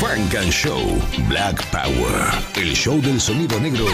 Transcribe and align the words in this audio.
Funk 0.00 0.34
and 0.34 0.50
Show 0.50 0.80
Black 1.28 1.62
Power. 1.70 2.32
El 2.54 2.74
show 2.74 3.02
del 3.02 3.20
sonido 3.20 3.60
negro 3.60 3.84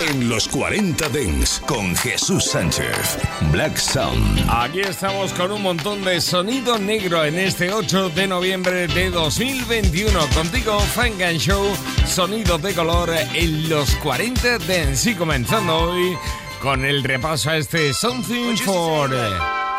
en 0.00 0.28
los 0.28 0.48
40 0.48 1.08
Dents 1.10 1.60
con 1.60 1.94
Jesús 1.94 2.46
Sánchez. 2.46 3.16
Black 3.52 3.76
Sound. 3.76 4.44
Aquí 4.50 4.80
estamos 4.80 5.32
con 5.34 5.52
un 5.52 5.62
montón 5.62 6.02
de 6.02 6.20
sonido 6.20 6.80
negro 6.80 7.24
en 7.24 7.38
este 7.38 7.72
8 7.72 8.10
de 8.10 8.26
noviembre 8.26 8.88
de 8.88 9.10
2021. 9.10 10.18
Contigo, 10.34 10.80
Funk 10.80 11.22
and 11.22 11.38
Show, 11.38 11.64
sonido 12.08 12.58
de 12.58 12.74
color 12.74 13.10
en 13.32 13.68
los 13.68 13.94
40 13.96 14.58
Dents. 14.58 15.06
Y 15.06 15.14
comenzando 15.14 15.76
hoy 15.76 16.18
con 16.60 16.84
el 16.84 17.04
repaso 17.04 17.50
a 17.50 17.56
este 17.56 17.94
Something 17.94 18.56
for 18.56 19.10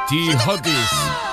T. 0.10 0.16
Hotis, 0.48 1.33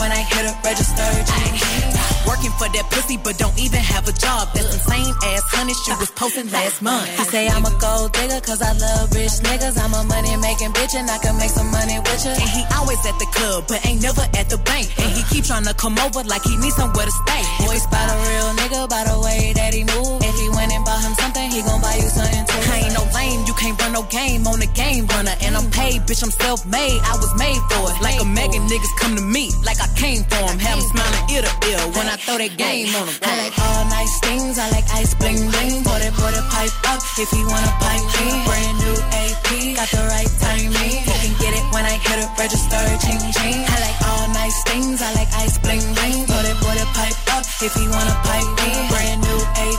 when 0.00 0.10
I 0.10 0.24
hit 0.24 0.48
a 0.48 0.54
register. 0.64 1.08
Working 2.24 2.52
for 2.56 2.68
that 2.72 2.86
pussy, 2.88 3.16
but 3.20 3.36
don't 3.36 3.56
even 3.60 3.80
have 3.80 4.08
a 4.08 4.14
job. 4.16 4.48
That's 4.56 4.72
the 4.72 4.80
same 4.80 5.12
ass 5.34 5.44
honey 5.52 5.76
she 5.84 5.92
was 6.00 6.10
posting 6.16 6.48
last 6.48 6.80
month. 6.80 7.04
He 7.20 7.24
say 7.28 7.48
I'm 7.48 7.64
a 7.64 7.74
gold 7.76 8.12
digger, 8.16 8.40
cause 8.40 8.62
I 8.64 8.72
love 8.72 9.12
rich 9.12 9.44
niggas. 9.44 9.76
I'm 9.76 9.92
a 9.92 10.02
money 10.08 10.32
making 10.40 10.72
bitch, 10.72 10.96
and 10.96 11.10
I 11.10 11.18
can 11.18 11.36
make 11.36 11.52
some 11.52 11.68
money 11.68 12.00
with 12.00 12.24
you. 12.24 12.32
And 12.32 12.48
he 12.48 12.62
always 12.76 13.00
at 13.04 13.16
the 13.20 13.28
club, 13.36 13.68
but 13.68 13.84
ain't 13.84 14.00
never 14.00 14.24
at 14.40 14.48
the 14.48 14.56
bank. 14.64 14.88
And 14.96 15.10
he 15.12 15.22
keep 15.28 15.44
trying 15.44 15.68
to 15.68 15.74
come 15.74 15.98
over 16.00 16.24
like 16.24 16.44
he 16.48 16.56
needs 16.56 16.76
somewhere 16.80 17.04
to 17.04 17.14
stay. 17.28 17.44
Boy, 17.60 17.76
spot 17.76 18.08
a 18.08 18.16
real 18.16 18.50
nigga 18.56 18.88
by 18.88 19.04
the 19.04 19.18
way 19.20 19.52
that 19.52 19.74
he 19.74 19.84
move. 19.84 20.22
If 20.24 20.36
he 20.40 20.48
went 20.54 20.72
and 20.72 20.84
bought 20.84 21.02
him 21.04 21.14
something, 21.20 21.50
he 21.50 21.60
gon' 21.60 21.82
buy 21.82 22.00
you 22.00 22.08
something 22.08 22.44
too. 22.46 22.62
I 22.72 22.88
ain't 22.88 22.94
no 22.94 23.04
lame, 23.10 23.44
you 23.44 23.54
can't 23.58 23.76
run 23.80 23.92
no 23.92 24.06
game 24.08 24.46
on 24.46 24.60
the 24.60 24.70
game 24.72 25.04
runner. 25.12 25.34
And 25.44 25.56
I'm 25.58 25.68
paid, 25.74 26.06
bitch, 26.06 26.22
I'm 26.22 26.30
self 26.30 26.64
made. 26.64 27.00
I 27.04 27.18
was 27.18 27.32
made 27.36 27.60
for 27.68 27.90
it. 27.90 27.98
Like 28.00 28.22
a 28.22 28.24
Megan 28.24 28.70
niggas 28.70 28.94
come 29.02 29.18
to 29.18 29.24
me, 29.24 29.50
like 29.66 29.82
I 29.82 29.89
came 29.96 30.22
for 30.24 30.44
him. 30.50 30.58
Have 30.58 30.78
him 30.78 30.86
smiling 30.92 31.24
ear 31.30 31.42
to 31.42 31.52
ear 31.70 31.80
when 31.96 32.06
I 32.06 32.16
throw 32.16 32.38
that 32.38 32.54
game 32.56 32.94
on 32.94 33.06
him. 33.08 33.16
I 33.22 33.32
like 33.42 33.56
all 33.58 33.84
nice 33.88 34.14
things, 34.20 34.58
I 34.58 34.66
like 34.70 34.86
ice 34.94 35.14
bling 35.14 35.40
bling. 35.50 35.84
Pour 35.84 35.98
that, 35.98 36.12
pour 36.14 36.30
that 36.30 36.46
pipe 36.50 36.74
up 36.90 37.00
if 37.18 37.30
you 37.32 37.44
wanna 37.46 37.72
pipe 37.80 38.04
me. 38.18 38.26
Brand 38.46 38.76
new 38.82 38.96
AP, 39.14 39.48
got 39.78 39.88
the 39.90 40.02
right 40.10 40.32
timing. 40.42 41.00
You 41.06 41.16
can 41.22 41.34
get 41.38 41.52
it 41.54 41.66
when 41.74 41.84
I 41.86 41.96
hit 41.96 42.18
it, 42.20 42.30
register, 42.38 42.82
ching 43.04 43.22
ching. 43.36 43.60
I 43.64 43.76
like 43.86 43.98
all 44.10 44.26
nice 44.34 44.58
things, 44.68 44.98
I 45.02 45.10
like 45.14 45.30
ice 45.34 45.56
bling 45.58 45.86
bling. 45.96 46.26
Pour 46.26 46.42
that, 46.42 46.56
pour 46.60 46.74
that 46.74 46.90
pipe 46.94 47.18
up 47.36 47.44
if 47.62 47.72
you 47.78 47.88
wanna 47.90 48.16
pipe 48.26 48.50
me. 48.60 48.70
Brand 48.90 49.20
new 49.22 49.29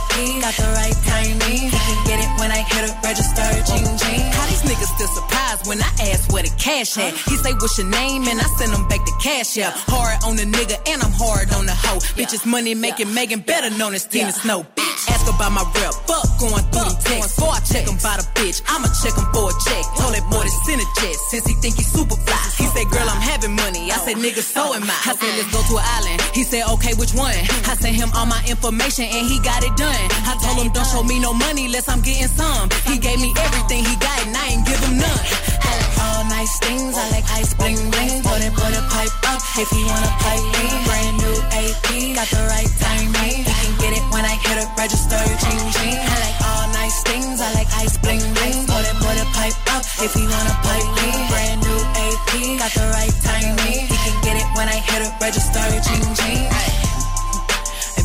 AP, 0.02 0.40
got 0.42 0.54
the 0.58 0.68
right 0.74 0.96
timing. 1.06 1.70
You 1.70 1.70
can 1.70 1.98
get 2.06 2.18
it 2.20 2.30
when 2.40 2.50
I 2.50 2.60
hit 2.66 2.90
a 2.90 2.92
register, 3.02 3.46
ching 3.68 3.86
ching. 3.98 4.22
How 4.34 4.46
these 4.50 4.62
niggas 4.66 4.90
still 4.94 5.08
surprised 5.08 5.66
when 5.66 5.80
I 5.80 5.90
ask 6.10 6.32
where 6.32 6.42
the 6.42 6.52
cash 6.58 6.98
at? 6.98 7.14
He 7.28 7.36
say, 7.36 7.52
what's 7.54 7.78
your 7.78 7.88
name? 7.88 8.26
And 8.28 8.40
I 8.40 8.46
send 8.58 8.72
him 8.72 8.86
back 8.88 9.04
the 9.04 9.14
cash 9.22 9.58
out. 9.58 9.72
Hard 9.86 10.18
on 10.24 10.36
the 10.36 10.44
nigga 10.44 10.76
and 10.88 11.02
I'm 11.02 11.12
hard 11.12 11.52
on 11.54 11.66
the 11.66 11.74
hoe. 11.74 12.00
Bitches 12.18 12.44
money 12.46 12.74
making 12.74 13.12
Megan 13.14 13.40
better 13.40 13.70
known 13.76 13.94
as 13.94 14.04
Tina 14.04 14.32
Snow. 14.32 14.62
Bitch, 14.76 15.10
ask 15.10 15.26
about 15.28 15.52
my 15.52 15.64
rep. 15.78 15.94
Fuck 16.06 16.26
going 16.40 16.64
through 16.72 16.90
them 16.90 16.98
texts. 17.02 17.36
Before 17.36 17.54
I 17.54 17.60
check 17.60 17.86
him 17.86 17.98
by 18.02 18.18
the 18.18 18.26
bitch, 18.34 18.62
I'ma 18.66 18.88
check 19.02 19.14
him 19.14 19.26
for 19.32 19.50
a 19.50 19.54
check. 19.62 19.84
Told 19.98 20.12
that 20.14 20.24
boy 20.30 20.42
to 20.42 20.52
send 20.66 20.80
a 20.82 20.88
jet 21.00 21.16
since 21.30 21.44
he 21.46 21.54
think 21.62 21.76
he 21.76 21.84
super 21.84 22.16
fly. 22.16 22.42
He 22.58 22.66
said, 22.74 22.86
girl, 22.90 23.06
I'm 23.06 23.22
having 23.22 23.54
money. 23.54 23.90
I 23.90 23.98
said, 24.02 24.16
nigga, 24.18 24.42
so 24.42 24.74
am 24.74 24.84
I. 24.84 24.96
I 25.06 25.14
said, 25.14 25.32
let's 25.38 25.50
go 25.52 25.60
to 25.62 25.74
an 25.78 25.86
island. 25.98 26.18
He 26.34 26.42
said, 26.42 26.66
okay, 26.76 26.94
which 26.98 27.14
one? 27.14 27.34
Hmm. 27.34 27.70
I 27.70 27.74
sent 27.78 27.94
him 27.96 28.10
all 28.14 28.26
my 28.26 28.42
information 28.48 29.06
and 29.06 29.24
he 29.26 29.38
got 29.40 29.62
it 29.62 29.74
done. 29.76 29.91
I 30.00 30.36
told 30.40 30.58
him, 30.64 30.72
don't 30.72 30.86
show 30.86 31.02
me 31.02 31.18
no 31.20 31.32
money 31.32 31.66
unless 31.66 31.88
I'm 31.88 32.00
getting 32.00 32.28
some. 32.28 32.68
He 32.88 32.98
gave 32.98 33.20
me 33.20 33.32
everything 33.36 33.84
he 33.84 33.94
got 33.96 34.16
and 34.26 34.36
I 34.36 34.44
ain't 34.56 34.64
give 34.66 34.80
him 34.80 34.96
none. 34.98 35.22
I 35.60 35.70
like 35.76 35.96
all 36.00 36.24
nice 36.28 36.54
things. 36.58 36.94
I 36.96 37.04
like 37.10 37.26
ice 37.36 37.52
bling 37.54 37.80
bling. 37.90 38.22
Put 38.22 38.40
it, 38.40 38.52
put 38.54 38.72
it 38.72 38.86
pipe 38.88 39.14
up 39.28 39.42
if 39.58 39.68
you 39.72 39.84
wanna 39.84 40.12
pipe 40.24 40.46
me. 40.56 40.66
Brand 40.88 41.14
new 41.20 41.36
AP, 41.52 41.86
got 42.16 42.28
the 42.32 42.42
right 42.48 42.72
timing. 42.80 43.44
You 43.44 43.54
can 43.60 43.72
get 43.82 43.92
it 43.98 44.04
when 44.12 44.24
I 44.24 44.34
hit 44.40 44.56
it, 44.62 44.70
register, 44.78 45.20
ching 45.42 45.64
ching. 45.76 45.98
I 46.00 46.16
like 46.24 46.38
all 46.48 46.66
nice 46.72 46.98
things. 47.04 47.36
I 47.40 47.48
like 47.52 47.70
ice 47.76 47.96
bling 48.00 48.24
bling. 48.34 48.58
Put 48.66 48.84
it, 48.88 48.96
put 49.02 49.16
it 49.20 49.28
pipe 49.36 49.58
up 49.76 49.84
if 50.00 50.12
you 50.16 50.26
wanna 50.28 50.56
pipe 50.64 50.88
me. 51.00 51.08
Brand 51.28 51.58
new 51.60 51.80
AP, 52.06 52.30
got 52.60 52.72
the 52.72 52.86
right 52.96 53.16
timing. 53.20 53.84
You 53.92 53.98
can 54.00 54.16
get 54.24 54.36
it 54.40 54.48
when 54.56 54.68
I 54.68 54.78
hit 54.80 55.00
a 55.04 55.08
register, 55.20 55.64
ching 55.84 56.06
ching. 56.16 56.91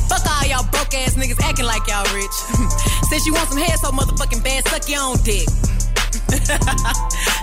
Fuck 0.10 0.26
all 0.26 0.48
y'all 0.48 0.64
broke 0.72 0.94
ass 0.94 1.16
niggas 1.16 1.40
acting 1.42 1.66
like 1.66 1.88
y'all 1.88 2.06
rich. 2.14 2.32
Since 3.10 3.26
you 3.26 3.34
want 3.34 3.50
some 3.50 3.58
hair 3.58 3.78
so 3.78 3.92
motherfucking 3.92 4.44
bad, 4.44 4.68
suck 4.68 4.88
your 4.90 5.02
own 5.02 5.18
dick. 5.24 5.48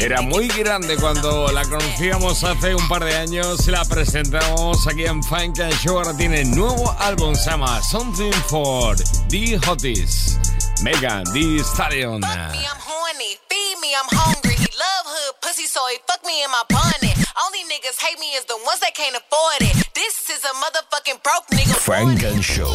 Era 0.00 0.22
muy 0.22 0.46
grande 0.48 0.96
cuando 0.96 1.50
la 1.50 1.64
conocíamos 1.64 2.44
hace 2.44 2.74
un 2.74 2.86
par 2.88 3.04
de 3.04 3.16
años. 3.16 3.66
La 3.66 3.84
presentamos 3.84 4.86
aquí 4.86 5.04
en 5.04 5.22
Funk 5.24 5.58
and 5.60 5.74
Show. 5.82 5.98
Ahora 5.98 6.16
tiene 6.16 6.44
nuevo 6.44 6.94
álbum, 7.00 7.34
se 7.34 7.50
llama 7.50 7.82
Something 7.82 8.32
for 8.48 8.96
the 9.28 9.58
Hoties. 9.66 10.38
Megan 10.82 11.24
Thee 11.32 11.58
Stallion. 11.58 12.22
Fuck 12.22 12.52
me, 12.52 12.62
I'm 12.62 12.78
horny. 12.78 13.34
Feed 13.50 13.76
me, 13.80 13.90
I'm 13.98 14.06
hungry. 14.10 14.54
He 14.54 14.66
love 14.78 15.06
hood 15.06 15.34
pussy, 15.42 15.66
so 15.66 15.80
he 15.90 15.98
fuck 16.06 16.24
me 16.24 16.42
in 16.44 16.50
my 16.50 16.62
bonnet. 16.68 17.16
Only 17.44 17.62
niggas 17.66 17.98
hate 18.00 18.18
me 18.18 18.26
is 18.38 18.44
the 18.44 18.56
ones 18.64 18.80
that 18.80 18.94
can't 18.94 19.16
afford 19.16 19.62
it. 19.62 19.74
This 19.94 20.30
is 20.30 20.44
a 20.44 20.54
motherfucking 20.62 21.22
broke 21.22 21.46
nigga. 21.50 21.74
Funk 21.82 22.22
and 22.22 22.44
Show. 22.44 22.70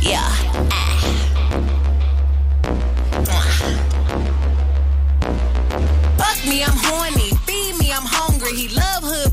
Yeah. 0.00 0.22
Ah. 3.28 3.56
Fuck 6.16 6.38
me, 6.48 6.62
I'm 6.64 6.78
horny. 6.88 7.30
Feed 7.44 7.76
me, 7.78 7.92
I'm 7.92 8.06
hungry. 8.06 8.52
He 8.56 8.68
love 8.68 9.02
hood 9.02 9.25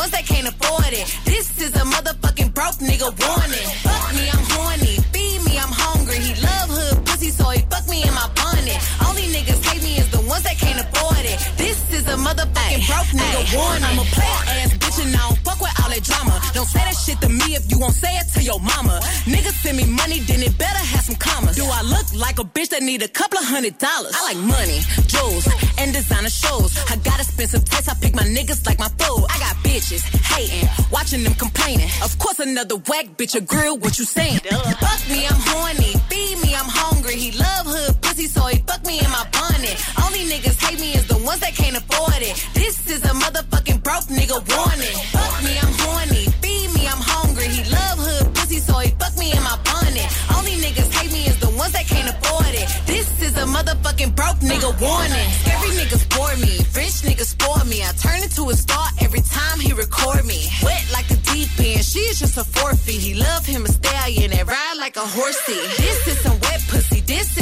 ones 0.00 0.12
that 0.12 0.24
can't 0.24 0.48
afford 0.48 0.92
it. 0.96 1.04
This 1.26 1.46
is 1.60 1.76
a 1.76 1.84
motherfucking 1.84 2.54
broke 2.54 2.80
nigga 2.80 3.12
warning. 3.20 3.68
Fuck 3.84 4.06
me, 4.16 4.24
I'm 4.32 4.44
horny. 4.56 4.96
Feed 5.12 5.44
me, 5.44 5.60
I'm 5.60 5.74
hungry. 5.84 6.16
He 6.16 6.32
love 6.40 6.68
hood 6.72 7.04
pussy, 7.04 7.28
so 7.28 7.44
he 7.50 7.60
fuck 7.68 7.86
me 7.86 8.00
in 8.08 8.14
my 8.14 8.28
bonnet. 8.32 8.80
Only 9.06 9.28
niggas 9.28 9.60
hate 9.68 9.82
me 9.84 10.00
is 10.00 10.08
the 10.10 10.22
ones 10.24 10.44
that 10.48 10.56
can't 10.56 10.80
afford 10.80 11.20
it. 11.20 11.38
This 11.60 11.78
is 11.92 12.08
a 12.08 12.16
motherfucking 12.16 12.80
broke 12.88 13.12
nigga 13.12 13.40
warning. 13.52 13.84
I'm 13.84 14.00
a 14.00 14.06
player 14.16 14.40
ass 14.56 14.72
bitch 14.80 15.04
and 15.04 15.14
I 15.14 15.20
don't 15.28 15.39
fuck 15.60 15.68
with 15.68 15.84
all 15.84 15.90
that 15.90 16.02
drama. 16.04 16.40
Don't 16.52 16.66
say 16.66 16.80
that 16.80 16.96
shit 16.96 17.20
to 17.20 17.28
me 17.28 17.54
if 17.54 17.70
you 17.70 17.78
won't 17.78 17.94
say 17.94 18.12
it 18.16 18.28
to 18.34 18.42
your 18.42 18.60
mama. 18.60 19.00
Niggas 19.24 19.62
send 19.62 19.76
me 19.76 19.86
money, 19.86 20.20
then 20.20 20.42
it 20.42 20.56
better 20.58 20.78
have 20.78 21.04
some 21.04 21.16
commas. 21.16 21.56
Do 21.56 21.64
I 21.64 21.82
look 21.82 22.06
like 22.14 22.38
a 22.38 22.44
bitch 22.44 22.70
that 22.70 22.82
need 22.82 23.02
a 23.02 23.08
couple 23.08 23.38
of 23.38 23.44
hundred 23.44 23.78
dollars? 23.78 24.14
I 24.16 24.32
like 24.32 24.38
money, 24.38 24.80
jewels, 25.06 25.48
and 25.78 25.92
designer 25.92 26.30
shows. 26.30 26.76
I 26.90 26.96
got 26.96 27.20
expensive 27.20 27.64
taste, 27.64 27.88
I 27.88 27.94
pick 27.94 28.14
my 28.14 28.24
niggas 28.24 28.66
like 28.66 28.78
my 28.78 28.88
food. 28.88 29.26
I 29.28 29.38
got 29.38 29.56
bitches 29.64 30.02
hating, 30.32 30.68
watching 30.90 31.22
them 31.24 31.34
complaining. 31.34 31.88
Of 32.02 32.18
course, 32.18 32.38
another 32.40 32.76
whack 32.76 33.16
bitch 33.16 33.34
a 33.34 33.40
grill, 33.40 33.78
what 33.78 33.98
you 33.98 34.04
saying? 34.04 34.40
Fuck 34.40 35.00
me, 35.08 35.26
I'm 35.26 35.40
horny. 35.52 35.92
Feed 36.08 36.38
me, 36.42 36.54
I'm 36.54 36.68
hungry. 36.68 37.16
He 37.16 37.32
love 37.32 37.66
hood 37.66 38.00
pussy, 38.02 38.26
so 38.26 38.46
he 38.46 38.58
fuck 38.66 38.84
me 38.86 38.98
in 38.98 39.10
my 39.10 39.26
bonnet. 39.32 39.76
Only 40.04 40.24
niggas 40.30 40.58
hate 40.60 40.80
me 40.80 40.92
is 40.92 41.06
the 41.06 41.18
ones 41.24 41.40
that 41.40 41.54
can't 41.54 41.76
afford 41.76 42.22
it. 42.22 42.34
This 42.54 42.88
is 42.88 43.04
a 43.04 43.14
motherfucking 43.14 43.79
broke 43.90 44.10
nigga 44.18 44.38
warning. 44.54 44.98
Fuck 45.10 45.34
me, 45.42 45.52
I'm 45.58 45.74
horny. 45.82 46.24
Feed 46.42 46.68
me, 46.76 46.82
I'm 46.86 47.02
hungry. 47.14 47.48
He 47.50 47.62
love 47.74 47.98
hood 47.98 48.26
pussy, 48.36 48.60
so 48.62 48.78
he 48.78 48.90
fuck 49.00 49.14
me 49.18 49.32
in 49.34 49.42
my 49.42 49.58
bonnet. 49.66 50.08
Only 50.36 50.54
niggas 50.62 50.90
hate 50.94 51.10
me 51.10 51.26
is 51.26 51.38
the 51.40 51.50
ones 51.58 51.72
that 51.72 51.86
can't 51.90 52.08
afford 52.14 52.54
it. 52.54 52.68
This 52.86 53.08
is 53.26 53.34
a 53.36 53.46
motherfucking 53.56 54.14
broke 54.14 54.38
nigga 54.50 54.70
warning. 54.78 55.28
Scary 55.42 55.70
niggas 55.80 56.04
bore 56.14 56.36
me. 56.38 56.54
Rich 56.78 56.96
niggas 57.08 57.30
spoil 57.34 57.64
me. 57.66 57.82
I 57.82 57.90
turn 58.06 58.22
into 58.22 58.42
a 58.50 58.54
star 58.54 58.86
every 59.00 59.22
time 59.22 59.58
he 59.58 59.72
record 59.72 60.24
me. 60.24 60.40
Wet 60.62 60.84
like 60.92 61.10
a 61.10 61.18
deep 61.30 61.50
end. 61.58 61.82
She's 61.84 62.20
just 62.22 62.38
a 62.38 62.44
forfeit. 62.44 63.00
He 63.06 63.14
love 63.14 63.44
him 63.44 63.64
a 63.64 63.72
stallion 63.78 64.30
and 64.38 64.46
ride 64.46 64.76
like 64.78 64.96
a 64.96 65.06
horsey. 65.16 65.60
This 65.82 65.98
is 66.06 66.18
some 66.20 66.38
wet 66.46 66.59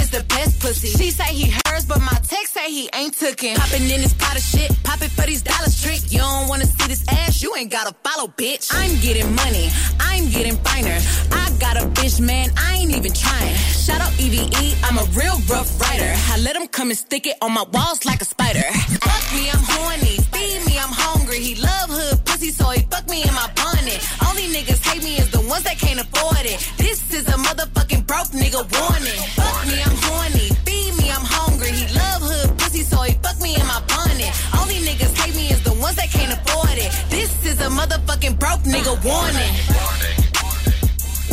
is 0.08 0.18
the 0.18 0.24
best 0.34 0.60
pussy. 0.60 0.88
She 0.88 1.10
say 1.10 1.32
he 1.34 1.52
hers, 1.66 1.84
but 1.86 2.00
my 2.00 2.18
text 2.28 2.54
say 2.54 2.70
he 2.70 2.88
ain't 2.94 3.14
tookin'. 3.14 3.56
Poppin' 3.56 3.82
in 3.82 4.00
this 4.00 4.14
pot 4.14 4.36
of 4.36 4.42
shit, 4.42 4.70
pop 4.82 5.00
it 5.02 5.10
for 5.10 5.26
these 5.26 5.42
dollars 5.42 5.80
trick. 5.82 6.00
You 6.12 6.18
don't 6.18 6.48
wanna 6.48 6.66
see 6.66 6.88
this 6.88 7.04
ass, 7.08 7.42
you 7.42 7.54
ain't 7.56 7.70
gotta 7.70 7.94
follow, 8.04 8.28
bitch. 8.28 8.70
I'm 8.72 9.00
getting 9.00 9.34
money, 9.34 9.70
I'm 10.00 10.28
getting 10.30 10.56
finer. 10.56 10.98
I 11.32 11.50
got 11.58 11.76
a 11.76 11.86
bitch, 11.98 12.20
man, 12.20 12.50
I 12.56 12.76
ain't 12.78 12.92
even 12.96 13.12
trying. 13.12 13.54
Shout 13.56 14.00
out 14.00 14.12
EVE, 14.18 14.76
I'm 14.84 14.98
a 14.98 15.06
real 15.18 15.38
rough 15.48 15.80
rider. 15.80 16.12
I 16.32 16.38
let 16.40 16.56
him 16.56 16.68
come 16.68 16.90
and 16.90 16.98
stick 16.98 17.26
it 17.26 17.36
on 17.42 17.52
my 17.52 17.64
walls 17.72 18.04
like 18.04 18.20
a 18.20 18.24
spider. 18.24 18.66
Fuck 19.04 19.24
me, 19.34 19.50
I'm 19.50 19.64
horny. 19.74 20.16
Feed 20.32 20.66
me, 20.66 20.78
I'm 20.78 20.92
hungry. 20.92 21.40
He 21.40 21.54
love 21.56 21.90
hood 21.90 22.24
pussy, 22.24 22.50
so 22.50 22.70
he 22.70 22.82
fuck 22.90 23.08
me 23.08 23.22
in 23.22 23.34
my 23.34 23.48
bonnet. 23.56 23.98
Only 24.28 24.46
niggas 24.54 24.82
hate 24.86 25.02
me 25.02 25.16
is 25.16 25.30
the 25.30 25.40
ones 25.40 25.64
that 25.64 25.78
can't 25.78 26.00
afford 26.00 26.44
it. 26.44 26.58
This 26.76 27.00
is 27.12 27.26
a 27.28 27.36
motherfucking 27.46 27.87
broke 28.08 28.32
nigga 28.32 28.64
warning. 28.72 29.20
Fuck 29.36 29.58
me, 29.68 29.76
I'm 29.84 29.96
horny. 30.08 30.48
Feed 30.64 30.92
me, 30.96 31.06
I'm 31.12 31.26
hungry. 31.36 31.70
He 31.70 31.84
love 31.94 32.22
hood 32.24 32.58
pussy, 32.58 32.82
so 32.82 33.02
he 33.02 33.12
fuck 33.22 33.38
me 33.40 33.54
in 33.54 33.66
my 33.68 33.80
bonnet. 33.86 34.32
Only 34.58 34.80
niggas 34.86 35.14
hate 35.20 35.36
me 35.36 35.52
is 35.52 35.62
the 35.62 35.74
ones 35.74 35.96
that 35.96 36.08
can't 36.10 36.32
afford 36.32 36.76
it. 36.80 36.90
This 37.10 37.30
is 37.44 37.60
a 37.60 37.68
motherfucking 37.68 38.38
broke 38.40 38.64
nigga 38.64 38.94
warning. 39.04 39.54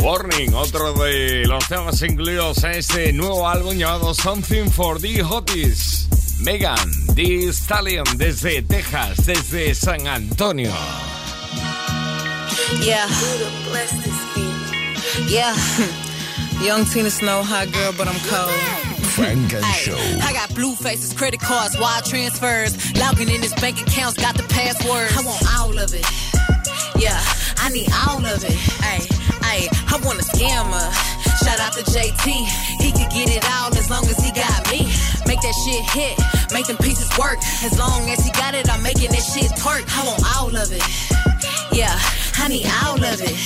Warning, 0.04 0.54
otro 0.54 0.92
de 0.92 1.46
los 1.46 1.66
temas 1.66 2.00
incluidos 2.02 2.62
en 2.64 2.72
este 2.72 3.12
nuevo 3.12 3.48
álbum 3.48 3.74
llamado 3.76 4.14
Something 4.14 4.70
for 4.70 5.00
the 5.00 5.22
Hotties. 5.22 6.06
Megan 6.40 6.90
The 7.14 7.50
Stallion 7.52 8.04
desde 8.18 8.60
Texas, 8.62 9.24
desde 9.24 9.74
San 9.74 10.06
Antonio. 10.06 10.70
Yeah. 12.82 13.08
Yeah. 15.28 15.56
Young 16.66 16.84
Tina 16.84 17.10
Snow, 17.10 17.46
hot 17.46 17.70
girl, 17.70 17.94
but 17.94 18.10
I'm 18.10 18.18
cold. 18.26 18.50
Frank 19.14 19.54
and 19.54 19.62
Ay, 19.62 19.70
Show. 19.86 19.94
I 20.18 20.34
got 20.34 20.50
blue 20.50 20.74
faces, 20.74 21.14
credit 21.14 21.38
cards, 21.38 21.78
wire 21.78 22.02
transfers. 22.02 22.74
Logging 22.98 23.30
in 23.30 23.38
his 23.38 23.54
bank 23.62 23.78
accounts, 23.78 24.18
got 24.18 24.34
the 24.34 24.42
password. 24.50 25.06
I 25.14 25.22
want 25.22 25.46
all 25.54 25.78
of 25.78 25.94
it. 25.94 26.02
Yeah, 26.98 27.14
I 27.62 27.70
need 27.70 27.86
all 27.94 28.18
of 28.18 28.42
it. 28.42 28.58
Ay, 28.82 28.98
ay, 29.46 29.70
I 29.70 29.94
want 30.02 30.18
a 30.18 30.26
scammer. 30.26 30.82
Shout 31.38 31.62
out 31.62 31.78
to 31.78 31.86
JT. 31.86 32.34
He 32.82 32.90
could 32.90 33.14
get 33.14 33.30
it 33.30 33.46
all 33.46 33.70
as 33.70 33.86
long 33.86 34.02
as 34.10 34.18
he 34.18 34.34
got 34.34 34.66
me. 34.66 34.90
Make 35.30 35.38
that 35.46 35.54
shit 35.62 35.86
hit, 35.94 36.18
make 36.50 36.66
them 36.66 36.82
pieces 36.82 37.06
work. 37.14 37.38
As 37.62 37.78
long 37.78 38.10
as 38.10 38.26
he 38.26 38.34
got 38.34 38.58
it, 38.58 38.66
I'm 38.66 38.82
making 38.82 39.14
that 39.14 39.22
shit 39.22 39.54
twerk. 39.54 39.86
I 39.94 40.02
want 40.02 40.18
all 40.34 40.50
of 40.50 40.66
it. 40.74 40.82
Yeah, 41.70 41.94
I 42.42 42.50
need 42.50 42.66
all 42.82 42.98
of 42.98 43.22
it. 43.22 43.38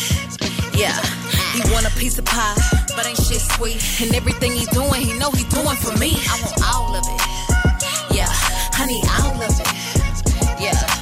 Yeah, 0.73 0.97
he 1.53 1.61
want 1.71 1.85
a 1.85 1.93
piece 2.01 2.19
of 2.19 2.25
pie, 2.25 2.57
but 2.95 3.07
ain't 3.07 3.17
shit 3.19 3.41
sweet. 3.41 3.81
And 4.01 4.15
everything 4.15 4.53
he 4.53 4.65
doing, 4.67 5.01
he 5.01 5.19
know 5.19 5.31
he 5.31 5.45
doing 5.45 5.77
for 5.77 5.97
me. 5.99 6.17
I 6.29 6.41
want 6.43 6.61
all 6.65 6.95
of 6.97 7.05
it. 7.07 8.17
Yeah, 8.17 8.29
need 8.87 9.05
all 9.21 9.43
of 9.43 9.61
it. 9.61 10.61
Yeah. 10.61 11.00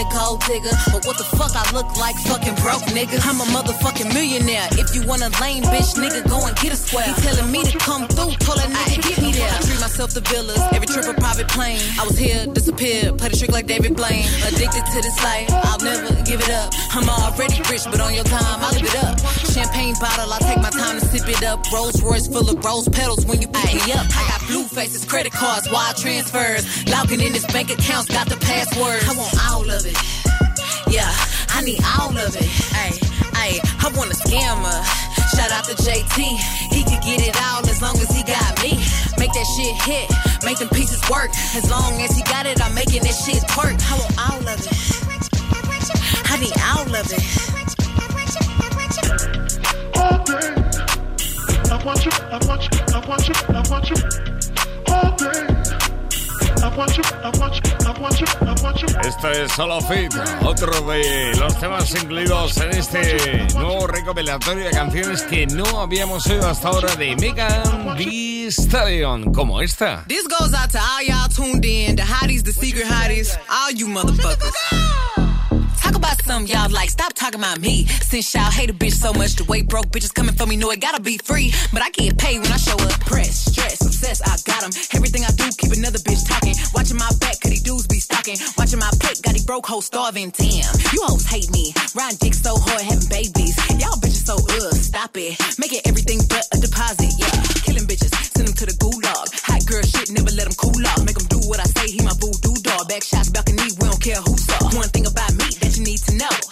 I 0.00 0.08
gold 0.08 0.40
digger, 0.48 0.72
but 0.96 1.04
what 1.04 1.20
the 1.20 1.28
fuck 1.36 1.52
I 1.52 1.60
look 1.76 1.92
like 2.00 2.16
fucking 2.24 2.56
broke 2.64 2.88
nigga. 2.96 3.20
I'm 3.20 3.36
a 3.36 3.44
motherfucking 3.52 4.08
millionaire. 4.16 4.64
If 4.80 4.96
you 4.96 5.04
want 5.04 5.20
a 5.20 5.28
lame 5.44 5.60
bitch, 5.68 5.92
nigga, 6.00 6.24
go 6.24 6.40
and 6.40 6.56
get 6.56 6.72
a 6.72 6.76
square. 6.76 7.04
He 7.04 7.12
telling 7.20 7.52
me 7.52 7.60
to 7.68 7.76
come 7.76 8.08
through, 8.08 8.32
told 8.40 8.64
that 8.64 8.72
nigga 8.72 8.96
get 9.04 9.20
me 9.20 9.32
there. 9.36 9.52
I 9.52 9.60
treat 9.60 9.76
myself 9.76 10.16
to 10.16 10.24
villas, 10.24 10.56
every 10.72 10.88
trip 10.88 11.04
a 11.04 11.12
private 11.12 11.48
plane. 11.48 11.84
I 12.00 12.08
was 12.08 12.16
here, 12.16 12.46
disappeared, 12.48 13.18
played 13.18 13.34
a 13.34 13.36
trick 13.36 13.52
like 13.52 13.66
David 13.66 13.92
Blaine. 13.94 14.24
Addicted 14.48 14.88
to 14.88 14.98
this 15.04 15.18
life, 15.20 15.52
I'll 15.68 15.84
never 15.84 16.16
give 16.24 16.40
it 16.40 16.50
up. 16.50 16.72
I'm 16.96 17.04
already 17.04 17.60
rich, 17.68 17.84
but 17.84 18.00
on 18.00 18.14
your 18.16 18.24
time, 18.24 18.56
I'll 18.64 18.72
live 18.72 18.88
it 18.88 18.96
up. 19.04 19.20
Champagne 19.52 19.92
bottle, 20.00 20.32
I 20.32 20.38
take 20.40 20.64
my 20.64 20.72
time 20.72 20.96
to 20.96 21.04
sip 21.12 21.28
it 21.28 21.44
up. 21.44 21.60
Rolls 21.68 22.00
Royce 22.00 22.24
full 22.26 22.48
of 22.48 22.56
rose 22.64 22.88
petals 22.88 23.26
when 23.26 23.42
you 23.42 23.48
pick 23.52 23.74
me 23.76 23.92
up. 23.92 24.08
I 24.16 24.24
got 24.32 24.40
blue 24.48 24.64
faces, 24.64 25.04
credit 25.04 25.32
cards, 25.32 25.68
wire 25.68 25.92
transfers. 25.92 26.64
Logging 26.88 27.20
in 27.20 27.36
his 27.36 27.44
bank 27.52 27.68
accounts, 27.68 28.08
got 28.08 28.30
the 28.32 28.40
password. 28.40 29.04
I 29.04 29.12
want 29.12 29.36
all 29.52 29.68
of 29.68 29.84
it. 29.84 29.89
Yeah, 30.88 31.10
I 31.54 31.62
need 31.62 31.80
all 31.98 32.10
of 32.10 32.34
it. 32.36 32.48
Ay, 32.74 32.92
ay, 33.34 33.60
I 33.80 33.88
want 33.96 34.10
a 34.10 34.16
scammer. 34.16 34.78
Shout 35.36 35.52
out 35.52 35.64
to 35.64 35.74
JT. 35.76 36.18
He 36.74 36.82
could 36.84 37.02
get 37.02 37.22
it 37.26 37.36
all 37.42 37.62
as 37.68 37.80
long 37.80 37.96
as 37.98 38.10
he 38.10 38.22
got 38.24 38.62
me. 38.62 38.78
Make 39.18 39.32
that 39.32 39.46
shit 39.56 39.74
hit, 39.86 40.10
make 40.44 40.58
them 40.58 40.68
pieces 40.70 41.00
work. 41.10 41.30
As 41.54 41.70
long 41.70 42.00
as 42.00 42.16
he 42.16 42.22
got 42.24 42.46
it, 42.46 42.60
I'm 42.62 42.74
making 42.74 43.02
that 43.02 43.14
shit 43.14 43.42
twerk. 43.54 43.78
I 43.90 43.94
want 43.98 44.14
all 44.18 44.42
of 44.48 44.60
it. 44.60 45.00
I 46.30 46.36
need 46.38 46.56
all 46.62 46.88
of 46.94 47.06
it. 47.12 47.50
all 49.96 50.24
day. 50.24 50.54
I 51.70 51.84
want 51.84 52.04
you, 52.04 52.12
I 52.12 52.38
want 52.46 52.62
you, 52.62 52.78
I 52.94 53.06
want 53.06 53.28
you, 53.28 53.34
I 53.48 53.62
want 53.70 53.90
you 53.90 54.39
Esto 59.02 59.30
es 59.30 59.52
Solo 59.52 59.80
Fit, 59.82 60.12
otro 60.42 60.80
de 60.82 61.34
los 61.36 61.58
temas 61.58 61.90
incluidos 61.94 62.56
en 62.58 62.70
este 62.70 63.46
nuevo 63.54 63.86
recopilatorio 63.86 64.64
de 64.64 64.70
canciones 64.70 65.22
que 65.22 65.46
no 65.46 65.80
habíamos 65.80 66.26
oído 66.26 66.48
hasta 66.48 66.68
ahora 66.68 66.94
de 66.96 67.16
Megan 67.16 67.96
Thee 67.96 68.46
Stallion, 68.48 69.32
como 69.32 69.60
esta. 69.60 70.04
This 70.06 70.24
goes 70.28 70.52
out 70.54 70.70
to 70.70 70.78
all 70.78 71.02
y'all 71.02 71.28
tuned 71.28 71.64
in, 71.64 71.96
the 71.96 72.02
hotties, 72.02 72.44
the 72.44 72.52
secret 72.52 72.86
hotties, 72.86 73.36
all 73.48 73.72
you 73.72 73.86
motherfuckers. 73.88 74.99
About 76.30 76.48
y'all 76.48 76.70
like. 76.70 76.90
Stop 76.90 77.12
talking 77.14 77.40
about 77.40 77.58
me. 77.58 77.86
Since 78.06 78.34
y'all 78.34 78.52
hate 78.52 78.70
a 78.70 78.72
bitch 78.72 78.94
so 78.94 79.12
much, 79.12 79.34
the 79.34 79.42
way 79.50 79.62
broke 79.62 79.86
bitches 79.90 80.14
coming 80.14 80.32
for 80.32 80.46
me 80.46 80.56
know 80.56 80.70
it 80.70 80.78
gotta 80.78 81.02
be 81.02 81.18
free. 81.18 81.52
But 81.72 81.82
I 81.82 81.90
get 81.90 82.18
paid 82.18 82.38
when 82.38 82.52
I 82.52 82.56
show 82.56 82.78
up. 82.78 83.00
Press, 83.02 83.50
stress, 83.50 83.84
obsessed, 83.84 84.22
I 84.22 84.38
got 84.46 84.62
'em. 84.62 84.70
Everything 84.94 85.24
I 85.24 85.32
do, 85.34 85.50
keep 85.58 85.72
another 85.72 85.98
bitch 85.98 86.22
talking. 86.30 86.54
Watching 86.72 86.98
my 86.98 87.10
back, 87.18 87.40
cause 87.42 87.50
these 87.50 87.62
dudes 87.66 87.88
be 87.88 87.98
stalking. 87.98 88.38
Watching 88.56 88.78
my 88.78 88.90
plate, 89.02 89.18
got 89.22 89.34
these 89.34 89.44
broke 89.44 89.66
hoes 89.66 89.86
starving. 89.86 90.30
Damn, 90.38 90.70
you 90.94 91.02
hoes 91.02 91.26
hate 91.26 91.50
me. 91.50 91.74
Riding 91.98 92.18
dick 92.22 92.34
so 92.34 92.54
hard, 92.54 92.82
having 92.82 93.08
babies. 93.10 93.58
Y'all 93.82 93.98
bitches 93.98 94.22
so 94.22 94.38
ugh, 94.38 94.74
stop 94.78 95.10
it. 95.16 95.34
Making 95.58 95.82
everything 95.84 96.22
but 96.30 96.46
a 96.54 96.60
deposit, 96.62 97.10
yeah. 97.18 97.42
Killing 97.66 97.90
bitches, 97.90 98.14
send 98.30 98.46
them 98.46 98.54
to 98.54 98.66
the 98.70 98.76
gulag. 98.78 99.26
Hot 99.50 99.66
girl 99.66 99.82
shit, 99.82 100.06
never 100.14 100.30
let 100.30 100.46
them 100.46 100.54
cool 100.54 100.78
off. 100.94 101.02
Make 101.02 101.18
them 101.18 101.26
do 101.26 101.42
what 101.50 101.58
I 101.58 101.66
say, 101.74 101.90
he 101.90 101.98
my 102.06 102.14
voodoo 102.22 102.54
dog. 102.62 102.86
Back 102.86 103.02
shots, 103.02 103.30
balcony, 103.30 103.49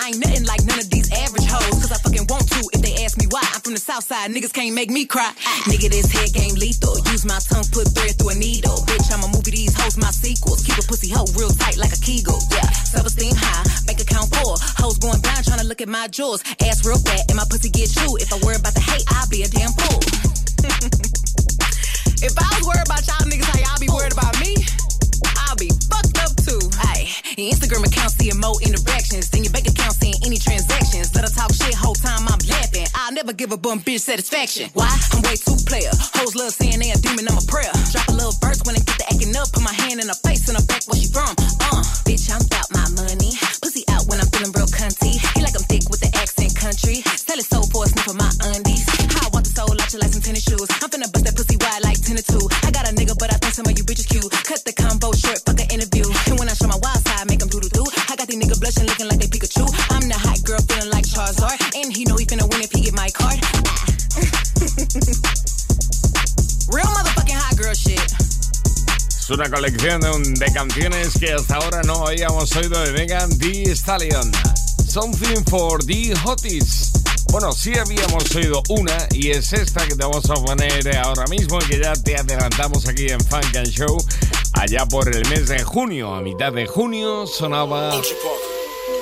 Ain't 0.09 0.25
nothing 0.25 0.49
like 0.49 0.65
none 0.65 0.81
of 0.81 0.89
these 0.89 1.05
average 1.13 1.45
hoes. 1.45 1.85
Cause 1.85 1.93
I 1.93 2.01
fucking 2.01 2.25
want 2.33 2.49
to 2.49 2.65
if 2.73 2.81
they 2.81 3.05
ask 3.05 3.21
me 3.21 3.29
why. 3.29 3.45
I'm 3.53 3.61
from 3.61 3.77
the 3.77 3.85
south 3.85 4.09
side, 4.09 4.33
niggas 4.33 4.57
can't 4.57 4.73
make 4.73 4.89
me 4.89 5.05
cry. 5.05 5.37
Nigga, 5.69 5.93
this 5.93 6.09
head 6.09 6.33
game 6.33 6.57
lethal. 6.57 6.97
Use 7.13 7.29
my 7.29 7.37
tongue, 7.45 7.69
put 7.77 7.93
thread 7.93 8.17
through 8.17 8.33
a 8.33 8.35
needle. 8.41 8.81
Bitch, 8.89 9.05
I'ma 9.13 9.29
movie, 9.29 9.53
these 9.53 9.77
hoes 9.77 10.01
my 10.01 10.09
sequels. 10.09 10.65
Keep 10.65 10.81
a 10.81 10.85
pussy 10.89 11.13
hoe 11.13 11.29
real 11.37 11.53
tight 11.53 11.77
like 11.77 11.93
a 11.93 12.01
kegel. 12.01 12.41
Yeah, 12.49 12.65
self-esteem 12.89 13.37
high, 13.37 13.69
bank 13.85 14.01
account 14.01 14.33
poor. 14.33 14.57
Hoes 14.81 14.97
going 14.97 15.21
blind 15.21 15.45
trying 15.45 15.61
to 15.61 15.69
look 15.69 15.85
at 15.85 15.93
my 15.93 16.09
jewels. 16.09 16.41
Ass 16.65 16.89
real 16.89 16.97
fat 17.05 17.29
and 17.29 17.37
my 17.37 17.45
pussy 17.45 17.69
get 17.69 17.93
chewed. 17.93 18.25
If 18.25 18.33
I 18.33 18.41
worry 18.41 18.57
about 18.57 18.73
the 18.73 18.81
hate, 18.81 19.05
I'll 19.13 19.29
be 19.29 19.45
a 19.45 19.49
damn 19.53 19.77
fool. 19.77 20.01
if 22.25 22.33
I 22.33 22.49
was 22.57 22.65
worried 22.65 22.89
about 22.89 23.05
y'all 23.05 23.29
niggas, 23.29 23.45
how 23.45 23.61
y'all 23.61 23.77
be 23.77 23.93
worried 23.93 24.17
about 24.17 24.33
me? 24.41 24.57
Your 27.39 27.55
Instagram 27.55 27.87
account 27.87 28.11
seeing 28.19 28.39
more 28.41 28.59
interactions 28.67 29.31
than 29.31 29.45
your 29.45 29.53
bank 29.53 29.71
account 29.71 29.95
seeing 29.95 30.19
any 30.27 30.39
transactions. 30.39 31.15
Let 31.15 31.23
her 31.23 31.31
talk 31.31 31.55
shit 31.55 31.75
whole 31.75 31.95
time 31.95 32.27
I'm 32.27 32.43
laughing. 32.51 32.87
I'll 32.95 33.13
never 33.13 33.33
give 33.33 33.53
a 33.53 33.57
bum 33.57 33.81
bitch 33.81 34.01
satisfaction. 34.01 34.71
Why? 34.75 34.91
I'm 35.15 35.23
way 35.23 35.39
too 35.39 35.55
player. 35.63 35.95
Hoes 36.19 36.35
love 36.35 36.51
saying 36.51 36.83
they 36.83 36.91
a 36.91 36.99
demon, 36.99 37.31
I'm 37.31 37.39
a 37.39 37.47
prayer. 37.47 37.71
Drop 37.95 38.09
a 38.09 38.13
little 38.13 38.35
verse 38.43 38.59
when 38.67 38.75
they 38.75 38.83
get 38.83 38.99
to 38.99 39.07
acting 39.07 39.35
up. 39.39 39.53
Put 39.55 39.63
my 39.63 39.73
hand 39.73 40.03
in 40.03 40.09
her 40.11 40.19
face 40.27 40.49
and 40.51 40.59
her 40.59 40.67
back 40.67 40.83
where 40.91 40.99
she 40.99 41.07
from. 41.15 41.31
Uh, 41.71 41.83
bitch, 42.03 42.27
I'm 42.27 42.43
about 42.43 42.69
my 42.75 42.87
money. 42.99 43.31
Pussy 43.63 43.87
out 43.95 44.03
when 44.11 44.19
I'm 44.19 44.29
feeling 44.35 44.51
real 44.59 44.71
cunty. 44.75 45.15
He 45.39 45.39
like 45.39 45.55
I'm 45.55 45.63
thick 45.71 45.87
with 45.95 46.03
the 46.03 46.11
accent 46.19 46.59
country. 46.59 47.07
Sell 47.07 47.39
his 47.39 47.47
soul 47.47 47.65
for 47.71 47.87
a 47.87 47.89
sniff 47.89 48.11
of 48.11 48.19
my 48.19 48.31
undies. 48.51 48.83
How 49.15 49.27
I 49.27 49.31
want 49.31 49.47
the 49.47 49.55
soul 49.55 49.79
out 49.79 49.89
you 49.95 50.03
like 50.03 50.11
some 50.11 50.23
tennis 50.27 50.43
shoes. 50.43 50.67
I'm 50.83 50.91
finna 50.91 51.07
bust 51.07 51.23
that 51.23 51.39
pussy 51.39 51.55
wide 51.55 51.87
like 51.87 52.03
10 52.03 52.19
to 52.19 52.25
2. 52.25 52.67
I 52.67 52.71
got 52.75 52.91
a 52.91 52.93
nigga, 52.99 53.15
but 53.15 53.31
I 53.31 53.39
think 53.39 53.55
some 53.55 53.67
of 53.71 53.79
you 53.79 53.85
bitches 53.87 54.11
cute. 54.11 54.27
Cut 54.43 54.59
the 54.67 54.75
combo 54.75 55.15
short, 55.15 55.39
fuck 55.47 55.61
an 55.63 55.71
interview. 55.71 55.98
They 59.55 59.63
Pikachu. 59.63 59.91
I'm 59.91 60.09
the 60.09 60.15
hot 60.15 60.43
girl, 60.45 60.59
feeling 60.69 60.91
like 60.91 61.07
Charizard. 61.07 61.59
And 61.77 61.97
he 61.97 62.05
know 62.05 62.17
he 62.17 62.27
finna 62.27 62.49
win 62.51 62.63
if 62.63 62.73
he 62.73 62.83
get 62.83 62.95
my 62.95 63.09
card. 63.11 63.35
Real 66.73 66.87
motherfucking 66.87 67.37
hot 67.37 67.57
girl 67.57 67.75
shit. 67.75 68.01
Es 69.21 69.31
una 69.31 69.51
colección 69.51 70.01
de 70.35 70.53
canciones 70.53 71.19
que 71.19 71.33
hasta 71.35 71.57
ahora 71.57 71.83
no 71.83 72.07
habíamos 72.07 72.55
oído 72.57 72.81
de 72.83 72.93
Megan 72.93 73.39
Thee 73.39 73.75
Stallion. 73.75 74.33
Something 74.89 75.45
for 75.45 75.83
the 75.85 76.15
Hotties. 76.25 76.93
Bueno, 77.31 77.53
sí 77.53 77.77
habíamos 77.77 78.35
oído 78.35 78.63
una 78.71 79.07
y 79.13 79.29
es 79.31 79.53
esta 79.53 79.87
que 79.87 79.95
te 79.95 80.03
vamos 80.03 80.31
a 80.31 80.35
poner 80.35 80.97
ahora 80.97 81.27
mismo 81.27 81.59
y 81.61 81.65
que 81.67 81.79
ya 81.79 81.93
te 81.93 82.17
adelantamos 82.17 82.89
aquí 82.89 83.11
en 83.11 83.21
Funk 83.21 83.55
and 83.55 83.69
Show. 83.69 83.99
Allá 84.55 84.87
por 84.87 85.15
el 85.15 85.29
mes 85.29 85.49
de 85.49 85.63
junio, 85.63 86.15
a 86.15 86.23
mitad 86.23 86.55
de 86.55 86.67
junio, 86.67 87.27
sonaba 87.27 87.93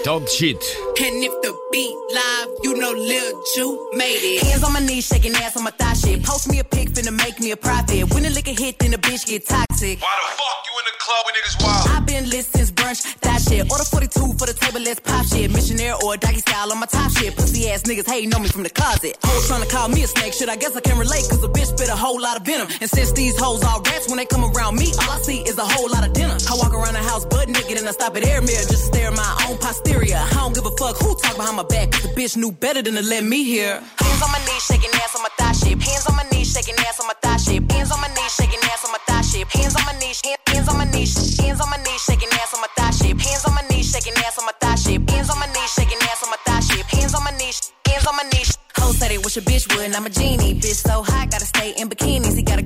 Top 0.07 0.29
Shit. 0.29 0.86
And 0.99 1.23
if 1.23 1.33
the 1.43 1.53
beat 1.73 1.95
live, 2.09 2.49
you 2.63 2.73
know 2.81 2.91
Lil 2.91 3.43
Ju 3.55 3.91
made 3.93 4.17
it. 4.17 4.43
Hands 4.45 4.65
on 4.65 4.73
my 4.73 4.81
knees, 4.81 5.07
shaking 5.07 5.35
ass 5.37 5.55
on 5.55 5.65
my 5.65 5.71
thigh 5.71 5.93
shit. 5.93 6.23
Post 6.25 6.49
me 6.49 6.59
a 6.59 6.65
pic, 6.65 6.89
finna 6.89 7.13
make 7.13 7.39
me 7.39 7.51
a 7.51 7.57
profit. 7.57 8.09
When 8.15 8.23
the 8.23 8.31
liquor 8.31 8.57
hit, 8.57 8.79
then 8.79 8.93
the 8.93 8.97
bitch 8.97 9.27
get 9.27 9.47
toxic. 9.47 10.01
Why 10.01 10.17
the 10.17 10.33
fuck 10.41 10.57
you 10.65 10.73
in 10.81 10.85
the 10.89 10.97
club 10.97 11.21
when 11.27 11.35
niggas 11.37 11.57
wild? 11.61 11.89
I've 11.93 12.07
been 12.07 12.25
lit 12.31 12.47
since 12.47 12.71
brunch, 12.71 13.05
that 13.21 13.43
shit. 13.43 13.71
Order 13.71 13.85
42 13.85 14.41
for 14.41 14.47
the 14.49 14.57
table, 14.57 14.81
let's 14.81 15.01
pop 15.01 15.27
shit. 15.27 15.53
Missionaire 15.53 15.97
or 16.03 16.15
a 16.15 16.17
doggy 16.17 16.41
style 16.41 16.73
on 16.73 16.81
my 16.81 16.87
top 16.87 17.13
shit. 17.13 17.37
Pussy 17.37 17.69
ass 17.69 17.83
niggas 17.83 18.09
hating 18.09 18.33
on 18.33 18.41
me 18.41 18.49
from 18.49 18.63
the 18.63 18.71
closet. 18.71 19.19
Hoes 19.23 19.49
trying 19.49 19.63
to 19.63 19.69
call 19.69 19.89
me 19.89 20.03
a 20.03 20.09
snake, 20.09 20.33
shit. 20.33 20.49
I 20.49 20.57
guess 20.57 20.75
I 20.77 20.81
can 20.81 20.97
relate, 20.97 21.29
cause 21.29 21.45
a 21.45 21.49
bitch 21.53 21.77
spit 21.77 21.91
a 21.93 21.97
whole 21.97 22.19
lot 22.19 22.41
of 22.41 22.47
venom. 22.47 22.69
And 22.81 22.89
since 22.89 23.13
these 23.13 23.37
hoes 23.39 23.63
all 23.65 23.83
rats, 23.85 24.09
when 24.09 24.17
they 24.17 24.25
come 24.25 24.49
around 24.49 24.77
me, 24.81 24.97
all 25.05 25.13
I 25.13 25.21
see 25.21 25.45
is 25.45 25.59
a 25.59 25.67
whole 25.77 25.91
lot 25.91 26.09
of 26.09 26.15
dinner. 26.15 26.41
I 26.49 26.57
walk 26.57 26.73
around 26.73 26.95
the 26.95 27.05
house 27.05 27.27
butt 27.27 27.51
naked 27.51 27.77
and 27.77 27.87
I 27.87 27.93
stop 27.93 28.17
at 28.17 28.25
air 28.25 28.41
mirror 28.41 28.65
just 28.65 28.81
to 28.81 28.89
stare 28.97 29.13
at 29.13 29.17
my 29.17 29.45
own 29.45 29.59
posterior. 29.59 30.17
I 30.17 30.41
don't 30.41 30.55
give 30.55 30.65
a 30.65 30.71
fuck 30.71 30.86
who 30.95 31.17
talk 31.19 31.37
behind 31.37 31.57
my 31.57 31.65
back, 31.65 31.91
the 31.91 32.09
bitch 32.15 32.37
knew 32.37 32.53
better 32.53 32.83
than 32.83 32.95
to 32.95 33.03
let 33.03 33.25
me 33.25 33.43
hear. 33.43 33.83
Hands 33.99 34.23
on 34.23 34.31
my 34.31 34.39
knees, 34.47 34.63
shaking 34.63 34.91
ass 35.03 35.17
on 35.17 35.23
my 35.23 35.33
thigh 35.39 35.53
shape. 35.53 35.83
Hands 35.83 36.07
on 36.07 36.15
my 36.15 36.23
knees, 36.31 36.53
shaking 36.53 36.79
ass 36.87 37.01
on 37.01 37.07
my 37.07 37.15
thigh 37.23 37.37
shape. 37.39 37.71
Hands 37.73 37.91
on 37.91 38.01
my 38.01 38.09
knees, 38.15 38.33
shaking 38.37 38.63
ass 38.71 38.85
on 38.85 38.93
my 38.93 38.99
thigh 39.07 39.23
shape. 39.23 39.49
Hands 39.49 39.75
on 39.75 39.85
my 39.87 39.95
knees, 39.99 40.23
hands 40.47 40.69
on 40.69 40.79
my 40.79 40.85
knees, 40.85 41.39
hands 41.41 41.61
on 41.61 41.71
my 41.71 41.79
knees, 41.83 42.03
shaking 42.07 42.29
ass 42.39 42.55
on 42.55 42.61
my 42.61 42.69
thigh 42.77 42.91
shape. 42.91 43.19
Hands 43.19 43.45
on 43.47 43.55
my 43.55 43.63
knees, 43.69 43.91
shaking 43.91 44.15
ass 44.23 44.39
on 44.39 44.45
my 44.47 44.53
thigh 44.61 44.77
shape. 44.77 45.11
Hands 45.11 45.31
on 45.31 45.39
my 45.39 45.47
knees, 45.47 45.71
shaking 45.75 45.99
ass 46.03 46.23
on 46.23 46.31
my 46.31 46.39
thigh 46.47 46.61
shape. 46.61 46.87
Hands 46.87 47.15
on 47.15 47.25
my 47.25 47.35
knees, 47.37 47.73
hands 47.87 48.07
on 48.07 48.17
my 48.17 48.23
knees. 48.31 48.59
Hoes 48.77 48.99
said 48.99 49.11
they 49.11 49.19
wish 49.19 49.37
a 49.37 49.41
bitch 49.43 49.67
would, 49.75 49.87
and 49.87 49.97
I'm 49.97 50.07
a 50.07 50.11
genie. 50.11 50.55
Bitch 50.55 50.87
so 50.87 51.03
hot, 51.03 51.31
gotta 51.31 51.47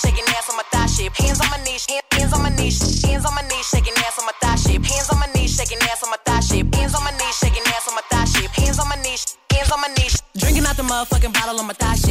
shaking 0.00 0.24
ass 0.36 0.48
on 0.48 0.56
my 0.56 0.64
thigh 0.72 0.86
shape. 0.86 1.12
Hands 1.16 1.40
on 1.40 1.48
my 1.50 1.60
knees, 1.64 1.86
hands 2.12 2.32
on 2.32 2.42
my 2.42 2.50
knees, 2.56 2.78
hands 3.04 3.24
on 3.26 3.34
my 3.34 3.42
knees, 3.48 3.66
shaking 3.68 3.96
ass 4.04 4.18
on 4.18 4.26
my 4.26 4.32
thigh 4.40 4.56
shape. 4.56 4.84
Hands 4.84 5.08
on 5.12 5.18
my 5.20 5.28
knees, 5.34 5.52
shaking 5.56 5.78
ass 5.90 6.02
on 6.02 6.10
my 6.10 6.18
thigh 6.24 6.40
shape. 6.40 6.74
Hands 6.74 6.94
on 6.94 7.04
my 7.04 7.12
knees, 7.12 7.36
shaking 7.40 7.66
ass 7.74 7.88
on 7.88 7.94
my 7.94 8.02
thigh 8.10 8.24
shape. 8.24 8.50
Hands 8.50 8.78
on 8.78 8.88
my 8.88 8.96
knees, 9.02 9.22
hands 9.52 9.70
on 9.70 9.80
my 9.80 9.88
knees. 9.96 10.22
Drinking 10.36 10.64
out 10.66 10.76
the 10.76 10.82
motherfucking 10.82 11.32
bottle 11.34 11.60
on 11.60 11.66
my 11.66 11.74
thigh 11.74 11.96
shit. 11.96 12.09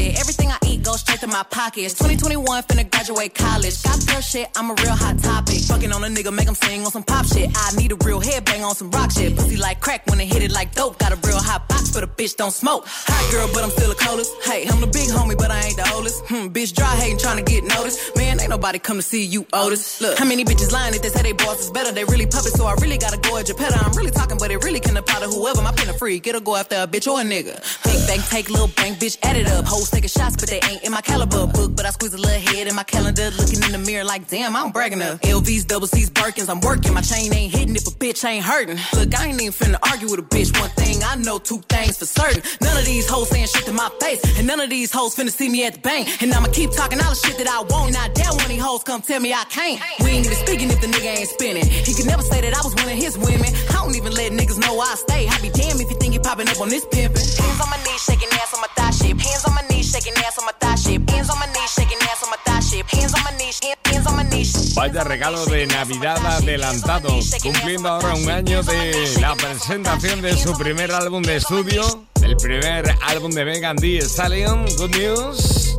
Everything 1.22 1.36
I 1.36 1.42
eat 1.42 1.50
goes 1.50 1.50
straight 1.50 1.50
my 1.50 1.50
pockets. 1.50 1.94
2021, 1.96 2.64
finna 2.64 2.92
graduate 2.92 3.36
college. 3.36 3.84
Got 3.84 4.08
girl 4.08 4.22
shit, 4.22 4.50
I'm 4.56 4.72
a 4.72 4.74
real 4.74 4.96
hot 4.96 5.20
topic. 5.20 5.60
Fucking 5.68 5.92
on 5.92 6.04
a 6.04 6.08
nigga, 6.08 6.34
make 6.34 6.48
him 6.48 6.56
sing 6.56 6.86
on 6.86 6.92
some 6.92 7.04
pop 7.04 7.26
shit. 7.26 7.50
I 7.56 7.72
need 7.76 7.92
a 7.92 7.96
real 8.06 8.22
headbang 8.22 8.64
on 8.64 8.76
some 8.76 8.92
rock 8.92 9.12
shit. 9.12 9.36
Pussy 9.36 9.58
like 9.58 9.80
crack 9.80 10.06
when 10.08 10.20
it 10.20 10.28
hit 10.28 10.44
it 10.44 10.52
like 10.52 10.74
dope. 10.76 10.98
Got 11.00 11.12
a 11.12 11.28
real 11.28 11.40
hot 11.40 11.68
box, 11.68 11.92
but 11.92 12.04
a 12.04 12.08
bitch 12.08 12.36
don't 12.36 12.52
smoke. 12.52 12.86
Hot 12.88 13.32
girl, 13.32 13.50
but 13.54 13.64
I'm 13.64 13.72
still 13.72 13.92
a 13.92 13.96
coldest. 13.96 14.32
Hey, 14.44 14.68
I'm 14.68 14.82
the 14.82 14.88
big 14.88 15.10
homie, 15.10 15.38
but 15.38 15.52
I 15.52 15.60
ain't 15.62 15.78
the 15.78 15.90
oldest. 15.94 16.26
Hmm, 16.28 16.48
bitch 16.48 16.74
dry 16.76 16.96
hating, 16.96 17.20
trying 17.20 17.44
to 17.44 17.44
get 17.44 17.64
noticed. 17.64 18.16
Man, 18.16 18.40
ain't 18.40 18.50
nobody 18.50 18.80
come 18.80 18.98
to 18.98 19.04
see 19.04 19.24
you, 19.26 19.46
Otis. 19.54 20.02
Look, 20.02 20.18
how 20.18 20.26
many 20.26 20.44
bitches 20.44 20.72
lying 20.72 20.94
if 20.94 21.02
they 21.02 21.10
say 21.10 21.24
they 21.24 21.34
boss 21.34 21.66
is 21.66 21.72
better? 21.72 21.92
They 21.92 22.06
really 22.06 22.26
puppet, 22.26 22.54
so 22.54 22.66
I 22.66 22.74
really 22.82 22.98
gotta 22.98 23.18
go 23.18 23.38
at 23.38 23.48
Geppetto. 23.48 23.78
I'm 23.78 23.96
really 23.98 24.12
talking, 24.12 24.38
but 24.38 24.52
it 24.52 24.64
really 24.64 24.80
can 24.80 24.96
apply 24.98 25.20
to 25.20 25.28
whoever. 25.28 25.62
My 25.62 25.72
pen 25.72 25.90
a 25.90 25.94
freak, 25.94 26.28
it'll 26.28 26.42
go 26.42 26.56
after 26.56 26.76
a 26.76 26.88
bitch 26.88 27.08
or 27.12 27.20
a 27.20 27.24
nigga. 27.24 27.56
Big 27.84 28.00
bang, 28.08 28.22
take 28.30 28.50
little 28.50 28.70
bang, 28.76 28.96
bitch, 28.96 29.18
add 29.24 29.36
it 29.38 29.48
up. 29.48 29.66
Hoes 29.66 29.90
taking 29.90 30.10
shots, 30.10 30.36
but 30.36 30.50
they 30.50 30.60
ain't 30.70 30.84
in 30.84 30.92
my 30.92 31.02
caliber 31.10 31.48
book. 31.48 31.76
But 31.76 31.86
I 31.86 31.92
squeeze 31.92 32.14
a 32.14 32.18
little 32.18 32.40
head 32.40 32.68
in 32.68 32.76
my 32.76 32.84
calendar, 32.84 33.30
looking 33.32 33.62
in 33.64 33.72
the 33.72 33.78
mirror 33.78 34.04
like, 34.04 34.28
damn, 34.28 34.56
I'm 34.56 34.72
bragging 34.72 35.02
up. 35.02 35.22
LVs, 35.22 35.66
double 35.68 35.88
C's, 35.88 36.10
Birkins, 36.10 36.50
I'm 36.50 36.62
working. 36.62 36.94
My 36.94 37.02
chain 37.02 37.34
ain't 37.34 37.54
hitting 37.54 37.76
if 37.76 37.88
a 37.88 37.92
bitch 37.92 38.24
ain't 38.26 38.44
hurting. 38.46 38.80
Look, 38.94 39.18
I 39.18 39.28
ain't 39.28 39.42
even 39.42 39.54
finna 39.54 39.80
argue 39.92 40.10
with 40.12 40.20
a 40.20 40.24
bitch. 40.36 40.58
One 40.60 40.70
thing 40.72 41.02
I 41.04 41.16
know, 41.16 41.40
two 41.40 41.62
things 41.70 41.98
for 41.98 42.06
certain. 42.06 42.42
None 42.62 42.78
of 42.78 42.86
these 42.86 43.10
hoes 43.10 43.30
saying 43.30 43.48
shit 43.48 43.66
to 43.66 43.74
my 43.74 43.90
face, 44.00 44.22
and 44.38 44.46
none 44.48 44.60
of 44.60 44.70
these 44.70 44.92
hoes 44.92 45.16
finna 45.16 45.32
see 45.32 45.50
me 45.50 45.66
at 45.66 45.74
the 45.76 45.80
bank. 45.82 46.22
And 46.22 46.34
I'ma 46.34 46.48
keep 46.52 46.72
talking 46.72 47.00
all 47.00 47.10
the 47.10 47.16
shit 47.16 47.38
that 47.38 47.48
I 47.48 47.62
want. 47.62 47.90
Damn, 48.14 48.36
one 48.36 48.46
of 48.46 48.50
these 48.50 48.62
hoes 48.62 48.84
come 48.84 49.02
tell 49.02 49.20
me 49.20 49.34
I 49.34 49.44
can't. 49.50 49.82
We 50.02 50.10
ain't 50.12 50.26
even 50.26 50.38
speaking 50.38 50.70
if 50.70 50.80
the 50.82 50.88
nigga 50.88 51.18
ain't 51.18 51.30
spinning. 51.30 51.66
He 51.66 51.94
can 51.94 52.06
never 52.06 52.22
say 52.22 52.42
that 52.42 52.54
I 52.54 52.62
was 52.62 52.76
one 52.76 52.86
of 52.86 52.98
his 52.98 53.18
women. 53.18 53.50
I 53.70 53.74
don't 53.82 53.96
even 53.96 54.14
let 54.14 54.32
niggas 54.32 54.60
know 54.60 54.80
I 54.80 54.94
stay. 54.96 55.28
I 55.28 55.40
be 55.42 55.50
damn 55.50 55.80
if 55.80 55.90
you 55.90 55.98
think 55.98 56.14
you 56.14 56.20
popping 56.20 56.48
up 56.50 56.60
on 56.62 56.70
this 56.70 56.86
pimpin'. 56.86 57.24
Hands 57.40 57.62
on 57.62 57.70
my 57.70 57.80
knees, 57.84 57.99
shaking 58.10 58.30
ass 58.34 58.54
on 58.54 58.62
my 58.62 58.68
thigh 58.76 58.92
shape. 58.92 59.20
Hands 59.22 59.46
on 59.46 59.54
my 59.54 59.62
knees, 59.70 59.92
shaking 59.92 60.14
ass 60.26 60.38
on 60.40 60.46
my 60.46 60.54
thigh 60.60 60.76
shape. 60.76 61.10
Hands 61.10 61.30
on 61.30 61.40
my 61.40 61.46
knees, 61.48 61.72
shaking 61.76 62.02
ass 62.10 62.24
on 62.24 62.30
my 62.30 62.38
thigh 62.46 62.60
shape. 62.60 62.88
Hands 62.90 63.14
on 63.14 63.24
my 63.24 63.32
knees, 63.38 63.60
hands 63.86 64.08
on 64.08 64.16
my 64.16 64.24
knees. 64.24 64.74
Vaya 64.76 65.04
regalo 65.04 65.46
de 65.46 65.68
Navidad 65.68 66.18
adelantado, 66.26 67.10
cumpliendo 67.42 67.90
ahora 67.90 68.16
un 68.16 68.30
año 68.30 68.64
de 68.64 69.20
la 69.22 69.36
presentación 69.36 70.22
de 70.22 70.36
su 70.36 70.58
primer 70.58 70.92
álbum 70.92 71.22
de 71.22 71.36
estudio, 71.38 72.06
el 72.24 72.36
primer 72.38 72.96
álbum 73.02 73.32
de 73.32 73.46
Megan 73.46 73.76
Thee 73.78 74.02
Stallion. 74.02 74.66
Good 74.78 74.96
news. 74.96 75.76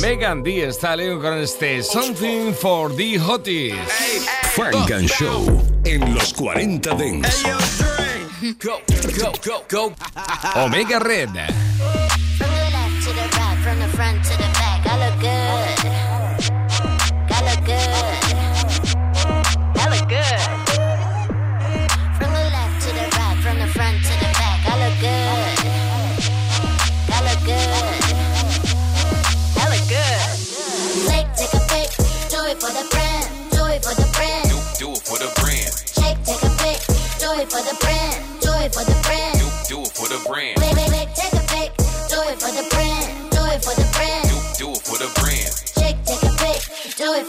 Megan 0.00 0.42
Thee 0.42 0.72
Stallion 0.72 1.20
con 1.20 1.38
este 1.38 1.82
Something 1.82 2.52
for 2.54 2.94
the 2.94 3.18
Hotties. 3.18 3.74
Funk 4.54 4.90
and 4.90 5.08
Show 5.08 5.62
en 5.84 6.14
los 6.14 6.32
40 6.34 6.94
Dents. 6.94 7.97
Go, 8.40 8.80
go, 9.18 9.32
go, 9.42 9.64
go. 9.68 9.94
Omega 10.54 11.00
Red. 11.00 11.58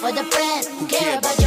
For 0.10 0.24
the 0.24 0.30
brand. 0.30 0.66
Who 0.80 0.88
care 0.88 1.18
about 1.18 1.38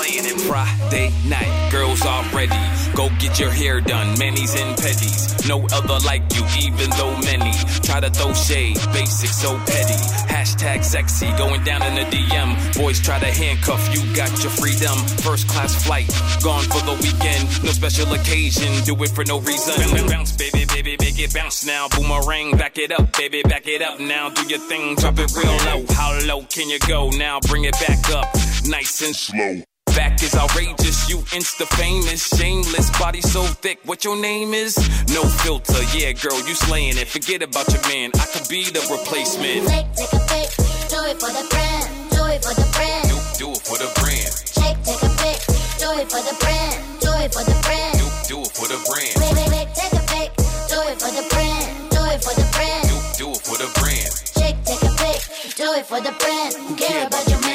slaying 0.00 0.24
it. 0.24 0.40
Friday 0.40 1.12
night, 1.28 1.70
girls 1.70 2.04
are 2.04 2.24
ready. 2.34 2.58
Go 2.94 3.08
get 3.18 3.38
your 3.38 3.50
hair 3.50 3.80
done, 3.80 4.18
manis 4.18 4.56
and 4.56 4.76
petties. 4.76 5.46
No 5.48 5.66
other 5.72 5.98
like 6.04 6.22
you, 6.34 6.44
even 6.58 6.90
though 6.90 7.16
many 7.20 7.52
try 7.82 8.00
to 8.00 8.10
throw 8.10 8.32
shade. 8.32 8.76
Basic, 8.92 9.30
so 9.30 9.56
petty. 9.58 10.00
Hashtag 10.32 10.84
sexy, 10.84 11.30
going 11.38 11.62
down 11.64 11.82
in 11.82 11.94
the 11.94 12.16
DM. 12.16 12.76
Boys 12.76 13.00
try 13.00 13.18
to 13.18 13.26
handcuff 13.26 13.94
you, 13.94 14.00
got 14.14 14.30
your 14.42 14.50
freedom. 14.50 14.96
First 15.22 15.48
class 15.48 15.84
flight, 15.84 16.08
gone 16.42 16.64
for 16.64 16.82
the 16.84 16.96
weekend. 17.02 17.64
No 17.64 17.70
special 17.70 18.12
occasion, 18.12 18.84
do 18.84 19.00
it 19.02 19.10
for 19.10 19.24
no 19.24 19.40
reason. 19.40 19.74
Bounce, 20.08 20.32
baby, 20.32 20.64
baby, 20.66 20.96
make 21.00 21.18
it 21.18 21.32
bounce 21.34 21.64
now. 21.64 21.88
Boomerang, 21.88 22.56
back 22.56 22.78
it 22.78 22.92
up, 22.92 23.16
baby, 23.16 23.42
back 23.42 23.66
it 23.66 23.82
up 23.82 24.00
now. 24.00 24.30
Do 24.30 24.42
your 24.48 24.58
thing, 24.58 24.96
drop 24.96 25.18
it 25.18 25.30
real 25.36 25.56
low. 25.66 25.84
How 25.94 26.18
low 26.26 26.42
can 26.42 26.68
you 26.68 26.78
go 26.80 27.10
now? 27.10 27.38
Bring 27.40 27.64
it 27.64 27.74
back 27.86 28.10
up, 28.10 28.34
nice 28.66 29.02
and 29.02 29.14
slow. 29.14 29.62
Back 29.96 30.22
is 30.22 30.34
outrageous, 30.34 31.08
you 31.10 31.18
insta 31.34 31.66
famous, 31.76 32.28
shameless, 32.36 32.90
body 32.98 33.20
so 33.20 33.42
thick. 33.42 33.80
What 33.84 34.04
your 34.04 34.16
name 34.20 34.54
is? 34.54 34.76
No 35.12 35.24
filter, 35.24 35.82
yeah, 35.96 36.12
girl, 36.12 36.38
you 36.46 36.54
slaying 36.54 36.96
it. 36.96 37.08
Forget 37.08 37.42
about 37.42 37.68
your 37.72 37.82
man, 37.88 38.10
I 38.14 38.26
could 38.32 38.48
be 38.48 38.64
the 38.70 38.80
replacement. 38.90 39.66
Take, 39.66 39.90
take 39.98 40.12
a 40.14 40.22
pic, 40.30 40.48
do 40.88 40.98
it 41.10 41.18
for 41.18 41.32
the 41.34 41.44
brand, 41.50 41.86
do 42.10 42.22
it 42.30 42.40
for 42.44 42.54
the 42.54 42.66
brand. 42.70 43.08
Do, 43.10 43.16
do 43.38 43.50
it 43.50 43.62
for 43.66 43.78
the 43.78 43.90
brand, 43.98 44.30
Shake, 44.54 44.78
take 44.86 45.02
a 45.02 45.10
pic, 45.18 45.38
do 45.82 45.88
it 45.98 46.06
for 46.06 46.22
the 46.22 46.34
brand, 46.38 46.76
do 47.02 47.10
it 47.18 47.30
for 47.34 47.44
the 47.44 47.56
brand. 47.66 47.98
do, 47.98 48.06
do 48.30 48.36
it 48.46 48.52
for 48.54 48.68
the 48.70 48.78
brand, 48.86 49.14
Wait, 49.18 49.34
wait, 49.34 49.50
wait, 49.50 49.68
take 49.74 49.94
a 49.98 50.02
pic, 50.06 50.30
do 50.70 50.78
it 50.86 50.96
for 51.02 51.10
the 51.10 51.24
brand, 51.34 51.66
do 51.90 52.00
it 52.14 52.20
for 52.22 52.34
the 52.38 52.46
brand. 52.54 52.86
do, 52.86 52.96
do 53.18 53.26
it 53.34 53.42
for 53.42 53.56
the 53.58 53.68
brand. 53.74 54.10
Shake, 54.38 54.58
take 54.62 54.82
a 54.86 54.92
pic, 55.02 55.18
do 55.58 55.66
it 55.74 55.84
for 55.84 55.98
the 56.00 56.14
brand. 56.14 56.78
Care 56.78 57.06
about 57.10 57.26
your 57.26 57.40
man? 57.42 57.49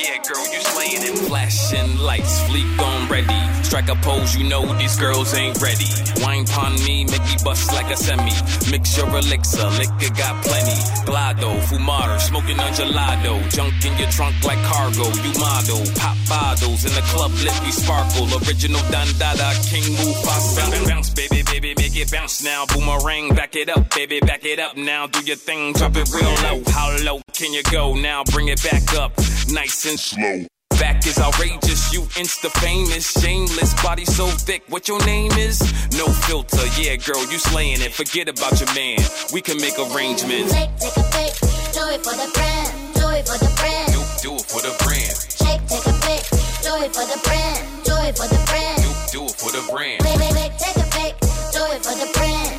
Yeah, 0.00 0.16
girl, 0.24 0.44
you 0.48 0.60
slaying 0.64 1.02
it. 1.04 1.18
Flashing 1.28 1.98
lights, 1.98 2.40
fleek 2.48 2.78
on 2.80 3.08
ready. 3.08 3.40
Strike 3.62 3.90
a 3.90 3.96
pose, 3.96 4.34
you 4.34 4.48
know 4.48 4.64
these 4.78 4.96
girls 4.96 5.34
ain't 5.34 5.60
ready. 5.60 5.84
Wine 6.24 6.46
pon 6.46 6.72
me, 6.84 7.04
make 7.04 7.20
me 7.20 7.36
bust 7.44 7.70
like 7.72 7.90
a 7.92 7.96
semi. 7.96 8.32
Mix 8.70 8.96
your 8.96 9.08
elixir, 9.08 9.68
liquor 9.76 10.12
got 10.16 10.42
plenty. 10.42 10.78
Glado, 11.04 11.52
fumado, 11.68 12.18
smoking 12.18 12.58
on 12.58 12.72
gelato. 12.72 13.36
Junk 13.52 13.74
in 13.84 13.96
your 13.98 14.08
trunk 14.08 14.34
like 14.42 14.62
cargo, 14.64 15.04
you 15.20 15.32
model. 15.38 15.84
Pop 16.00 16.16
bottles 16.28 16.84
in 16.84 16.92
the 16.96 17.04
club, 17.12 17.32
let 17.44 17.62
me 17.62 17.70
sparkle. 17.70 18.24
Original 18.48 18.80
Dandada, 18.88 19.52
King 19.68 19.84
Mufasa. 20.00 20.64
Bounce, 20.64 20.88
bounce, 20.88 21.10
baby, 21.10 21.42
baby, 21.42 21.74
make 21.76 21.94
it 21.94 22.10
bounce 22.10 22.42
now. 22.42 22.64
Boomerang, 22.72 23.34
back 23.34 23.54
it 23.54 23.68
up, 23.68 23.94
baby, 23.94 24.20
back 24.20 24.44
it 24.44 24.58
up 24.58 24.78
now. 24.78 25.06
Do 25.06 25.20
your 25.20 25.36
thing, 25.36 25.74
drop 25.74 25.94
it 25.94 26.08
real 26.08 26.32
low. 26.48 26.62
How 26.72 26.96
can 27.40 27.54
you 27.54 27.62
go 27.72 27.94
now? 27.94 28.22
Bring 28.24 28.48
it 28.48 28.62
back 28.62 28.92
up, 28.94 29.16
nice 29.48 29.86
and 29.88 29.98
slow 29.98 30.44
back 30.78 31.06
is 31.06 31.18
outrageous. 31.18 31.92
You 31.92 32.02
insta 32.16 32.50
famous, 32.60 33.12
shameless, 33.20 33.74
body 33.82 34.04
so 34.04 34.26
thick. 34.26 34.62
What 34.68 34.88
your 34.88 35.04
name 35.04 35.32
is? 35.32 35.60
No 35.92 36.06
filter, 36.06 36.64
yeah, 36.80 36.96
girl, 36.96 37.20
you 37.30 37.38
slaying 37.38 37.80
it. 37.82 37.92
Forget 37.92 38.28
about 38.28 38.58
your 38.60 38.72
man. 38.74 38.98
We 39.32 39.40
can 39.40 39.56
make 39.58 39.76
arrangements. 39.78 40.52
Take, 40.52 40.74
take 40.76 40.96
a 40.96 41.06
pic, 41.12 41.32
do 41.76 41.84
it 41.92 42.00
for 42.04 42.16
the 42.16 42.28
brand, 42.32 42.72
do 42.96 43.08
it 43.12 43.28
for 43.28 43.36
the 43.36 43.52
brand. 43.60 43.92
Do, 43.92 44.00
do 44.24 44.36
it 44.36 44.46
for 44.48 44.60
the 44.64 44.72
brand. 44.84 45.16
Shake, 45.36 45.62
take 45.68 45.84
a 45.84 45.96
pic, 46.00 46.22
do 46.64 46.72
it 46.80 46.92
for 46.96 47.04
the 47.04 47.20
brand, 47.24 47.60
do 47.84 47.94
it 48.08 48.16
for 48.16 48.28
the 48.28 48.40
brand. 48.48 48.80
Do, 48.80 48.90
do 49.12 49.24
it 49.28 49.36
for 49.36 49.52
the 49.52 49.64
brand. 49.68 50.00
Wait, 50.00 50.16
wait, 50.16 50.32
wait, 50.32 50.52
take 50.56 50.80
a 50.80 50.88
pic, 50.96 51.12
do 51.52 51.60
it 51.76 51.80
for 51.84 51.96
the 51.96 52.08
brand, 52.16 52.49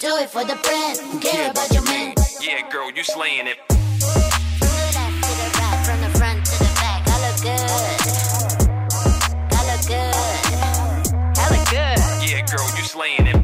do 0.00 0.16
it 0.16 0.30
for 0.30 0.42
the 0.44 0.56
brand. 0.64 0.98
Who 0.98 1.20
care 1.20 1.50
about 1.50 1.70
your 1.72 1.84
man? 1.84 2.14
Yeah, 2.40 2.66
girl, 2.70 2.90
you 2.90 3.04
slaying 3.04 3.46
it. 3.46 3.58
From 3.68 3.76
the 4.00 4.88
left 4.96 5.20
to 5.24 5.32
the 5.36 5.48
right, 5.60 5.80
from 5.84 6.00
the 6.00 6.08
front 6.18 6.46
to 6.46 6.56
the 6.56 6.72
back, 6.80 7.04
I 7.06 7.16
look 7.20 7.36
good. 7.44 7.60
I 9.52 9.60
look 9.68 9.84
good. 9.86 10.16
I 11.36 11.44
look 11.52 11.68
good. 11.68 12.00
Yeah, 12.24 12.40
girl, 12.48 12.68
you 12.78 12.84
slaying 12.84 13.26
it. 13.26 13.36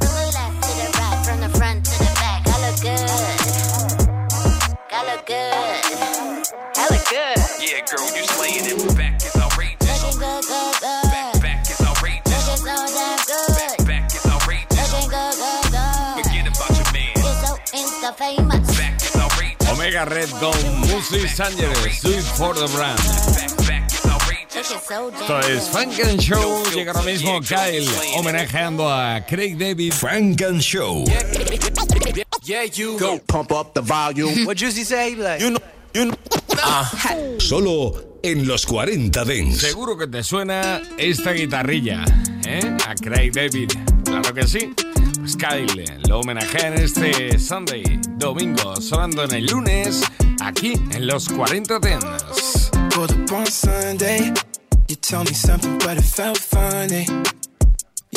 From 0.00 0.12
the 0.16 0.32
left 0.32 0.62
to 0.64 0.70
the 0.80 0.88
right, 0.96 1.20
from 1.26 1.40
the 1.40 1.50
front 1.58 1.84
to 1.84 1.98
the 1.98 2.10
back, 2.16 2.40
I 2.48 2.56
look 2.64 2.80
good. 2.80 3.10
I 4.90 5.00
look 5.12 5.26
good. 5.26 5.52
I 6.76 6.88
look 6.88 7.04
good. 7.10 7.36
Yeah, 7.60 7.84
girl, 7.84 8.08
you 8.16 8.24
slaying 8.24 8.64
it. 8.64 8.89
Omega 19.72 20.04
Red 20.04 20.28
con 20.40 20.52
Music 20.80 21.22
Do 22.02 22.10
It 22.10 22.22
for 22.36 22.54
the 22.54 22.66
Brand. 22.74 23.00
Esto 24.52 25.38
es 25.40 25.68
Funk 25.68 25.98
and 26.04 26.20
Show. 26.20 26.62
Llega 26.74 26.92
ahora 26.92 27.02
mismo 27.04 27.40
Kyle 27.40 27.88
homenajeando 28.16 28.90
a 28.90 29.24
Craig 29.26 29.56
David. 29.56 29.94
Frank 29.94 30.42
and 30.42 30.60
Show. 30.60 31.04
Yeah, 32.42 32.64
you 32.64 32.98
go 32.98 33.18
pump 33.26 33.52
up 33.52 33.72
the 33.72 33.80
volume. 33.80 34.44
what 34.44 34.58
Juicy 34.58 34.84
say? 34.84 35.14
Like, 35.14 35.40
you 35.40 35.52
know, 35.52 35.60
you 35.94 36.04
know. 36.04 37.38
Solo 37.38 38.18
en 38.22 38.46
los 38.46 38.66
40 38.66 39.24
Dents. 39.24 39.60
Seguro 39.62 39.96
que 39.96 40.06
te 40.08 40.22
suena 40.22 40.82
esta 40.98 41.32
guitarrilla, 41.32 42.04
¿eh? 42.46 42.76
A 42.86 42.94
Craig 42.96 43.32
David. 43.32 43.70
Claro 44.04 44.34
que 44.34 44.46
sí. 44.46 44.74
Pues 45.30 45.36
Kyle 45.36 45.84
lo 46.08 46.20
homenajea 46.20 46.68
en 46.68 46.74
este 46.74 47.38
Sunday, 47.38 47.84
domingo, 48.16 48.74
sonando 48.80 49.22
en 49.22 49.34
el 49.34 49.46
lunes, 49.46 50.02
aquí 50.40 50.72
en 50.90 51.06
los 51.06 51.28
40 51.28 51.78
Dents. 51.78 52.70
Pulled 52.90 53.12
up 53.12 53.32
on 53.32 53.46
Sunday. 53.46 54.32
You 54.88 54.96
told 54.96 55.28
me 55.28 55.34
something, 55.34 55.78
but 55.78 55.98
it 55.98 56.04
felt 56.04 56.36
funny. 56.36 57.06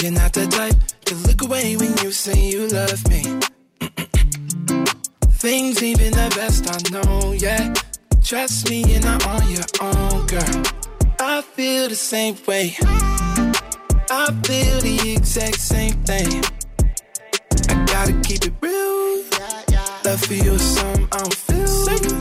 You're 0.01 0.11
not 0.11 0.33
the 0.33 0.47
type 0.47 0.75
to 1.05 1.15
look 1.27 1.43
away 1.43 1.75
when 1.77 1.93
you 2.03 2.11
say 2.11 2.49
you 2.49 2.67
love 2.69 3.07
me. 3.07 3.39
Things 5.37 5.83
ain't 5.83 5.99
been 5.99 6.13
the 6.13 6.33
best, 6.35 6.65
I 6.67 6.79
know, 6.89 7.33
yeah. 7.33 7.73
Trust 8.23 8.69
me, 8.71 8.85
you're 8.85 9.01
not 9.01 9.27
on 9.27 9.51
your 9.51 9.65
own, 9.81 10.25
girl. 10.25 10.63
I 11.19 11.41
feel 11.41 11.89
the 11.89 11.95
same 11.95 12.37
way. 12.47 12.75
I 14.09 14.31
feel 14.45 14.79
the 14.81 15.13
exact 15.15 15.59
same 15.59 15.93
thing. 16.05 16.52
Gotta 18.03 18.19
keep 18.19 18.43
it 18.43 18.53
real. 18.59 19.23
Love 20.03 20.19
for 20.25 20.33
you 20.33 20.51
is 20.51 20.75
something 20.75 21.07
I 21.09 21.17
don't 21.19 21.33
feel. 21.33 22.19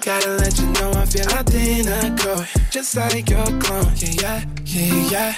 Gotta 0.00 0.30
let 0.40 0.58
you 0.58 0.66
know 0.72 0.90
I 0.92 1.04
feel 1.04 1.28
identical. 1.28 2.44
Just 2.70 2.96
like 2.96 3.28
your 3.28 3.44
clone. 3.60 3.92
Yeah, 3.96 4.42
yeah, 4.64 4.94
yeah, 4.94 5.10
yeah. 5.10 5.34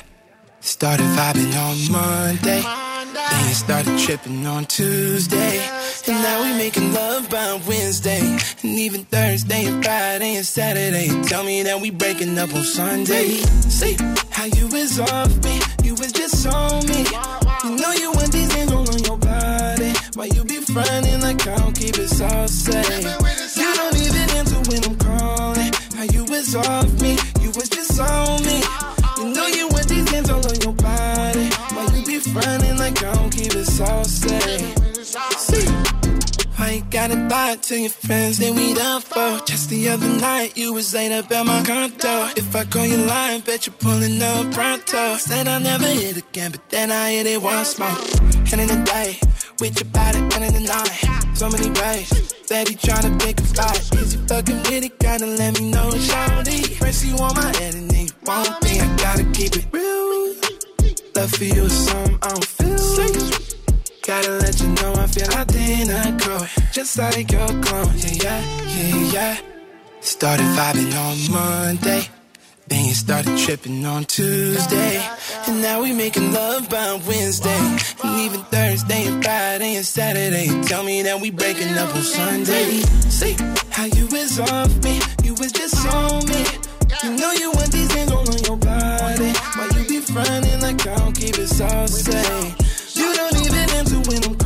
Started 0.60 1.06
vibing 1.18 1.52
on 1.58 1.90
Monday. 1.90 2.62
Then 2.62 3.48
you 3.48 3.54
started 3.54 3.98
tripping 3.98 4.46
on 4.46 4.66
Tuesday. 4.66 5.58
And 6.06 6.22
now 6.22 6.44
we 6.44 6.56
making 6.56 6.92
love 6.92 7.28
by 7.28 7.60
Wednesday. 7.66 8.38
And 8.62 8.78
even 8.78 9.02
Thursday 9.06 9.64
and 9.64 9.84
Friday 9.84 10.36
and 10.36 10.46
Saturday. 10.46 11.08
Tell 11.24 11.42
me 11.42 11.64
that 11.64 11.80
we 11.80 11.90
breaking 11.90 12.38
up 12.38 12.54
on 12.54 12.62
Sunday. 12.62 13.38
See 13.66 13.96
how 14.30 14.44
you 14.44 14.68
was 14.68 15.00
off 15.00 15.34
me. 15.42 15.60
You 15.82 15.96
was 15.96 16.12
just 16.12 16.46
on 16.46 16.86
me. 16.86 17.04
You 17.64 17.76
know 17.76 17.90
you 17.90 18.12
want 18.12 18.34
You 20.74 20.80
like 21.18 21.46
I 21.46 21.56
don't 21.58 21.72
keep 21.78 21.96
it 21.98 22.08
so 22.08 22.46
safe? 22.48 23.04
You 23.56 23.74
don't 23.76 23.96
even 23.96 24.30
answer 24.36 24.58
when 24.68 24.84
I'm 24.84 24.96
calling. 24.96 25.72
How 25.94 26.02
you 26.02 26.24
was 26.24 26.56
off 26.56 27.00
me. 27.00 27.16
You 27.40 27.50
was 27.50 27.68
just 27.68 28.00
on 28.00 28.42
me. 28.42 28.60
You 29.18 29.34
know 29.34 29.46
you 29.46 29.68
want 29.68 29.86
these 29.86 30.10
hands 30.10 30.30
all 30.30 30.44
on 30.44 30.60
your 30.62 30.72
body. 30.72 31.48
Why 31.70 31.86
you 31.96 32.04
be 32.04 32.18
fronting 32.18 32.76
like 32.76 33.00
I 33.04 33.14
don't 33.14 33.30
keep 33.30 33.54
it? 33.54 33.66
See. 33.66 34.83
Why 36.64 36.70
you 36.70 36.84
gotta 36.88 37.16
lie 37.28 37.56
to 37.56 37.78
your 37.78 37.90
friends 37.90 38.38
that 38.38 38.54
we 38.54 38.72
done 38.72 39.02
for? 39.02 39.44
Just 39.44 39.68
the 39.68 39.90
other 39.90 40.08
night, 40.08 40.56
you 40.56 40.72
was 40.72 40.94
laid 40.94 41.12
up 41.12 41.30
at 41.30 41.44
my 41.44 41.62
condo. 41.62 42.32
If 42.40 42.56
I 42.56 42.64
call 42.64 42.86
you 42.86 42.96
lying, 42.96 43.42
bet 43.42 43.66
you're 43.66 43.76
pulling 43.76 44.22
up 44.22 44.50
pronto. 44.50 45.16
Said 45.16 45.46
I'll 45.46 45.60
never 45.60 45.84
hit 45.84 46.16
again, 46.16 46.52
but 46.52 46.70
then 46.70 46.90
I 46.90 47.12
hit 47.12 47.26
it 47.26 47.42
once 47.42 47.78
more. 47.78 48.00
And 48.50 48.62
in 48.62 48.68
the 48.68 48.82
day, 48.82 49.20
with 49.60 49.78
your 49.78 49.90
body, 49.90 50.20
and 50.20 50.42
in 50.48 50.54
the 50.54 50.64
night. 50.64 51.36
So 51.36 51.50
many 51.50 51.68
ways, 51.68 52.08
that 52.48 52.66
he 52.66 52.76
tryna 52.76 53.20
pick 53.20 53.40
a 53.40 53.44
fight. 53.44 54.00
Is 54.00 54.14
you 54.14 54.26
fucking 54.26 54.56
with 54.56 54.84
it? 54.88 54.98
Gotta 54.98 55.26
let 55.26 55.60
me 55.60 55.70
know, 55.70 55.90
shawty. 55.90 56.78
Press 56.78 57.04
you 57.04 57.14
on 57.18 57.34
my 57.34 57.54
head 57.58 57.74
and 57.74 57.90
then 57.90 58.06
you 58.06 58.12
won't 58.24 58.58
be. 58.62 58.80
I 58.80 58.96
gotta 58.96 59.24
keep 59.36 59.54
it 59.54 59.66
real. 59.70 60.32
Love 61.14 61.30
for 61.30 61.44
you 61.44 61.64
is 61.64 61.76
something 61.86 62.18
I 62.22 62.28
don't 62.28 62.44
feel. 62.46 63.53
Gotta 64.06 64.32
let 64.32 64.60
you 64.60 64.68
know 64.68 64.92
I 64.98 65.06
feel 65.06 65.30
identical. 65.32 66.46
Just 66.72 66.98
like 66.98 67.32
your 67.32 67.46
clone. 67.46 67.90
Yeah, 67.96 68.38
yeah, 68.66 68.96
yeah, 68.96 69.12
yeah. 69.12 69.36
Started 70.00 70.44
vibing 70.44 70.92
on 70.94 71.32
Monday. 71.32 72.02
Then 72.66 72.84
you 72.84 72.92
started 72.92 73.38
tripping 73.38 73.86
on 73.86 74.04
Tuesday. 74.04 75.02
And 75.48 75.62
now 75.62 75.80
we 75.80 75.94
making 75.94 76.34
love 76.34 76.68
by 76.68 77.00
Wednesday. 77.08 77.78
And 78.04 78.20
even 78.20 78.42
Thursday 78.42 79.06
and 79.06 79.24
Friday 79.24 79.76
and 79.76 79.86
Saturday. 79.86 80.48
Tell 80.64 80.82
me 80.82 81.00
that 81.00 81.18
we 81.18 81.30
breaking 81.30 81.74
up 81.78 81.94
on 81.96 82.02
Sunday. 82.02 82.80
See 83.08 83.34
how 83.70 83.86
you 83.86 84.06
was 84.08 84.38
off 84.38 84.84
me. 84.84 85.00
You 85.22 85.32
was 85.32 85.50
just 85.50 85.80
on 85.88 86.26
me. 86.26 86.44
You 87.02 87.16
know 87.16 87.32
you 87.32 87.50
want 87.52 87.72
these 87.72 87.90
things 87.90 88.12
all 88.12 88.18
on 88.18 88.44
your 88.44 88.58
body. 88.58 89.32
Why 89.32 89.70
you 89.74 89.88
be 89.88 90.00
fronting 90.00 90.60
like 90.60 90.86
I 90.86 90.94
don't 90.96 91.16
keep 91.16 91.38
it? 91.38 91.50
You 91.58 92.63
don't 93.30 93.46
even 93.46 93.70
answer 93.70 94.00
when 94.10 94.24
I'm 94.24 94.43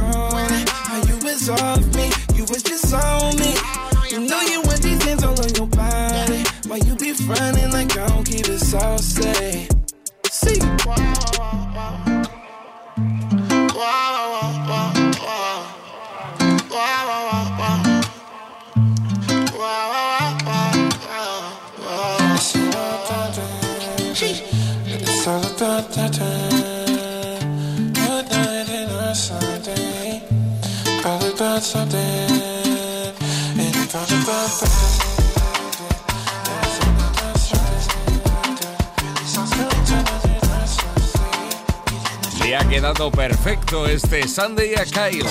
quedado 42.69 43.11
perfecto 43.11 43.87
este 43.87 44.29
Sunday 44.29 44.75
a 44.75 44.85
Kyle. 44.85 45.27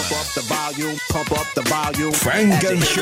Funk 2.12 2.64
and 2.64 2.84
Show. 2.84 3.02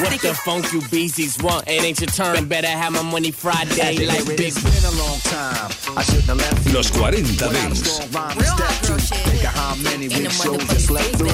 What 0.00 0.20
the 0.22 0.34
funk 0.44 0.72
you 0.72 0.80
beasties 0.90 1.36
want? 1.42 1.68
It 1.68 1.84
ain't 1.84 2.00
your 2.00 2.10
turn. 2.10 2.48
Better 2.48 2.68
have 2.68 2.92
my 2.92 3.02
money 3.02 3.30
Friday 3.30 4.06
like 4.06 4.24
big. 4.26 4.54
been 4.54 4.84
a 4.84 4.96
long 4.96 5.18
time. 5.20 5.70
I 5.96 6.02
shouldn't 6.02 6.24
have 6.24 6.38
left 6.38 6.74
Los 6.74 6.90
40 6.90 7.22
Dance. 7.36 8.00
Real 8.10 8.22
hot 8.22 8.80
shit. 8.80 9.18
Think 9.18 9.44
of 9.44 9.54
how 9.54 9.74
many 9.82 10.08
weeks 10.08 10.42
shows 10.42 10.64
just 10.68 10.90
left 10.90 11.16
through. 11.16 11.28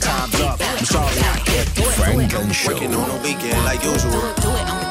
Time's 0.00 0.40
up. 0.40 0.60
I'm 0.60 0.84
sorry 0.84 1.18
I 1.18 1.38
can't. 1.44 1.68
Funk 1.94 2.34
and 2.34 2.54
Show. 2.54 2.72
Working 2.72 2.94
on 2.94 3.10
a 3.10 3.22
weekend 3.22 3.64
like 3.64 3.82
usual. 3.84 4.22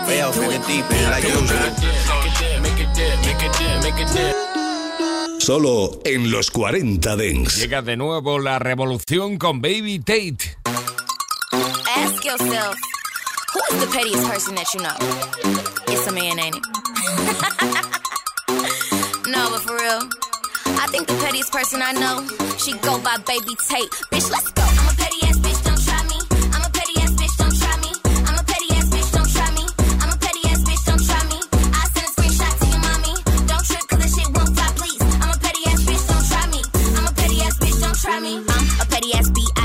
Way 0.08 0.22
off 0.22 0.38
in 0.38 0.50
the 0.50 0.64
deep 0.66 0.90
end 0.92 1.12
like 1.12 1.24
usual. 1.24 1.60
Make 2.62 2.80
it 2.80 2.94
dip, 2.96 3.20
make 3.26 3.44
it 3.44 3.52
dip, 3.58 3.84
make 3.84 4.00
it 4.00 4.14
dip. 4.14 4.35
Solo 5.46 6.02
en 6.04 6.32
los 6.32 6.50
40 6.50 7.16
Dents. 7.18 7.58
Llega 7.58 7.84
de 7.84 7.96
nuevo 7.96 8.40
la 8.40 8.58
revolución 8.58 9.38
con 9.38 9.62
Baby 9.62 10.00
Tate. 10.00 10.58
Ask 10.66 12.26
yourself, 12.26 12.76
who 13.54 13.62
is 13.70 13.80
the 13.80 13.86
pettiest 13.96 14.28
person 14.28 14.56
that 14.56 14.66
you 14.74 14.80
know? 14.80 14.96
It's 15.94 16.08
a 16.08 16.12
man, 16.12 16.40
ain't 16.40 16.56
it? 16.56 16.64
no, 19.28 19.52
but 19.52 19.62
for 19.62 19.76
real, 19.76 20.10
I 20.82 20.88
think 20.90 21.06
the 21.06 21.14
pettiest 21.24 21.54
person 21.54 21.80
I 21.80 21.92
know, 21.92 22.26
she 22.58 22.74
go 22.80 22.98
by 22.98 23.18
Baby 23.18 23.56
Tate. 23.70 23.92
Bitch, 24.10 24.32
let's 24.32 24.50
go. 24.50 24.66
Try 38.06 38.20
me. 38.20 38.36
I'm 38.38 38.82
a 38.82 38.86
petty 38.86 39.14
ass 39.14 39.30
B-I-T-C-H. 39.32 39.65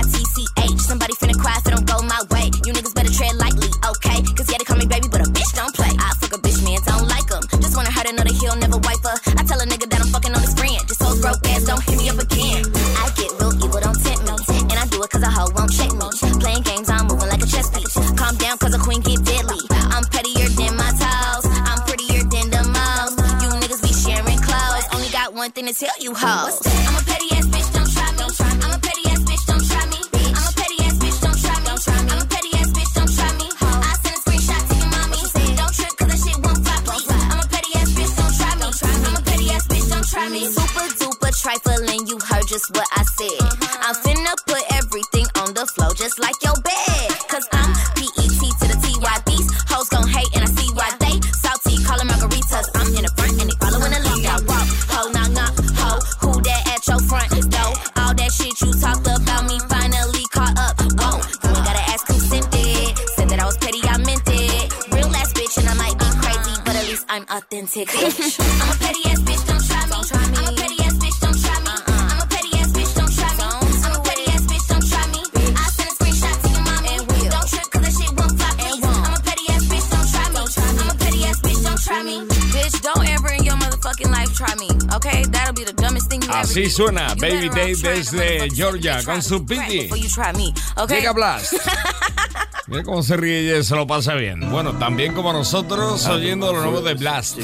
Así 86.71 86.77
suena 86.77 87.17
Baby 87.17 87.49
trying 87.49 87.83
desde 87.83 88.49
Georgia 88.51 89.03
con 89.03 89.17
me 89.17 89.23
su 89.23 89.45
piti. 89.45 89.89
Before 89.89 90.01
you 90.01 90.09
try 90.09 90.33
me, 90.33 90.55
okay? 90.77 91.01
Llega 91.01 91.13
Blast. 91.13 91.55
Mira 92.69 92.85
cómo 92.85 93.03
se 93.03 93.17
ríe 93.17 93.41
ella 93.41 93.59
y 93.59 93.65
se 93.65 93.75
lo 93.75 93.89
pasa 93.89 94.15
bien. 94.15 94.49
Bueno, 94.53 94.75
también 94.75 95.13
como 95.13 95.33
nosotros 95.33 96.07
oyendo 96.07 96.53
lo 96.53 96.61
nuevo 96.63 96.81
de 96.81 96.95
Blast. 96.95 97.39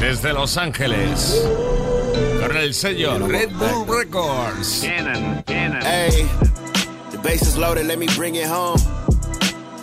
Desde 0.00 0.32
Los 0.32 0.56
Ángeles. 0.56 1.44
Con 2.40 2.56
el 2.56 2.72
sello 2.72 3.18
Red 3.18 3.50
Bull 3.50 3.86
Records. 3.86 4.82
Hey, 4.82 6.26
the 7.10 7.18
base 7.22 7.42
is 7.42 7.58
loaded, 7.58 7.84
let 7.86 7.98
me 7.98 8.06
bring 8.16 8.36
it 8.36 8.46
home. 8.46 8.80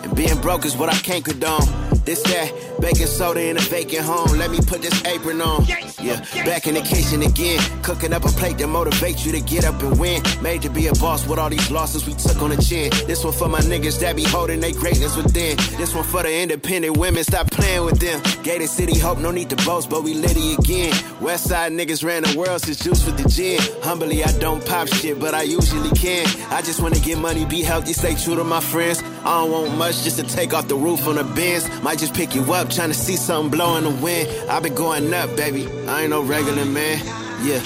And 0.01 0.15
being 0.15 0.41
broke 0.41 0.65
is 0.65 0.75
what 0.75 0.91
I 0.91 0.97
can't 0.97 1.23
condone. 1.23 1.67
This 2.05 2.23
that 2.23 2.51
baking 2.81 3.05
soda 3.05 3.47
in 3.47 3.57
a 3.57 3.61
vacant 3.61 4.05
home. 4.05 4.35
Let 4.39 4.49
me 4.49 4.57
put 4.57 4.81
this 4.81 4.99
apron 5.05 5.41
on. 5.41 5.63
Yeah, 6.03 6.19
back 6.43 6.67
in 6.67 6.73
the 6.73 6.81
kitchen 6.81 7.21
again, 7.21 7.61
cooking 7.81 8.11
up 8.11 8.25
a 8.25 8.27
plate 8.27 8.57
that 8.57 8.67
motivates 8.67 9.25
you 9.25 9.31
to 9.31 9.39
get 9.39 9.63
up 9.63 9.81
and 9.81 9.97
win. 9.97 10.21
Made 10.41 10.61
to 10.63 10.69
be 10.69 10.87
a 10.87 10.93
boss 10.93 11.25
with 11.25 11.39
all 11.39 11.49
these 11.49 11.71
losses 11.71 12.05
we 12.05 12.13
took 12.13 12.41
on 12.41 12.49
the 12.49 12.61
chin. 12.61 12.91
This 13.07 13.23
one 13.23 13.31
for 13.31 13.47
my 13.47 13.61
niggas 13.61 14.01
that 14.01 14.17
be 14.17 14.25
holding 14.25 14.59
their 14.59 14.73
greatness 14.73 15.15
within. 15.15 15.55
This 15.77 15.95
one 15.95 16.03
for 16.03 16.23
the 16.23 16.41
independent 16.41 16.97
women, 16.97 17.23
stop 17.23 17.49
playing 17.51 17.85
with 17.85 17.99
them. 17.99 18.21
Gated 18.43 18.67
City 18.67 18.99
Hope, 18.99 19.19
no 19.19 19.31
need 19.31 19.49
to 19.51 19.55
boast, 19.63 19.89
but 19.89 20.03
we 20.03 20.13
litty 20.13 20.55
again. 20.55 20.93
West 21.21 21.45
Side 21.45 21.71
niggas 21.71 22.03
ran 22.03 22.23
the 22.23 22.37
world 22.37 22.59
since 22.59 22.79
juice 22.79 23.05
with 23.05 23.17
the 23.17 23.29
gin. 23.29 23.61
Humbly, 23.81 24.25
I 24.25 24.31
don't 24.39 24.65
pop 24.65 24.89
shit, 24.89 25.21
but 25.21 25.33
I 25.33 25.43
usually 25.43 25.91
can. 25.91 26.27
I 26.51 26.61
just 26.61 26.81
wanna 26.81 26.99
get 26.99 27.17
money, 27.17 27.45
be 27.45 27.61
healthy, 27.61 27.93
stay 27.93 28.15
true 28.15 28.35
to 28.35 28.43
my 28.43 28.59
friends. 28.59 29.01
I 29.23 29.39
don't 29.39 29.51
want 29.51 29.77
much 29.77 30.03
just 30.03 30.17
to 30.19 30.23
take 30.23 30.53
off 30.53 30.67
the 30.67 30.75
roof 30.75 31.07
on 31.07 31.15
the 31.15 31.23
Benz. 31.23 31.63
Might 31.81 31.99
just 31.99 32.13
pick 32.13 32.35
you 32.35 32.43
up, 32.53 32.69
trying 32.69 32.89
to 32.89 32.93
see 32.93 33.15
something 33.15 33.51
blow 33.51 33.77
in 33.77 33.85
the 33.85 33.89
wind. 34.03 34.27
I've 34.49 34.63
been 34.63 34.75
going 34.75 35.13
up, 35.13 35.33
baby. 35.37 35.65
I 35.93 36.01
ain't 36.01 36.09
no 36.09 36.23
regular 36.23 36.65
man. 36.65 37.22
Yeah. 37.43 37.59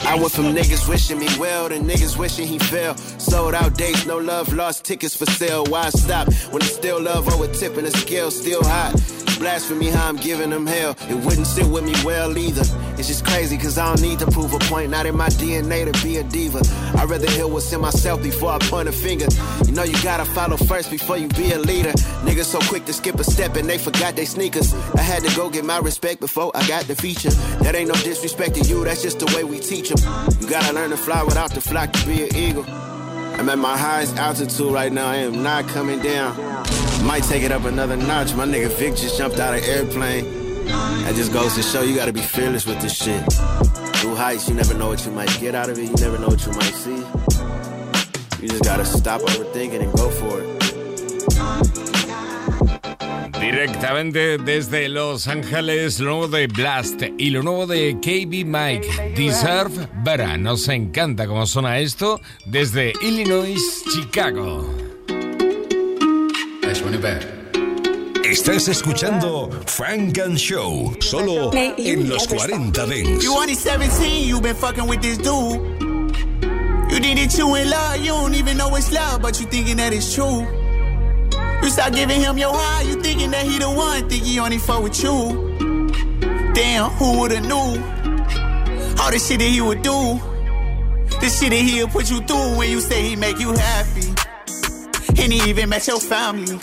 I 0.00 0.14
went 0.14 0.32
from 0.32 0.54
niggas 0.54 0.88
wishing 0.88 1.18
me 1.18 1.28
well 1.38 1.68
to 1.68 1.74
niggas 1.74 2.16
wishing 2.16 2.46
he 2.46 2.58
fell. 2.58 2.96
Sold 2.96 3.54
out 3.54 3.76
dates, 3.76 4.06
no 4.06 4.16
love, 4.16 4.52
lost 4.54 4.84
tickets 4.86 5.14
for 5.14 5.26
sale. 5.26 5.64
Why 5.66 5.90
stop 5.90 6.32
when 6.50 6.62
it's 6.62 6.74
still 6.74 7.00
love 7.00 7.28
over 7.28 7.46
tipping 7.52 7.84
the 7.84 7.90
scale, 7.90 8.30
still 8.30 8.64
hot? 8.64 8.94
Blasphemy 9.38 9.88
how 9.88 10.08
I'm 10.08 10.16
giving 10.16 10.50
them 10.50 10.66
hell. 10.66 10.96
It 11.10 11.16
wouldn't 11.24 11.48
sit 11.48 11.66
with 11.66 11.84
me 11.84 11.94
well 12.04 12.38
either. 12.38 12.62
It's 12.96 13.08
just 13.08 13.24
crazy 13.26 13.58
cause 13.58 13.76
I 13.76 13.86
don't 13.86 14.00
need 14.00 14.20
to 14.20 14.30
prove 14.30 14.52
a 14.52 14.58
point. 14.60 14.90
Not 14.90 15.04
in 15.04 15.16
my 15.16 15.28
DNA 15.30 15.92
to 15.92 16.02
be 16.04 16.18
a 16.18 16.22
diva. 16.22 16.62
I'd 16.94 17.10
rather 17.10 17.28
hear 17.28 17.48
what's 17.48 17.72
in 17.72 17.80
myself 17.80 18.22
before 18.22 18.52
I 18.52 18.58
point 18.60 18.88
a 18.88 18.92
finger. 18.92 19.26
You 19.66 19.72
know 19.72 19.82
you 19.82 20.00
gotta 20.02 20.24
follow 20.24 20.56
first 20.56 20.92
before 20.92 21.16
you 21.16 21.26
be 21.28 21.52
a 21.52 21.58
leader. 21.58 21.90
Niggas 22.22 22.44
so 22.44 22.60
quick 22.60 22.84
to 22.86 22.92
skip 22.92 23.16
a 23.16 23.24
step 23.24 23.56
and 23.56 23.68
they 23.68 23.78
forgot 23.78 24.14
they 24.14 24.26
sneakers. 24.26 24.72
I 24.94 25.00
had 25.02 25.24
to 25.24 25.36
go 25.36 25.50
get 25.50 25.64
my 25.64 25.78
respect 25.78 26.20
before 26.20 26.52
I 26.54 26.66
got 26.68 26.84
the 26.84 26.94
feature. 26.94 27.30
That 27.62 27.74
ain't 27.74 27.88
no 27.88 27.94
disrespect 27.94 28.54
to 28.54 28.60
you, 28.60 28.84
that's 28.84 29.01
just 29.02 29.18
the 29.18 29.26
way 29.34 29.42
we 29.42 29.58
teach 29.58 29.88
them. 29.88 29.98
You 30.40 30.48
gotta 30.48 30.72
learn 30.72 30.90
to 30.90 30.96
fly 30.96 31.22
without 31.24 31.52
the 31.52 31.60
flock 31.60 31.92
to 31.92 32.06
be 32.06 32.22
an 32.22 32.36
eagle. 32.36 32.64
I'm 32.68 33.48
at 33.48 33.58
my 33.58 33.76
highest 33.76 34.16
altitude 34.16 34.72
right 34.72 34.92
now, 34.92 35.08
I 35.08 35.16
am 35.16 35.42
not 35.42 35.66
coming 35.68 36.00
down. 36.00 36.36
Might 37.04 37.24
take 37.24 37.42
it 37.42 37.50
up 37.50 37.64
another 37.64 37.96
notch. 37.96 38.34
My 38.34 38.46
nigga 38.46 38.68
Vic 38.68 38.94
just 38.94 39.18
jumped 39.18 39.40
out 39.40 39.58
of 39.58 39.64
airplane. 39.64 40.24
That 40.66 41.14
just 41.16 41.32
goes 41.32 41.54
to 41.56 41.62
show 41.62 41.82
you 41.82 41.96
gotta 41.96 42.12
be 42.12 42.20
fearless 42.20 42.64
with 42.64 42.80
this 42.80 42.94
shit. 42.94 43.20
New 44.04 44.14
heights, 44.14 44.48
you 44.48 44.54
never 44.54 44.74
know 44.74 44.88
what 44.88 45.04
you 45.04 45.10
might 45.10 45.36
get 45.40 45.56
out 45.56 45.68
of 45.68 45.78
it. 45.78 45.84
You 45.84 45.94
never 45.96 46.18
know 46.18 46.28
what 46.28 46.46
you 46.46 46.52
might 46.52 46.74
see. 46.74 47.04
You 48.40 48.48
just 48.48 48.62
gotta 48.62 48.84
stop 48.84 49.20
overthinking 49.22 49.82
and 49.82 49.92
go 49.94 50.10
for 50.10 50.40
it. 50.40 50.61
Directamente 53.42 54.38
desde 54.38 54.88
Los 54.88 55.26
Ángeles, 55.26 55.98
lo 55.98 56.10
nuevo 56.10 56.28
de 56.28 56.46
Blast 56.46 57.02
y 57.18 57.30
lo 57.30 57.42
nuevo 57.42 57.66
de 57.66 57.96
KB 58.00 58.46
Mike, 58.46 59.14
Deserve 59.16 59.88
Better. 60.04 60.38
Nos 60.38 60.68
encanta 60.68 61.26
cómo 61.26 61.44
suena 61.44 61.80
esto 61.80 62.20
desde 62.46 62.92
Illinois, 63.02 63.60
Chicago. 63.92 64.72
Estás 68.24 68.68
escuchando 68.68 69.50
Frank 69.66 70.20
and 70.20 70.38
Show, 70.38 70.96
solo 71.00 71.50
en 71.52 72.08
los 72.08 72.28
40 72.28 72.86
Dents. 72.86 73.24
You 73.24 73.34
only 73.34 73.56
17, 73.56 74.24
you 74.24 74.40
been 74.40 74.54
fucking 74.54 74.86
with 74.86 75.00
this 75.00 75.18
dude. 75.18 75.60
You 76.88 77.00
did 77.00 77.18
it 77.18 77.30
too 77.32 77.56
in 77.56 77.68
love, 77.68 77.96
you 77.96 78.12
don't 78.12 78.36
even 78.36 78.56
know 78.56 78.76
it's 78.76 78.92
love, 78.92 79.20
but 79.20 79.40
you 79.40 79.46
thinking 79.46 79.78
that 79.78 79.92
it's 79.92 80.14
true. 80.14 80.61
You 81.62 81.70
start 81.70 81.94
giving 81.94 82.20
him 82.20 82.38
your 82.38 82.52
high, 82.52 82.82
you 82.82 83.00
thinking 83.00 83.30
that 83.30 83.46
he 83.46 83.58
the 83.58 83.70
one, 83.70 84.08
think 84.08 84.24
he 84.24 84.38
only 84.40 84.58
fuck 84.58 84.82
with 84.82 85.02
you. 85.02 85.52
Damn, 86.54 86.90
who 86.90 87.20
would've 87.20 87.42
knew? 87.42 87.54
All 89.00 89.10
the 89.10 89.18
shit 89.18 89.38
that 89.38 89.48
he 89.48 89.60
would 89.60 89.82
do. 89.82 90.20
The 91.20 91.28
shit 91.28 91.50
that 91.50 91.62
he'll 91.62 91.88
put 91.88 92.10
you 92.10 92.20
through 92.22 92.58
when 92.58 92.70
you 92.70 92.80
say 92.80 93.02
he 93.02 93.16
make 93.16 93.38
you 93.38 93.52
happy. 93.52 94.08
And 95.22 95.32
he 95.32 95.48
even 95.48 95.68
met 95.68 95.86
your 95.86 96.00
family. 96.00 96.58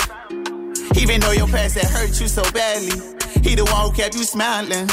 Even 1.00 1.22
though 1.22 1.32
your 1.32 1.48
past 1.48 1.78
had 1.78 1.86
hurt 1.86 2.20
you 2.20 2.28
so 2.28 2.44
badly. 2.52 3.00
He 3.42 3.56
the 3.56 3.64
one 3.64 3.90
who 3.90 3.92
kept 3.94 4.16
you 4.16 4.24
smiling. 4.24 4.90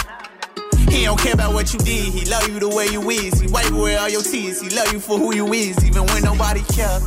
He 0.88 1.05
don't 1.05 1.19
care 1.19 1.35
about 1.35 1.53
what 1.53 1.73
you 1.73 1.81
did. 1.81 2.14
He 2.14 2.25
love 2.31 2.49
you 2.49 2.61
the 2.61 2.69
way 2.69 2.87
you 2.87 3.11
is. 3.11 3.40
He 3.40 3.49
wipe 3.49 3.73
away 3.73 3.97
all 3.97 4.09
your 4.09 4.23
tears. 4.23 4.61
He 4.61 4.71
love 4.71 4.92
you 4.92 5.01
for 5.01 5.19
who 5.19 5.35
you 5.35 5.53
is, 5.53 5.85
even 5.85 6.07
when 6.07 6.23
nobody 6.23 6.62
care. 6.62 7.01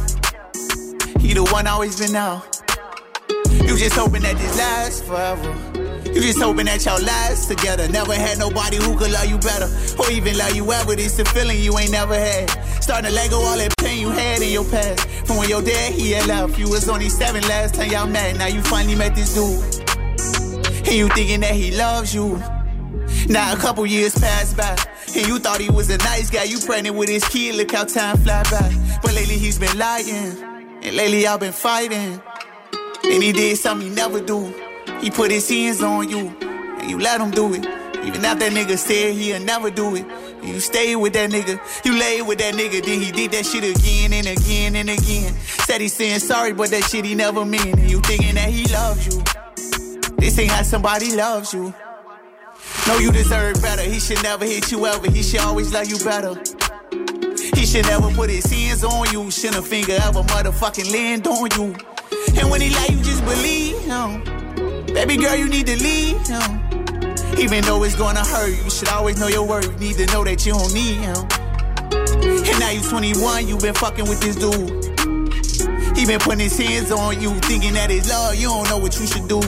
He 1.20 1.34
the 1.34 1.48
one 1.50 1.66
always 1.66 1.98
been 1.98 2.16
out. 2.16 2.59
You 3.70 3.78
just 3.78 3.96
hoping 3.96 4.24
that 4.24 4.36
this 4.36 4.58
lasts 4.58 5.02
forever. 5.04 5.46
You 6.08 6.22
just 6.22 6.42
hoping 6.42 6.66
that 6.66 6.84
y'all 6.86 7.00
last 7.04 7.48
together. 7.48 7.88
Never 7.88 8.16
had 8.16 8.40
nobody 8.40 8.78
who 8.78 8.98
could 8.98 9.12
love 9.12 9.28
you 9.28 9.38
better, 9.38 9.70
or 10.00 10.10
even 10.10 10.36
love 10.40 10.56
you 10.56 10.72
ever. 10.74 10.96
This 10.96 11.20
a 11.20 11.26
feeling 11.26 11.62
you 11.62 11.78
ain't 11.78 11.92
never 11.92 12.16
had. 12.16 12.50
Starting 12.82 13.12
to 13.12 13.16
let 13.16 13.30
go 13.30 13.38
all 13.38 13.56
that 13.56 13.72
pain 13.78 14.02
you 14.02 14.10
had 14.10 14.42
in 14.42 14.50
your 14.50 14.66
past. 14.66 15.08
From 15.28 15.38
when 15.38 15.50
your 15.50 15.62
dad 15.62 15.94
he 15.94 16.10
had 16.14 16.26
left, 16.26 16.58
you 16.58 16.68
was 16.68 16.90
only 16.90 17.10
seven 17.10 17.44
last 17.44 17.76
time 17.76 17.92
y'all 17.92 18.08
met. 18.08 18.38
Now 18.38 18.48
you 18.48 18.64
finally 18.64 18.96
met 18.96 19.14
this 19.14 19.36
dude, 19.36 19.62
and 20.88 20.96
you 20.96 21.08
thinking 21.10 21.42
that 21.42 21.54
he 21.54 21.70
loves 21.70 22.12
you. 22.12 22.42
Now 23.30 23.54
a 23.54 23.56
couple 23.56 23.86
years 23.86 24.18
passed 24.18 24.58
by, 24.58 24.76
and 25.16 25.28
you 25.28 25.38
thought 25.38 25.62
he 25.62 25.70
was 25.70 25.92
a 25.92 25.98
nice 26.00 26.32
guy. 26.32 26.46
You 26.46 26.58
pregnant 26.58 26.96
with 26.96 27.10
his 27.10 27.24
kid, 27.28 27.54
look 27.54 27.72
how 27.72 27.84
time 27.84 28.18
fly 28.18 28.42
by. 28.50 29.00
But 29.04 29.14
lately 29.14 29.38
he's 29.38 29.60
been 29.60 29.78
lying, 29.78 30.08
and 30.82 30.96
lately 30.96 31.22
y'all 31.22 31.38
been 31.38 31.54
fighting. 31.54 32.20
And 33.12 33.24
he 33.24 33.32
did 33.32 33.58
something 33.58 33.90
he 33.90 33.94
never 33.96 34.22
do. 34.22 34.54
He 35.02 35.10
put 35.10 35.32
his 35.32 35.50
hands 35.50 35.82
on 35.82 36.10
you, 36.10 36.28
and 36.42 36.90
you 36.90 37.00
let 37.00 37.20
him 37.20 37.32
do 37.32 37.54
it. 37.54 37.66
Even 38.06 38.24
after 38.24 38.50
that 38.50 38.52
nigga 38.54 38.78
said 38.78 39.14
he'll 39.14 39.42
never 39.42 39.70
do 39.70 39.96
it. 39.96 40.06
And 40.06 40.48
you 40.48 40.60
stayed 40.60 40.96
with 40.96 41.14
that 41.14 41.32
nigga, 41.32 41.60
you 41.86 42.00
laid 42.00 42.22
with 42.22 42.40
that 42.40 42.54
nigga, 42.54 42.84
then 42.84 43.02
he 43.02 43.12
did 43.12 43.32
that 43.32 43.46
shit 43.46 43.64
again 43.64 44.14
and 44.14 44.28
again 44.28 44.76
and 44.76 44.90
again. 44.90 45.34
Said 45.66 45.82
he's 45.82 45.94
saying 45.94 46.20
sorry, 46.20 46.54
but 46.54 46.70
that 46.70 46.84
shit 46.84 47.04
he 47.06 47.16
never 47.16 47.46
meant. 47.46 47.80
And 47.80 47.90
you 47.90 48.00
thinking 48.02 48.36
that 48.36 48.50
he 48.50 48.66
loves 48.74 49.06
you. 49.08 49.24
This 50.18 50.38
ain't 50.40 50.52
how 50.52 50.64
somebody 50.64 51.16
loves 51.16 51.54
you. 51.54 51.74
No, 52.88 52.98
you 53.00 53.12
deserve 53.12 53.62
better. 53.62 53.82
He 53.82 54.00
should 54.00 54.22
never 54.24 54.46
hit 54.46 54.72
you 54.72 54.86
ever. 54.86 55.10
He 55.10 55.24
should 55.24 55.42
always 55.42 55.74
love 55.74 55.88
you 55.88 55.98
better. 56.00 56.36
He 57.56 57.66
should 57.66 57.86
never 57.86 58.10
put 58.12 58.30
his 58.30 58.46
hands 58.46 58.84
on 58.84 59.12
you. 59.12 59.30
Shouldn't 59.30 59.58
a 59.58 59.62
finger 59.62 59.94
ever 59.94 60.24
motherfucking 60.24 60.92
land 60.92 61.28
on 61.28 61.50
you. 61.58 61.76
And 62.38 62.50
when 62.50 62.62
he 62.62 62.70
lie, 62.70 62.88
you 62.90 63.02
just 63.04 63.24
believe 63.26 63.78
him. 63.82 64.24
Baby 64.94 65.18
girl, 65.18 65.36
you 65.36 65.48
need 65.48 65.68
to 65.68 65.76
leave 65.78 66.20
him. 66.28 66.60
Even 67.38 67.64
though 67.64 67.84
it's 67.84 67.96
gonna 67.96 68.26
hurt, 68.26 68.50
you 68.50 68.70
should 68.70 68.90
always 68.90 69.20
know 69.20 69.28
your 69.28 69.48
worth. 69.48 69.66
You 69.66 69.80
need 69.80 69.96
to 69.98 70.06
know 70.08 70.24
that 70.24 70.46
you 70.46 70.54
don't 70.54 70.74
need 70.74 70.98
him. 70.98 71.28
And 72.50 72.60
now 72.60 72.72
you 72.72 72.82
21, 72.82 73.48
you 73.48 73.58
been 73.58 73.74
fucking 73.74 74.08
with 74.10 74.20
this 74.22 74.36
dude. 74.36 74.70
He 75.98 76.06
been 76.06 76.20
putting 76.20 76.40
his 76.40 76.58
hands 76.58 76.92
on 76.92 77.22
you, 77.22 77.34
thinking 77.42 77.74
that 77.74 77.92
it's 77.92 78.10
love. 78.10 78.36
You 78.36 78.48
don't 78.48 78.70
know 78.70 78.78
what 78.78 79.00
you 79.00 79.06
should 79.06 79.28
do. 79.28 79.42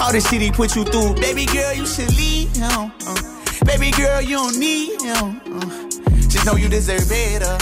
All 0.00 0.12
the 0.12 0.20
shit 0.20 0.42
he 0.42 0.50
put 0.50 0.76
you 0.76 0.84
through. 0.84 1.14
Baby 1.14 1.46
girl, 1.46 1.72
you 1.72 1.86
should 1.86 2.14
leave 2.16 2.54
him. 2.54 2.92
Uh, 3.06 3.64
baby 3.64 3.90
girl, 3.92 4.20
you 4.20 4.36
don't 4.36 4.58
need 4.58 5.00
him. 5.00 5.40
Uh, 5.46 5.88
just 6.28 6.44
know 6.44 6.56
you 6.56 6.68
deserve 6.68 7.08
better. 7.08 7.58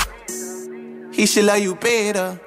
He 1.13 1.27
should 1.27 1.45
love 1.45 1.61
you 1.61 1.75
better. 1.77 2.41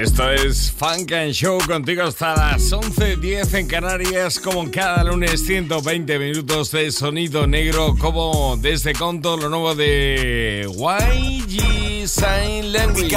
Esto 0.00 0.30
es 0.30 0.72
Funk 0.72 1.12
and 1.12 1.32
Show 1.32 1.58
contigo 1.66 2.04
hasta 2.04 2.34
las 2.34 2.72
11.10 2.72 3.52
en 3.58 3.66
Canarias, 3.66 4.40
como 4.40 4.70
cada 4.70 5.04
lunes 5.04 5.44
120 5.44 6.18
minutos 6.18 6.70
de 6.70 6.90
sonido 6.90 7.46
negro, 7.46 7.94
como 7.98 8.56
desde 8.56 8.94
Conto, 8.94 9.36
lo 9.36 9.50
nuevo 9.50 9.74
de 9.74 10.66
YG 10.66 12.08
Sign 12.08 12.72
Language. 12.72 13.14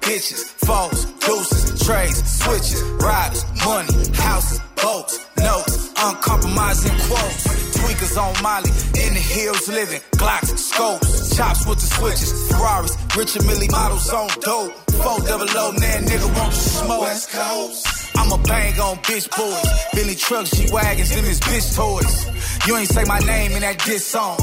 Bitches, 0.00 0.54
foes, 0.64 1.06
deuces, 1.20 1.74
trades, 1.84 2.22
switches, 2.26 2.82
riders, 2.98 3.44
money, 3.62 3.92
houses, 4.14 4.58
boats, 4.82 5.20
notes, 5.36 5.92
uncompromising 6.02 6.96
quotes. 7.08 7.67
Tweakers 7.78 8.16
on 8.18 8.34
Molly, 8.42 8.70
in 9.04 9.14
the 9.14 9.20
hills 9.20 9.68
living, 9.68 10.00
Glocks, 10.18 10.58
scopes, 10.58 11.36
chops 11.36 11.66
with 11.66 11.78
the 11.78 11.86
switches, 11.86 12.30
Ferraris, 12.50 12.96
Richard 13.16 13.44
Mille 13.46 13.70
models 13.70 14.10
on 14.10 14.28
dope. 14.40 14.72
Four 14.98 15.20
double 15.26 15.46
O, 15.46 15.70
nan 15.78 16.04
nigga 16.04 16.36
want 16.36 16.52
to 16.52 16.58
smoke. 16.58 17.00
West 17.02 17.30
Coast. 17.30 17.86
I'ma 18.16 18.36
bang 18.42 18.80
on 18.80 18.96
bitch 19.06 19.30
boys. 19.36 19.70
Billy 19.94 20.14
trucks, 20.16 20.50
G 20.50 20.66
wagons, 20.72 21.14
them 21.14 21.24
is 21.24 21.40
bitch 21.40 21.76
toys. 21.76 22.66
You 22.66 22.76
ain't 22.76 22.88
say 22.88 23.04
my 23.04 23.20
name 23.20 23.52
in 23.52 23.60
that 23.60 23.78
diss 23.84 24.06
song. 24.06 24.38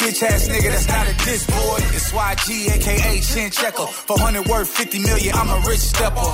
Bitch 0.00 0.22
ass 0.22 0.48
nigga, 0.48 0.70
that's 0.72 0.88
not 0.88 1.06
a 1.06 1.14
diss 1.24 1.46
boy. 1.46 1.78
It's 1.92 2.10
YG, 2.12 2.70
aka 2.74 3.20
Shin 3.20 3.50
Checker. 3.50 3.86
400 3.86 4.48
worth 4.48 4.68
50 4.68 5.00
million, 5.00 5.34
I'm 5.34 5.50
a 5.50 5.60
rich 5.68 5.80
stepper. 5.80 6.32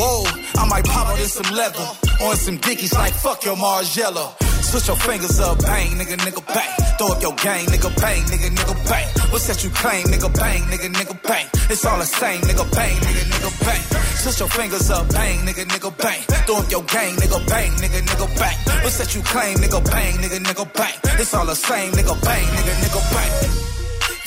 Whoa, 0.00 0.24
I 0.56 0.66
might 0.68 0.84
pop 0.86 1.08
out 1.08 1.20
in 1.20 1.26
some 1.26 1.54
leather. 1.54 1.86
On 2.22 2.36
some 2.36 2.56
dickies 2.56 2.94
like 2.94 3.12
fuck 3.12 3.44
your 3.44 3.56
Margiela. 3.56 4.32
Switch 4.62 4.88
your 4.88 4.96
fingers 4.96 5.40
up, 5.40 5.58
bang, 5.60 5.90
nigga, 5.98 6.16
nigga, 6.16 6.42
bang. 6.54 6.72
Throw 6.98 7.08
up 7.08 7.22
your 7.22 7.34
gang, 7.36 7.66
nigga, 7.66 7.90
bang, 8.00 8.22
nigga, 8.24 8.48
nigga, 8.48 8.74
bang. 8.88 9.08
What's 9.30 9.46
that 9.48 9.62
you 9.64 9.70
claim, 9.70 10.06
nigga, 10.06 10.32
bang, 10.32 10.62
nigga, 10.62 10.88
nigga, 10.88 11.22
bang. 11.22 11.46
It's 11.68 11.84
all 11.84 11.98
the 11.98 12.04
same, 12.04 12.40
nigga, 12.42 12.64
bang, 12.72 12.96
nigga, 12.96 13.24
nigga, 13.32 13.50
bang. 13.64 13.82
Switch 14.22 14.40
your 14.40 14.48
fingers 14.48 14.90
up, 14.90 15.08
bang, 15.12 15.38
nigga, 15.46 15.64
nigga, 15.66 15.90
bang. 15.98 16.22
Throw 16.46 16.56
up 16.56 16.70
your 16.70 16.84
gang, 16.84 17.16
nigga, 17.16 17.38
bang, 17.48 17.70
nigga, 17.82 18.00
nigga, 18.00 18.26
bang. 18.38 18.56
What's 18.82 18.98
that 18.98 19.14
you 19.14 19.22
claim, 19.22 19.58
nigga, 19.58 19.80
bang, 19.90 20.14
nigga, 20.22 20.38
nigga, 20.38 20.64
bang. 20.72 20.94
It's 21.20 21.34
all 21.34 21.46
the 21.46 21.54
same, 21.56 21.92
nigga, 21.92 22.14
bang, 22.22 22.46
nigga, 22.56 22.74
nigga, 22.82 23.00
bang. 23.12 23.32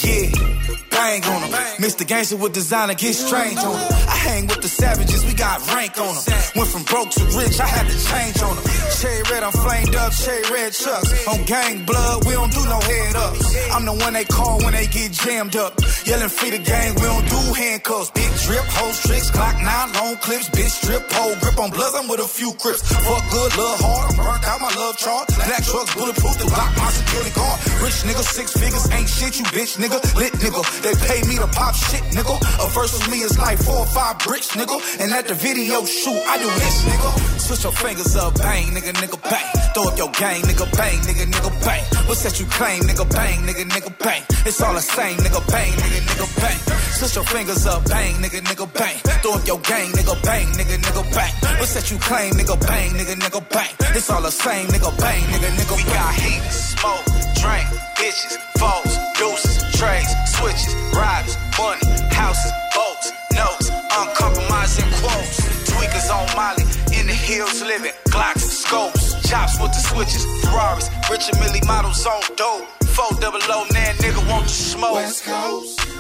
Yeah, 0.06 0.64
bang 0.95 1.23
on 1.25 1.41
them. 1.41 1.51
Mr. 1.77 2.08
Gangster 2.08 2.38
with 2.38 2.53
designer, 2.53 2.95
get 2.95 3.13
strange 3.13 3.60
on 3.60 3.75
them. 3.75 3.91
I 4.08 4.15
hang 4.15 4.47
with 4.47 4.62
the 4.62 4.67
savages, 4.67 5.25
we 5.25 5.34
got 5.34 5.60
rank 5.73 5.99
on 5.99 6.15
them. 6.15 6.23
Went 6.55 6.69
from 6.71 6.84
broke 6.84 7.12
to 7.12 7.23
rich, 7.36 7.60
I 7.60 7.67
had 7.67 7.86
to 7.91 7.97
change 8.10 8.39
on 8.41 8.55
them. 8.55 8.65
Cherry 8.99 9.23
red, 9.29 9.43
I'm 9.43 9.51
flamed 9.51 9.95
up, 9.95 10.12
cherry 10.13 10.47
red 10.51 10.71
chucks. 10.73 11.27
On 11.27 11.43
gang 11.43 11.84
blood, 11.86 12.25
we 12.25 12.31
don't 12.34 12.51
do 12.51 12.63
no 12.63 12.79
head 12.79 13.15
ups. 13.15 13.43
I'm 13.75 13.86
the 13.86 13.93
one 13.93 14.13
they 14.13 14.23
call 14.25 14.63
when 14.63 14.73
they 14.73 14.88
get 14.88 15.12
jammed 15.12 15.55
up. 15.55 15.73
Yelling 16.05 16.29
free 16.29 16.51
the 16.51 16.60
gang, 16.60 16.95
we 16.95 17.01
don't 17.01 17.27
do 17.27 17.41
handcuffs. 17.53 18.10
Big 18.12 18.31
drip, 18.47 18.65
hoes, 18.79 18.97
tricks, 19.03 19.29
clock 19.31 19.55
nine, 19.62 19.91
long 19.93 20.15
clips, 20.23 20.49
bitch 20.49 20.73
strip, 20.79 21.03
pole 21.10 21.36
grip 21.41 21.60
on 21.60 21.69
bloods, 21.71 21.95
I'm 21.99 22.08
with 22.08 22.23
a 22.23 22.29
few 22.29 22.53
crips. 22.55 22.81
Fuck 22.88 23.23
good, 23.31 23.51
love 23.58 23.79
hard, 23.84 24.05
I'm 24.12 24.17
burnt 24.17 24.43
out 24.47 24.60
my 24.62 24.71
love 24.79 24.95
chart. 24.97 25.27
Black 25.27 25.63
trucks, 25.65 25.91
bulletproof, 25.93 26.38
to 26.39 26.47
block 26.47 26.71
my 26.77 26.89
security 26.89 27.34
guard. 27.36 27.58
Rich 27.84 27.99
nigga, 28.08 28.23
six 28.23 28.53
figures, 28.53 28.86
ain't 28.91 29.10
shit, 29.10 29.39
you 29.39 29.45
bitch 29.51 29.75
nigga. 29.77 29.99
Lit 30.15 30.34
nigga, 30.39 30.63
they 30.86 30.93
pay 31.02 31.19
me 31.26 31.36
to 31.41 31.50
pop 31.50 31.74
shit 31.74 32.06
nigga. 32.13 32.38
A 32.62 32.69
verse 32.69 32.93
with 32.93 33.10
me 33.10 33.26
is 33.26 33.38
like 33.39 33.58
four 33.58 33.82
or 33.82 33.89
five 33.89 34.19
bricks 34.19 34.54
nigga. 34.54 34.78
And 35.02 35.12
at 35.12 35.28
the 35.28 35.34
video 35.34 35.84
shoot, 35.84 36.21
I 36.30 36.38
do 36.38 36.45
this 36.45 36.86
nigga. 36.86 37.12
Switch 37.41 37.63
your 37.63 37.74
fingers 37.74 38.15
up, 38.15 38.38
bang, 38.38 38.69
nigga, 38.69 38.93
nigga, 39.02 39.17
bang. 39.21 39.50
Throw 39.74 39.89
up 39.89 39.98
your 39.98 40.12
gang, 40.13 40.41
nigga, 40.45 40.65
bang, 40.78 41.00
nigga, 41.02 41.26
nigga, 41.26 41.52
bang. 41.65 41.84
What's 42.06 42.21
that 42.24 42.39
you 42.39 42.45
claim, 42.45 42.84
nigga, 42.84 43.06
bang, 43.10 43.39
nigga, 43.48 43.65
nigga, 43.65 43.91
bang. 43.98 44.24
It's 44.45 44.62
all 44.62 44.74
the 44.74 44.82
same, 44.82 45.17
nigga, 45.17 45.41
bang, 45.50 45.74
nigga, 45.74 46.02
nigga, 46.06 46.28
bang. 46.41 46.60
Switch 46.98 47.15
your 47.15 47.26
fingers 47.26 47.65
up, 47.65 47.84
bang, 47.89 48.13
nigga, 48.21 48.41
nigga, 48.45 48.65
bang. 48.74 48.98
Throw 49.21 49.34
up 49.34 49.48
your 49.48 49.60
gang, 49.62 49.89
nigga, 49.91 50.15
bang, 50.24 50.48
nigga, 50.54 50.78
nigga, 50.78 51.04
bang. 51.13 51.34
What's 51.60 51.74
that 51.74 51.89
you 51.89 51.98
claim, 51.98 52.34
nigga, 52.34 52.56
bang, 52.62 52.91
nigga, 52.93 53.15
nigga, 53.17 53.41
bang. 53.50 53.74
It's 53.98 54.10
all 54.10 54.21
the 54.21 54.32
same, 54.32 54.67
nigga, 54.67 54.91
bang, 55.02 55.24
nigga, 55.34 55.50
nigga, 55.50 55.76
bang. 55.76 55.86
We 55.86 55.93
got 55.93 56.13
heat, 56.13 56.43
smoke, 56.52 57.06
drink, 57.41 57.67
bitches, 57.98 58.38
foes, 58.58 58.93
deuces, 59.17 59.64
trades, 59.76 60.12
switches, 60.32 60.74
riders, 60.96 61.36
money, 61.60 61.84
houses, 62.12 62.52
boats, 62.74 63.12
notes, 63.36 63.70
uncompromising 63.92 64.90
quotes. 65.00 65.40
Tweakers 65.70 66.10
on 66.10 66.26
Molly, 66.36 66.64
in 66.98 67.08
the 67.08 67.14
hills 67.14 67.62
living, 67.62 67.92
Glocks, 68.10 68.40
scopes, 68.40 69.14
chops 69.28 69.60
with 69.60 69.72
the 69.72 69.84
switches, 69.92 70.26
Ferraris, 70.44 70.90
Richard 71.10 71.36
Mille 71.40 71.60
models 71.66 72.06
on 72.06 72.22
dope. 72.36 72.68
Four 72.96 73.20
double 73.20 73.40
oh 73.44 73.68
O, 73.70 73.74
nan 73.74 73.96
nigga 73.96 74.30
want 74.30 74.48
to 74.48 74.54
smoke. 74.54 74.96
West 74.96 75.26
Coast. 75.26 75.94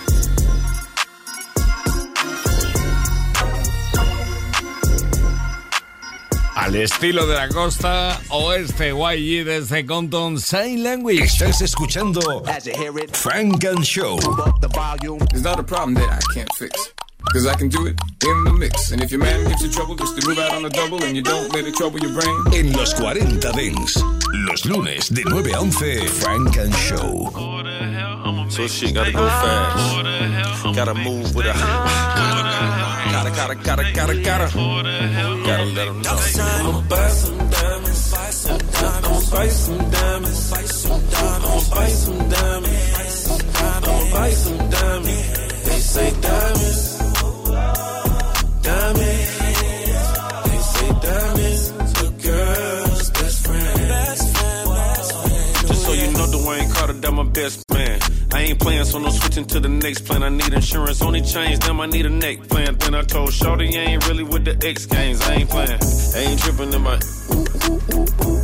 Al 6.55 6.75
estilo 6.75 7.27
de 7.27 7.35
la 7.35 7.49
costa 7.49 8.19
oeste, 8.29 8.93
YG 8.93 9.43
desde 9.45 9.85
Compton 9.85 10.39
Sign 10.39 10.83
Language. 10.83 11.23
Estás 11.23 11.61
escuchando 11.61 12.21
Frank 13.11 13.65
and 13.65 13.83
Show. 13.83 14.17
It's 15.33 15.41
not 15.43 15.59
a 15.59 15.63
problem 15.63 15.95
that 15.95 16.09
I 16.09 16.33
can't 16.33 16.49
fix. 16.57 16.93
Cause 17.33 17.45
I 17.45 17.55
can 17.55 17.67
do 17.69 17.87
it 17.87 17.99
in 18.23 18.43
the 18.45 18.53
mix. 18.53 18.91
And 18.91 19.01
if 19.01 19.11
your 19.11 19.19
man 19.19 19.43
gives 19.49 19.63
you 19.63 19.69
trouble, 19.69 19.95
just 19.95 20.19
to 20.21 20.27
move 20.27 20.39
out 20.39 20.53
on 20.53 20.63
the 20.63 20.69
double 20.69 21.03
and 21.03 21.15
you 21.15 21.23
don't 21.23 21.51
let 21.53 21.65
it 21.65 21.75
trouble 21.75 21.99
your 21.99 22.13
brain. 22.13 22.35
En 22.53 22.71
los 22.71 22.93
40 22.93 23.51
Dings, 23.51 24.01
los 24.47 24.65
lunes 24.65 25.09
de 25.09 25.23
9 25.25 25.53
a 25.53 25.59
11, 25.59 26.07
Frank 26.07 26.57
and 26.57 26.73
Show. 26.75 27.31
So 28.49 28.67
shit 28.67 28.93
gotta 28.93 29.11
go 29.11 29.27
fast. 29.27 30.75
Gotta 30.75 30.93
move 30.93 31.35
with 31.35 31.47
a. 31.47 32.84
Gotta, 33.35 33.55
gotta, 33.55 33.83
gotta, 33.91 34.21
gotta, 34.21 34.47
gotta. 34.47 34.57
Let 34.57 35.85
them 35.85 36.01
know. 36.01 36.17
I'ma 36.39 36.81
buy 36.87 37.07
some 37.09 37.37
diamonds. 37.37 38.13
I'ma 38.13 39.19
buy 39.29 39.49
some 39.49 39.91
diamonds. 39.91 40.53
I'ma 40.53 41.59
buy 41.69 41.87
some 41.87 42.29
diamonds. 42.29 43.27
I'ma 43.55 44.11
buy 44.11 44.29
some 44.31 44.69
diamonds. 44.69 45.65
They 45.65 45.79
say 45.79 46.09
diamonds. 46.21 46.97
Diamonds. 48.63 49.39
They 50.45 50.59
say 50.73 50.89
diamonds. 51.03 51.63
A 52.01 52.09
girl's 52.23 53.09
best 53.11 53.45
friend. 53.45 53.79
Just 55.67 55.81
so 55.85 55.91
you 55.91 56.07
know, 56.11 56.25
Dwayne 56.27 56.73
Carter, 56.73 56.93
that 56.93 57.11
my 57.11 57.23
best 57.23 57.69
man. 57.73 57.99
I 58.35 58.41
ain't 58.41 58.59
playing, 58.59 58.83
so 58.83 58.99
no 58.99 59.09
switching 59.11 59.45
to 59.45 59.61
the 59.61 59.69
next 59.69 60.01
plan. 60.01 60.21
I 60.21 60.27
need 60.27 60.51
insurance, 60.51 61.01
only 61.01 61.21
change, 61.21 61.59
them 61.59 61.79
I 61.79 61.85
need 61.85 62.05
a 62.05 62.09
neck 62.09 62.45
plan. 62.49 62.75
Then 62.75 62.93
I 62.93 63.01
told 63.03 63.31
Shorty, 63.31 63.67
I 63.79 63.83
ain't 63.83 64.05
really 64.09 64.23
with 64.23 64.43
the 64.43 64.59
X 64.61 64.85
games. 64.85 65.21
I 65.21 65.35
ain't 65.35 65.49
playing, 65.49 65.79
I 66.15 66.19
ain't 66.19 66.39
tripping 66.41 66.73
in 66.73 66.81
my. 66.81 66.99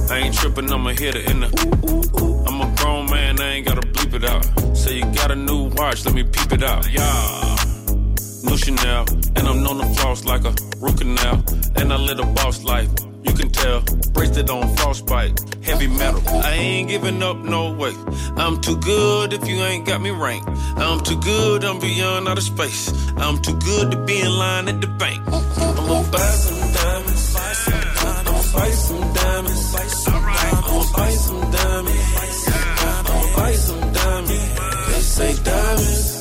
I 0.10 0.18
ain't 0.24 0.34
tripping, 0.34 0.72
I'ma 0.72 0.92
hit 0.92 1.16
it 1.16 1.30
in 1.30 1.42
the. 1.42 1.50
I'm 2.48 2.62
a 2.62 2.74
grown 2.78 3.12
man, 3.12 3.42
I 3.42 3.52
ain't 3.56 3.68
gotta 3.68 3.82
bleep 3.82 4.14
it 4.14 4.24
out. 4.24 4.78
Say 4.78 4.96
you 4.96 5.06
got 5.14 5.30
a 5.30 5.36
new 5.36 5.68
watch, 5.76 6.06
let 6.06 6.16
me 6.16 6.24
peep 6.24 6.54
it 6.54 6.64
out. 6.64 6.90
Yeah. 6.90 7.58
New 8.48 8.58
Chanel, 8.58 9.06
and 9.36 9.46
I'm 9.46 9.62
known 9.62 9.80
to 9.80 9.94
floss 9.96 10.24
like 10.24 10.46
a 10.46 10.56
root 10.80 11.00
canal. 11.00 11.44
And 11.76 11.92
I 11.92 11.98
live 11.98 12.20
a 12.20 12.26
boss 12.28 12.64
life, 12.64 12.90
you 13.24 13.34
can 13.34 13.50
tell. 13.50 13.82
Bracelet 14.14 14.50
on 14.50 14.76
frostbite, 14.78 15.40
heavy 15.64 15.88
metal. 15.88 16.22
I 16.28 16.54
ain't 16.54 16.90
giving 16.90 17.22
up 17.24 17.38
no 17.38 17.74
way. 17.74 17.94
I'm 18.38 18.60
too 18.62 18.78
good 18.78 19.34
if 19.34 19.48
you 19.48 19.58
ain't 19.58 19.86
got 19.86 20.02
me 20.02 20.12
ranked. 20.12 20.50
I'm 20.78 21.02
too 21.02 21.20
good, 21.22 21.64
I'm 21.64 21.80
beyond 21.80 22.28
outer 22.28 22.42
space. 22.42 22.92
I'm 23.18 23.42
too 23.42 23.58
good 23.60 23.92
to 23.92 23.98
be 24.06 24.22
in 24.22 24.32
line 24.32 24.68
at 24.68 24.82
the 24.82 24.88
bank. 24.88 25.22
I'ma 25.28 26.04
buy 26.12 26.20
some 26.20 26.74
diamonds. 26.74 27.36
I'ma 27.36 28.32
buy 28.54 28.72
some 28.72 29.14
diamonds. 29.14 29.76
I'ma 30.08 30.84
buy 30.96 31.10
some 31.12 31.52
diamonds. 31.52 32.48
I'ma 32.80 33.36
buy 33.36 33.52
some 33.54 33.94
diamonds. 33.94 34.56
They 34.88 35.02
say. 35.02 35.44
Diamonds. 35.44 36.21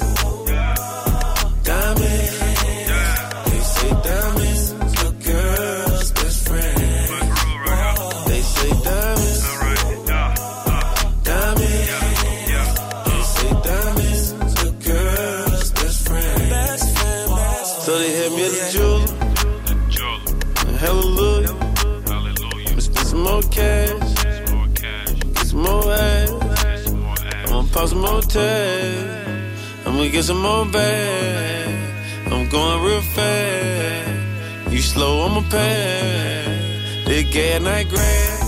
Pop 28.31 28.33
some. 28.33 29.93
I'ma 29.93 30.09
get 30.11 30.25
some 30.25 30.43
more 30.43 30.67
bag. 30.67 32.33
I'm 32.33 32.49
going 32.49 32.83
real 32.85 33.03
fast. 33.03 34.73
You 34.73 34.81
slow, 34.81 35.27
I'ma 35.27 35.41
pass. 35.51 37.07
They 37.07 37.25
get 37.25 37.63
night 37.63 37.89
grab. 37.89 38.41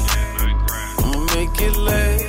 I'ma 0.99 1.19
make 1.35 1.61
it 1.61 1.77
last. 1.77 2.27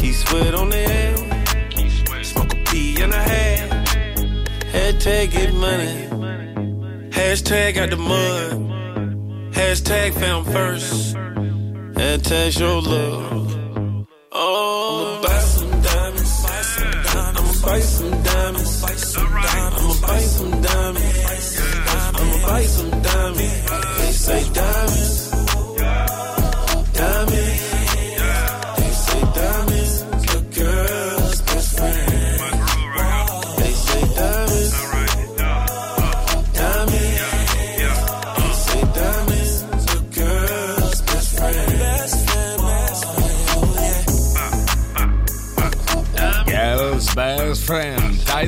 Keep 0.00 0.14
sweat 0.14 0.54
on 0.54 0.70
the 0.70 0.76
head. 0.76 2.24
Smoke 2.24 2.52
a 2.52 2.64
pee 2.64 3.02
and 3.02 3.12
a 3.12 3.22
half. 3.32 3.68
Hashtag 4.72 5.30
get 5.32 5.52
money. 5.54 6.06
Hashtag 7.10 7.74
got 7.74 7.90
the 7.90 7.96
mud. 7.96 8.52
Hashtag 9.52 10.14
found 10.14 10.46
first. 10.46 11.14
Hashtag 11.94 12.52
show 12.52 12.78
love. 12.78 14.06
Oh, 14.32 15.19
buy 17.70 17.80
some 17.80 18.22
diamonds. 18.22 18.82
I'ma 18.82 19.94
buy 20.02 20.18
some 20.18 20.60
diamonds. 20.60 21.60
I'ma 22.18 22.46
buy 22.46 22.62
some 22.64 22.90
diamonds. 23.02 23.49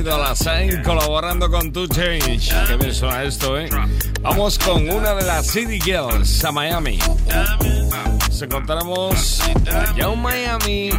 Friend, 0.03 0.17
Tidal 0.17 0.23
Assign 0.31 0.83
colaborando 0.83 1.49
con 1.49 1.71
Two 1.71 1.87
Change. 1.87 2.51
Qué 2.67 2.75
bien 2.77 2.93
suena 2.93 3.23
esto, 3.23 3.57
¿eh? 3.57 3.69
Vamos 4.21 4.59
con 4.59 4.89
una 4.89 5.13
de 5.15 5.23
las 5.23 5.47
City 5.47 5.79
Girls 5.79 6.43
a 6.43 6.51
Miami. 6.51 6.99
Nos 8.27 8.41
encontramos 8.41 9.41
allá 9.71 10.11
en 10.11 10.21
Miami 10.21 10.89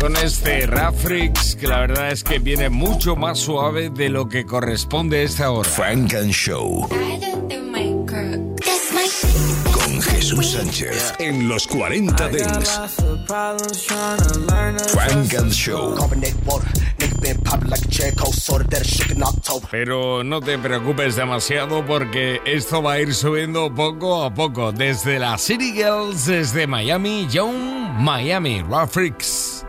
con 0.00 0.16
este 0.16 0.66
Rafrix 0.66 1.56
que 1.56 1.66
la 1.66 1.80
verdad 1.80 2.10
es 2.10 2.22
que 2.22 2.38
viene 2.38 2.68
mucho 2.68 3.16
más 3.16 3.38
suave 3.38 3.90
de 3.90 4.08
lo 4.08 4.28
que 4.28 4.46
corresponde 4.46 5.20
a 5.20 5.22
esta 5.22 5.50
hora. 5.50 5.68
Frank 5.68 6.14
and 6.14 6.30
Show 6.30 6.88
con 9.72 10.02
Jesús 10.02 10.52
Sánchez 10.52 11.14
en 11.18 11.48
los 11.48 11.66
40 11.66 12.28
Dings. 12.28 12.80
Frank 14.92 15.34
and 15.34 15.52
Show. 15.52 15.96
Pero 19.70 20.24
no 20.24 20.40
te 20.40 20.58
preocupes 20.58 21.16
demasiado 21.16 21.84
porque 21.84 22.40
esto 22.44 22.82
va 22.82 22.92
a 22.92 23.00
ir 23.00 23.14
subiendo 23.14 23.74
poco 23.74 24.24
a 24.24 24.32
poco. 24.32 24.72
Desde 24.72 25.18
la 25.18 25.38
City 25.38 25.72
Girls, 25.72 26.26
desde 26.26 26.66
Miami, 26.66 27.26
Young 27.30 27.90
Miami, 27.98 28.62
Rafrix. 28.62 29.67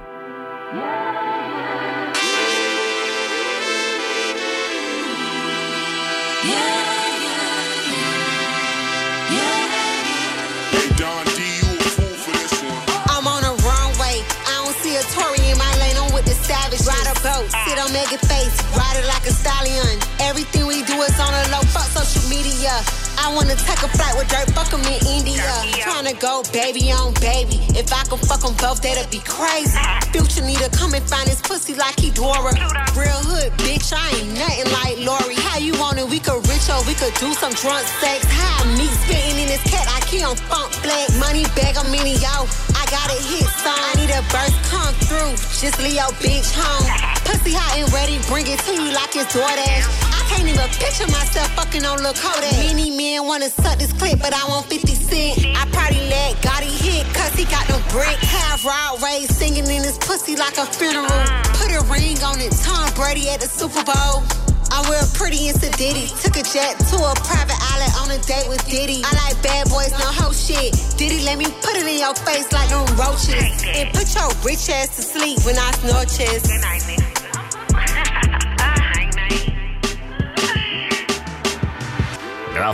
Sit 17.20 17.80
on 17.80 17.92
naked 17.92 18.20
face, 18.22 18.56
ride 18.78 18.96
it 18.98 19.08
like 19.08 19.26
a 19.28 19.32
stallion. 19.32 20.00
Everything 20.20 20.66
we 20.66 20.84
do 20.84 21.02
is 21.02 21.20
on 21.20 21.34
a 21.34 21.52
low. 21.52 21.62
Fuck 21.74 21.84
social 21.92 22.30
media. 22.30 22.72
I 23.20 23.34
wanna 23.36 23.56
take 23.56 23.84
a 23.84 23.90
flight 23.90 24.16
with 24.18 24.30
dirt, 24.30 24.50
fuck 24.56 24.72
'em 24.74 24.82
in 24.82 25.00
India. 25.06 25.44
Tryna 25.84 26.20
go 26.20 26.42
baby 26.54 26.92
on 26.92 27.14
baby. 27.20 27.60
If 27.76 27.92
I 27.92 28.04
could 28.10 28.24
fuck 28.26 28.44
'em 28.46 28.54
both, 28.56 28.82
that'd 28.82 29.10
be 29.12 29.20
crazy. 29.20 29.78
Future 30.14 30.42
need 30.42 30.60
to 30.60 30.70
come 30.70 30.94
and 30.94 31.08
find 31.08 31.28
his 31.28 31.42
pussy 31.42 31.76
like 31.76 32.00
he 32.00 32.10
Dora. 32.12 32.54
Real 32.96 33.22
hood, 33.30 33.52
bitch, 33.58 33.92
I 33.94 34.08
ain't 34.16 34.34
nothing 34.40 34.72
like 34.80 34.98
Lori. 35.00 35.36
How 35.36 35.58
you 35.60 35.74
want 35.78 36.00
it? 36.00 36.08
We 36.10 36.20
could 36.20 36.42
rich 36.48 36.70
or 36.70 36.82
we 36.84 36.94
could 36.96 37.14
do 37.20 37.34
some 37.36 37.54
drunk 37.54 37.86
sex. 38.02 38.26
How 38.40 38.64
me 38.78 38.88
spitting 39.04 39.38
in 39.44 39.48
this 39.48 39.64
cat, 39.72 39.86
I 39.96 40.00
keep 40.10 40.24
on 40.26 40.36
funk 40.50 40.72
black. 40.82 41.10
Money 41.20 41.46
bag, 41.56 41.78
I'm 41.78 41.94
in 41.94 42.08
yo. 42.08 42.48
I 42.82 42.84
got 42.96 43.08
a 43.12 43.20
hit 43.30 43.48
song. 43.64 43.84
I 43.90 43.94
need 44.00 44.12
a 44.12 44.22
burst 44.32 44.58
come 44.72 44.94
through. 45.08 45.34
Just 45.62 45.78
leave 45.84 45.96
your 46.02 46.12
bitch 46.24 46.50
home. 46.56 46.88
Pussy 47.26 47.54
hot 47.54 47.78
and 47.78 47.92
ready, 47.94 48.18
bring 48.30 48.48
it 48.48 48.60
to 48.66 48.74
you 48.74 48.92
like 48.92 49.16
it's 49.16 49.34
DoorDash. 49.36 50.19
I 50.30 50.38
can't 50.38 50.48
even 50.48 50.70
picture 50.78 51.10
myself 51.10 51.50
fucking 51.58 51.84
on 51.86 52.04
Lil 52.06 52.14
Kodak. 52.14 52.54
Many 52.62 52.94
men 52.94 53.26
wanna 53.26 53.50
suck 53.50 53.80
this 53.80 53.92
clip, 53.94 54.22
but 54.22 54.30
I 54.32 54.46
want 54.46 54.68
50 54.68 54.94
cent. 54.94 55.58
I 55.58 55.66
probably 55.74 56.06
let 56.06 56.38
Gotti 56.46 56.70
hit, 56.70 57.02
cause 57.18 57.34
he 57.34 57.46
got 57.46 57.68
no 57.68 57.82
brick. 57.90 58.14
Have 58.22 58.64
Rod 58.64 59.02
Wave 59.02 59.28
singing 59.28 59.66
in 59.66 59.82
his 59.82 59.98
pussy 59.98 60.36
like 60.36 60.56
a 60.60 60.68
funeral. 60.70 61.10
Put 61.58 61.74
a 61.74 61.82
ring 61.90 62.22
on 62.22 62.38
it, 62.38 62.54
Tom 62.62 62.94
Brady 62.94 63.28
at 63.30 63.42
the 63.42 63.50
Super 63.50 63.82
Bowl. 63.82 64.22
I'm 64.70 64.86
real 64.86 65.02
pretty 65.18 65.50
and 65.50 65.58
sedity. 65.58 66.14
Took 66.22 66.38
a 66.38 66.46
jet 66.46 66.78
to 66.78 66.98
a 67.02 67.14
private 67.26 67.58
island 67.74 67.94
on 67.98 68.08
a 68.14 68.22
date 68.30 68.46
with 68.48 68.62
Diddy. 68.70 69.02
I 69.02 69.12
like 69.26 69.42
bad 69.42 69.66
boys, 69.70 69.90
no 69.98 70.14
hoe 70.14 70.32
shit. 70.32 70.78
Diddy 70.94 71.26
let 71.26 71.42
me 71.42 71.50
put 71.66 71.74
it 71.74 71.90
in 71.90 72.06
your 72.06 72.14
face 72.22 72.46
like 72.54 72.70
them 72.70 72.86
roaches. 72.94 73.66
And 73.66 73.90
put 73.98 74.06
your 74.14 74.30
rich 74.46 74.70
ass 74.70 74.94
to 74.96 75.02
sleep 75.02 75.42
when 75.42 75.58
I 75.58 75.74
snore 75.82 76.06
chest. 76.06 76.54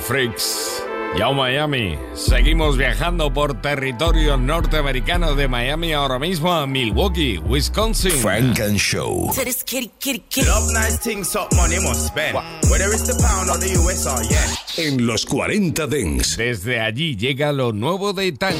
Freaks. 0.01 0.83
Yo 1.17 1.31
Miami, 1.31 1.97
seguimos 2.15 2.75
viajando 2.75 3.31
por 3.31 3.61
territorio 3.61 4.35
norteamericano 4.35 5.35
de 5.35 5.47
Miami 5.47 5.93
ahora 5.93 6.17
mismo 6.19 6.51
a 6.51 6.65
Milwaukee, 6.65 7.37
Wisconsin. 7.37 8.11
Frank 8.11 8.59
and 8.59 8.77
Show. 8.77 9.31
To 9.33 9.43
this 9.43 9.63
kitty, 9.63 9.91
kitty, 9.99 10.23
kitty. 10.27 10.47
Love 10.47 10.73
nice 10.73 10.97
things, 10.97 11.35
up 11.35 11.53
money 11.55 11.77
must 11.79 12.07
spend. 12.07 12.35
Whether 12.69 12.91
it's 12.91 13.05
the 13.05 13.15
pound 13.21 13.49
or 13.49 13.59
the 13.59 13.71
US 13.79 14.05
or 14.07 14.21
yen. 14.23 14.49
En 14.77 15.05
los 15.05 15.25
40 15.25 15.87
Dents. 15.87 16.35
Desde 16.35 16.81
allí 16.81 17.15
llega 17.15 17.53
lo 17.53 17.71
nuevo 17.71 18.11
de 18.11 18.31
Tank. 18.33 18.57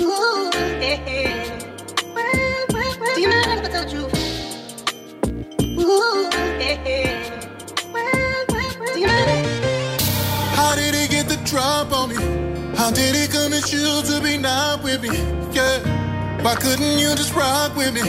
Ooh, 0.00 0.50
How 12.88 12.94
did 12.94 13.14
he 13.14 13.26
convince 13.28 13.70
you 13.70 13.84
to 13.84 14.22
be 14.22 14.38
not 14.38 14.82
with 14.82 15.02
me? 15.02 15.10
Yeah. 15.52 16.40
Why 16.42 16.54
couldn't 16.54 16.98
you 16.98 17.14
just 17.16 17.34
rock 17.34 17.76
with 17.76 17.92
me? 17.92 18.00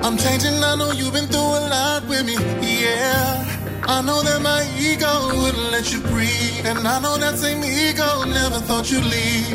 I'm 0.00 0.16
changing, 0.16 0.64
I 0.64 0.76
know 0.76 0.92
you've 0.92 1.12
been 1.12 1.26
through 1.26 1.58
a 1.60 1.60
lot 1.68 2.08
with 2.08 2.24
me. 2.24 2.32
Yeah. 2.62 3.44
I 3.86 4.00
know 4.00 4.22
that 4.22 4.40
my 4.40 4.64
ego 4.80 5.28
wouldn't 5.42 5.70
let 5.72 5.92
you 5.92 6.00
breathe. 6.08 6.64
And 6.64 6.88
I 6.88 7.00
know 7.00 7.18
that 7.18 7.36
same 7.36 7.62
ego 7.62 8.24
never 8.24 8.60
thought 8.64 8.90
you'd 8.90 9.04
leave. 9.04 9.52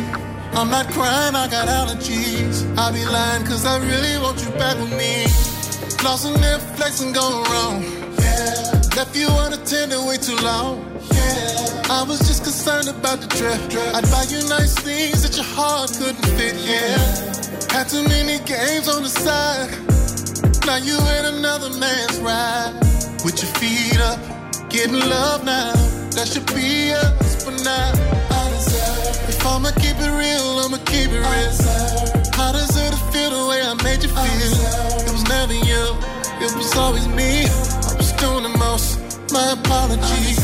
I'm 0.54 0.70
not 0.70 0.86
crying, 0.92 1.34
I 1.34 1.48
got 1.50 1.68
allergies. 1.68 2.62
I'll 2.78 2.94
be 2.94 3.04
lying, 3.06 3.46
cause 3.48 3.66
I 3.66 3.80
really 3.80 4.22
want 4.22 4.40
you 4.46 4.52
back 4.52 4.78
with 4.78 4.96
me. 4.96 5.26
Lost 6.04 6.28
in 6.28 6.40
there, 6.42 6.60
flexing 6.78 7.14
going 7.14 7.44
wrong. 7.50 7.82
Yeah. 8.20 8.79
Left 9.00 9.16
you 9.16 9.30
unattended 9.30 9.98
way 10.06 10.18
too 10.18 10.36
long. 10.44 10.84
Yeah. 11.16 11.88
I 11.88 12.04
was 12.04 12.20
just 12.20 12.44
concerned 12.44 12.90
about 12.90 13.22
the 13.22 13.28
drip. 13.32 13.56
I'd 13.96 14.04
buy 14.12 14.28
you 14.28 14.44
nice 14.50 14.76
things 14.76 15.24
that 15.24 15.38
your 15.40 15.48
heart 15.56 15.96
couldn't 15.96 16.28
fit. 16.36 16.60
Yeah. 16.68 17.00
Had 17.72 17.88
too 17.88 18.04
many 18.04 18.44
games 18.44 18.90
on 18.90 19.04
the 19.04 19.08
side. 19.08 19.72
Now 20.68 20.84
you 20.84 21.00
in 21.16 21.32
another 21.32 21.72
man's 21.80 22.20
ride. 22.20 22.76
With 23.24 23.40
your 23.40 23.48
feet 23.56 24.04
up, 24.04 24.20
getting 24.68 25.00
love 25.00 25.46
now. 25.46 25.72
That 26.20 26.28
should 26.28 26.48
be 26.52 26.92
us, 26.92 27.46
but 27.46 27.56
now 27.64 27.96
I 28.36 28.52
deserve. 28.52 29.32
If 29.32 29.48
I'ma 29.48 29.72
keep 29.80 29.96
it 29.96 30.12
real, 30.12 30.60
I'ma 30.60 30.76
keep 30.84 31.08
it 31.08 31.24
real. 31.24 31.56
I 32.36 32.52
deserve 32.52 32.92
to 32.92 33.02
feel 33.16 33.32
the 33.32 33.48
way 33.48 33.64
I 33.64 33.80
made 33.80 34.04
you 34.04 34.12
feel. 34.12 35.08
It 35.08 35.12
was 35.16 35.24
never 35.32 35.56
you, 35.56 35.84
it 36.44 36.52
was 36.52 36.76
always 36.76 37.08
me. 37.08 37.48
The 38.52 38.58
most. 38.58 39.32
My 39.32 39.52
apologies. 39.52 40.40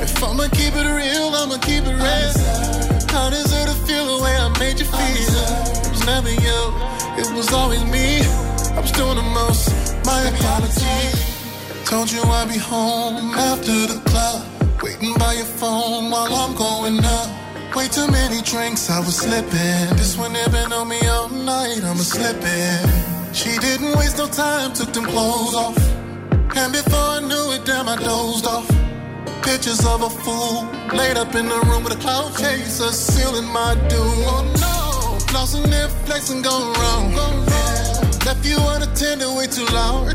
If 0.00 0.22
I'ma 0.22 0.48
keep 0.48 0.74
it 0.74 0.88
real, 0.88 1.34
I'ma 1.34 1.58
keep 1.58 1.84
it 1.84 1.94
real. 1.94 2.32
I 3.14 3.30
deserve 3.30 3.68
to 3.68 3.76
feel 3.86 4.16
the 4.16 4.24
way 4.24 4.34
I 4.36 4.48
made 4.58 4.78
you 4.78 4.86
feel. 4.86 4.98
It 4.98 5.90
was 5.90 6.04
never 6.04 6.30
you, 6.30 6.60
it 7.16 7.30
was 7.36 7.52
always 7.52 7.84
me. 7.84 8.20
I 8.76 8.80
was 8.80 8.90
doing 8.92 9.16
the 9.16 9.22
most. 9.22 9.70
My 10.04 10.20
apologies. 10.28 11.86
Told 11.86 12.10
you 12.10 12.22
I'd 12.22 12.48
be 12.48 12.58
home 12.58 13.34
after 13.34 13.86
the 13.86 14.00
club. 14.10 14.42
Waiting 14.82 15.14
by 15.18 15.34
your 15.34 15.46
phone 15.46 16.10
while 16.10 16.32
I'm 16.34 16.56
going 16.56 16.98
up. 17.04 17.28
Way 17.76 17.88
too 17.88 18.08
many 18.08 18.42
drinks, 18.42 18.90
I 18.90 18.98
was 18.98 19.16
slipping. 19.16 19.96
This 19.96 20.16
one 20.18 20.34
had 20.34 20.50
been 20.50 20.72
on 20.72 20.88
me 20.88 21.00
all 21.06 21.28
night, 21.28 21.82
I'ma 21.84 22.02
slip 22.02 22.36
it. 22.40 23.34
She 23.34 23.56
didn't 23.58 23.96
waste 23.96 24.18
no 24.18 24.26
time, 24.26 24.72
took 24.74 24.92
them 24.92 25.04
clothes 25.04 25.54
off. 25.54 25.93
And 26.56 26.72
before 26.72 27.18
I 27.18 27.20
knew 27.20 27.52
it, 27.52 27.64
damn, 27.64 27.88
I 27.88 27.96
dozed 27.96 28.46
off. 28.46 28.68
Pictures 29.42 29.84
of 29.84 30.02
a 30.02 30.10
fool 30.10 30.64
laid 30.96 31.16
up 31.16 31.34
in 31.34 31.48
the 31.48 31.60
room 31.66 31.84
with 31.84 31.92
a 31.92 32.00
cloud 32.00 32.34
chaser 32.38 32.90
sealing 32.92 33.46
my 33.52 33.74
doom. 33.88 34.18
Oh 34.30 34.44
no, 34.62 35.60
in 35.60 35.70
there, 35.70 35.88
flexing 36.06 36.42
gone 36.42 36.72
wrong. 36.78 37.12
Left 38.24 38.46
you 38.46 38.56
unattended 38.56 39.28
way 39.36 39.46
too 39.46 39.66
long. 39.74 40.08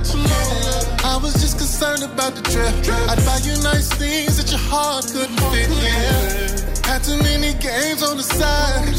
I 1.05 1.19
was 1.21 1.33
just 1.33 1.57
concerned 1.59 2.01
about 2.01 2.33
the 2.33 2.41
trip. 2.41 2.73
I'd 3.07 3.21
buy 3.23 3.37
you 3.45 3.53
nice 3.61 3.89
things 3.93 4.37
that 4.37 4.49
your 4.49 4.59
heart 4.59 5.05
couldn't 5.05 5.37
fit. 5.53 5.69
Yeah. 5.69 6.89
Had 6.89 7.03
too 7.03 7.21
many 7.21 7.53
games 7.61 8.01
on 8.01 8.17
the 8.17 8.23
side. 8.23 8.89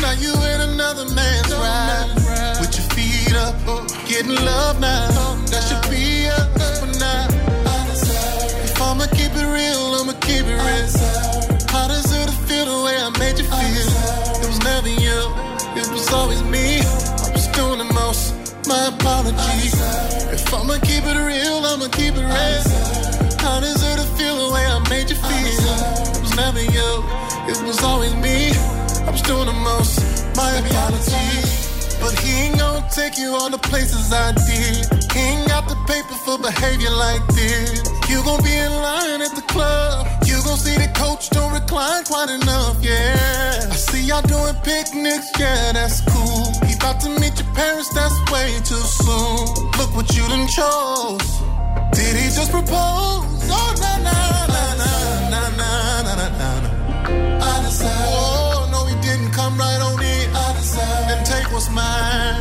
Now 0.00 0.12
you 0.12 0.30
in 0.30 0.60
another 0.70 1.06
man's 1.12 1.52
ride. 1.52 2.14
With 2.60 2.70
your 2.78 2.86
feet 2.94 3.34
up, 3.34 3.58
getting 4.06 4.36
love 4.36 4.78
now. 4.78 5.34
That 5.50 5.62
should 5.66 5.89
be 5.89 5.89
keep 10.30 10.46
it 10.46 10.60
real. 10.62 10.88
I 11.74 11.88
deserve 11.90 12.30
to 12.30 12.36
feel 12.46 12.66
the 12.70 12.78
way 12.86 12.94
I 12.94 13.10
made 13.18 13.36
you 13.38 13.46
feel. 13.50 13.90
It 14.38 14.46
was 14.46 14.60
never 14.62 14.88
you, 14.88 15.18
it 15.74 15.88
was 15.90 16.06
always 16.12 16.42
me. 16.54 16.78
I 17.26 17.28
was 17.34 17.46
doing 17.58 17.78
the 17.82 17.90
most. 18.00 18.38
My 18.70 18.94
apologies. 18.94 19.74
If 20.30 20.54
I'ma 20.54 20.78
keep 20.86 21.02
it 21.02 21.18
real, 21.18 21.58
I'ma 21.66 21.88
keep 21.90 22.14
it 22.14 22.26
real. 22.38 22.64
I 23.50 23.58
deserve 23.60 23.98
to 24.02 24.06
feel 24.14 24.36
the 24.42 24.48
way 24.54 24.64
I 24.76 24.78
made 24.92 25.10
you 25.10 25.18
feel. 25.18 25.64
It 26.14 26.20
was 26.22 26.34
never 26.36 26.62
you, 26.62 26.90
it 27.50 27.58
was 27.66 27.82
always 27.82 28.14
me. 28.14 28.54
I 29.06 29.10
was 29.10 29.22
doing 29.22 29.46
the 29.46 29.58
most. 29.70 29.98
My 30.36 30.50
apologies. 30.62 31.50
But 32.00 32.14
he 32.20 32.32
ain't 32.46 32.58
gonna 32.58 32.86
take 32.94 33.18
you 33.18 33.34
all 33.34 33.50
the 33.50 33.58
places 33.70 34.12
I 34.12 34.32
did. 34.32 34.86
He 35.12 35.20
ain't 35.20 35.48
got 35.48 35.68
the 35.68 35.76
paper 35.90 36.16
for 36.24 36.38
behavior 36.38 36.90
like 36.90 37.24
this. 37.34 37.82
You 38.08 38.22
gon' 38.24 38.42
be 38.42 38.54
in 38.54 38.72
line 38.72 39.20
at 39.22 39.34
the 39.34 39.44
club. 39.52 40.19
Gon' 40.50 40.58
see 40.58 40.76
the 40.78 40.90
coach 40.98 41.30
don't 41.30 41.52
recline 41.52 42.02
quite 42.02 42.28
enough, 42.28 42.82
yeah. 42.82 43.70
I 43.70 43.76
see 43.76 44.02
y'all 44.02 44.20
doing 44.22 44.56
picnics, 44.64 45.30
yeah, 45.38 45.70
that's 45.70 46.00
cool. 46.10 46.50
He 46.66 46.74
about 46.74 46.98
to 47.02 47.08
meet 47.20 47.38
your 47.38 47.46
parents, 47.54 47.94
that's 47.94 48.18
way 48.32 48.58
too 48.66 48.82
soon. 48.98 49.46
Look 49.78 49.94
what 49.94 50.10
you 50.10 50.26
done 50.26 50.48
chose. 50.48 51.22
Did 51.94 52.16
he 52.18 52.26
just 52.34 52.50
propose? 52.50 53.46
Oh, 53.46 53.70
na 53.78 53.92
na 54.02 54.16
na 54.50 54.64
na 54.74 54.90
na 55.30 55.40
na 55.60 55.70
na 56.02 56.14
na 56.18 56.50
na. 56.66 56.70
I 57.46 57.62
decided. 57.62 58.10
Oh, 58.10 58.68
no, 58.72 58.86
he 58.90 58.96
didn't 59.06 59.30
come 59.30 59.56
right 59.56 59.80
on 59.80 60.02
in. 60.02 60.34
I 60.34 60.52
decided. 60.58 61.14
And 61.14 61.26
take 61.30 61.46
what's 61.52 61.70
mine. 61.70 62.34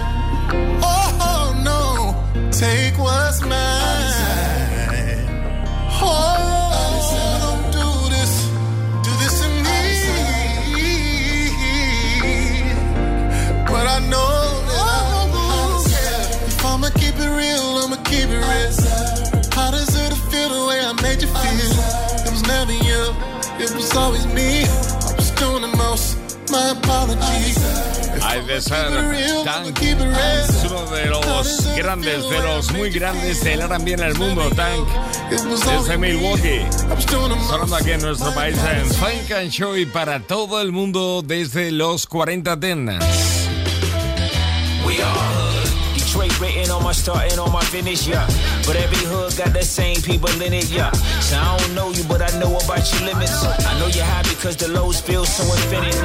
Oh, 0.82 1.54
no, 1.62 2.50
take 2.50 2.98
what's 2.98 3.42
mine. 3.46 3.89
It 23.70 23.76
was 23.76 23.96
always 23.96 24.26
me. 24.28 24.64
I 24.64 25.14
was 25.16 25.32
doing 25.32 25.62
the 25.62 25.76
most. 25.78 26.18
My 26.52 26.72
apologies. 26.72 27.58
Hay 28.24 28.42
de 28.46 28.60
ser 28.62 28.90
Tank. 29.44 29.80
Es 29.82 30.66
uno 30.66 30.86
de 30.92 31.06
los 31.06 31.76
grandes, 31.76 32.30
de 32.30 32.42
los 32.42 32.72
muy 32.72 32.90
grandes 32.90 33.44
del 33.44 33.62
R&B 33.62 33.94
en 33.94 34.00
el 34.00 34.16
mundo, 34.16 34.50
Tank. 34.56 34.88
Desde 35.30 35.98
Milwaukee. 35.98 36.66
Sonando 37.48 37.76
aquí 37.76 37.92
en 37.92 38.02
nuestro 38.02 38.34
país 38.34 38.58
en 38.58 38.88
Funk 38.88 39.32
and 39.32 39.52
Show 39.52 39.76
y 39.76 39.86
para 39.86 40.20
todo 40.22 40.60
el 40.62 40.72
mundo 40.72 41.22
desde 41.24 41.72
los 41.72 42.08
40 42.08 42.60
tenas. 42.60 43.04
We 44.86 45.02
are 45.04 45.29
On 46.70 46.84
my 46.84 46.92
start 46.92 47.32
and 47.32 47.40
on 47.40 47.52
my 47.52 47.64
finish, 47.64 48.08
yeah. 48.08 48.28
But 48.66 48.76
every 48.76 49.04
hood 49.10 49.36
got 49.36 49.54
the 49.54 49.64
same 49.64 49.98
people 50.02 50.30
in 50.42 50.54
it, 50.54 50.70
yeah. 50.70 50.92
So 51.20 51.36
I 51.36 51.58
don't 51.58 51.74
know 51.74 51.90
you, 51.90 52.04
but 52.04 52.22
I 52.22 52.30
know 52.40 52.56
about 52.58 52.86
your 52.94 53.10
limits. 53.10 53.44
I 53.44 53.74
know 53.80 53.88
you're 53.88 54.06
high 54.06 54.22
because 54.24 54.56
the 54.56 54.68
lows 54.68 55.02
feel 55.02 55.26
so 55.26 55.44
infinite. 55.44 55.98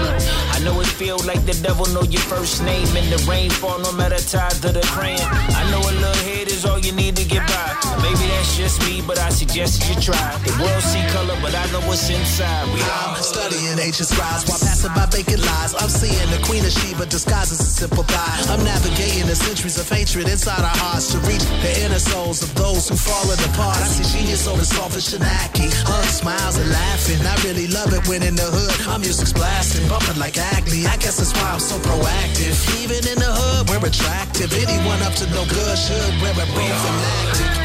I 0.56 0.58
know 0.64 0.80
it 0.80 0.86
feel 0.86 1.18
like 1.26 1.44
the 1.44 1.52
devil 1.62 1.86
know 1.92 2.02
your 2.02 2.22
first 2.22 2.62
name 2.62 2.88
and 2.96 3.12
the 3.12 3.20
rainfall 3.28 3.78
no 3.80 3.92
matter 3.92 4.16
tide 4.16 4.56
to 4.62 4.72
the 4.72 4.80
praying. 4.96 5.20
I 5.20 5.68
know 5.70 5.80
a 5.80 5.92
little 5.92 6.22
head 6.24 6.48
all 6.66 6.78
you 6.78 6.92
need 6.92 7.16
to 7.16 7.24
get 7.24 7.46
by. 7.46 7.68
Maybe 8.02 8.24
that's 8.32 8.56
just 8.56 8.80
me, 8.86 9.02
but 9.06 9.18
I 9.18 9.30
suggest 9.30 9.88
you 9.88 9.94
try. 10.00 10.36
The 10.44 10.52
world 10.60 10.82
see 10.82 11.02
color, 11.12 11.36
but 11.40 11.54
I 11.54 11.64
know 11.72 11.80
what's 11.88 12.08
inside. 12.08 12.66
We 12.72 12.80
I'm 12.80 13.22
studying 13.22 13.78
ancient 13.78 14.08
scribes 14.08 14.44
while 14.48 14.60
passing 14.60 14.92
by 14.92 15.06
vacant 15.08 15.40
lies. 15.40 15.72
I'm 15.74 15.88
seeing 15.88 16.28
the 16.30 16.40
queen 16.44 16.64
of 16.64 16.72
Sheba 16.72 17.06
disguised 17.06 17.52
as 17.52 17.60
a 17.60 17.72
simple 17.72 18.04
guy. 18.04 18.34
I'm 18.52 18.62
navigating 18.64 19.26
the 19.26 19.36
centuries 19.36 19.78
of 19.78 19.88
hatred 19.88 20.28
inside 20.28 20.60
our 20.60 20.78
hearts 20.84 21.12
to 21.12 21.18
reach 21.24 21.44
the 21.64 21.72
inner 21.84 21.98
souls 21.98 22.42
of 22.42 22.54
those 22.54 22.88
who 22.88 22.96
fallen 22.96 23.38
apart. 23.52 23.78
I 23.80 23.88
see 23.88 24.06
genius 24.12 24.44
so 24.44 24.56
the 24.56 24.64
soft 24.64 24.96
as 24.96 25.08
Shanaki. 25.08 25.68
Hugs, 25.88 26.20
smiles, 26.20 26.56
and 26.56 26.70
laughing. 26.70 27.20
I 27.24 27.34
really 27.44 27.68
love 27.68 27.92
it 27.92 28.06
when 28.08 28.22
in 28.22 28.36
the 28.36 28.48
hood 28.48 28.74
I'm 28.88 29.00
music's 29.00 29.32
blasting, 29.32 29.86
bumping 29.88 30.18
like 30.18 30.38
Acme. 30.38 30.86
I 30.86 30.96
guess 30.96 31.18
that's 31.18 31.32
why 31.36 31.52
I'm 31.52 31.60
so 31.60 31.76
proactive. 31.80 32.56
Even 32.82 33.00
in 33.08 33.18
the 33.18 33.32
hood, 33.32 33.68
we're 33.68 33.84
attractive. 33.84 34.52
Anyone 34.52 35.00
up 35.02 35.14
to 35.20 35.26
no 35.30 35.44
good 35.48 35.76
should 35.76 36.14
wear 36.20 36.32
a 36.36 36.46
we 36.56 36.70
are. 36.70 36.94
magic 37.00 37.63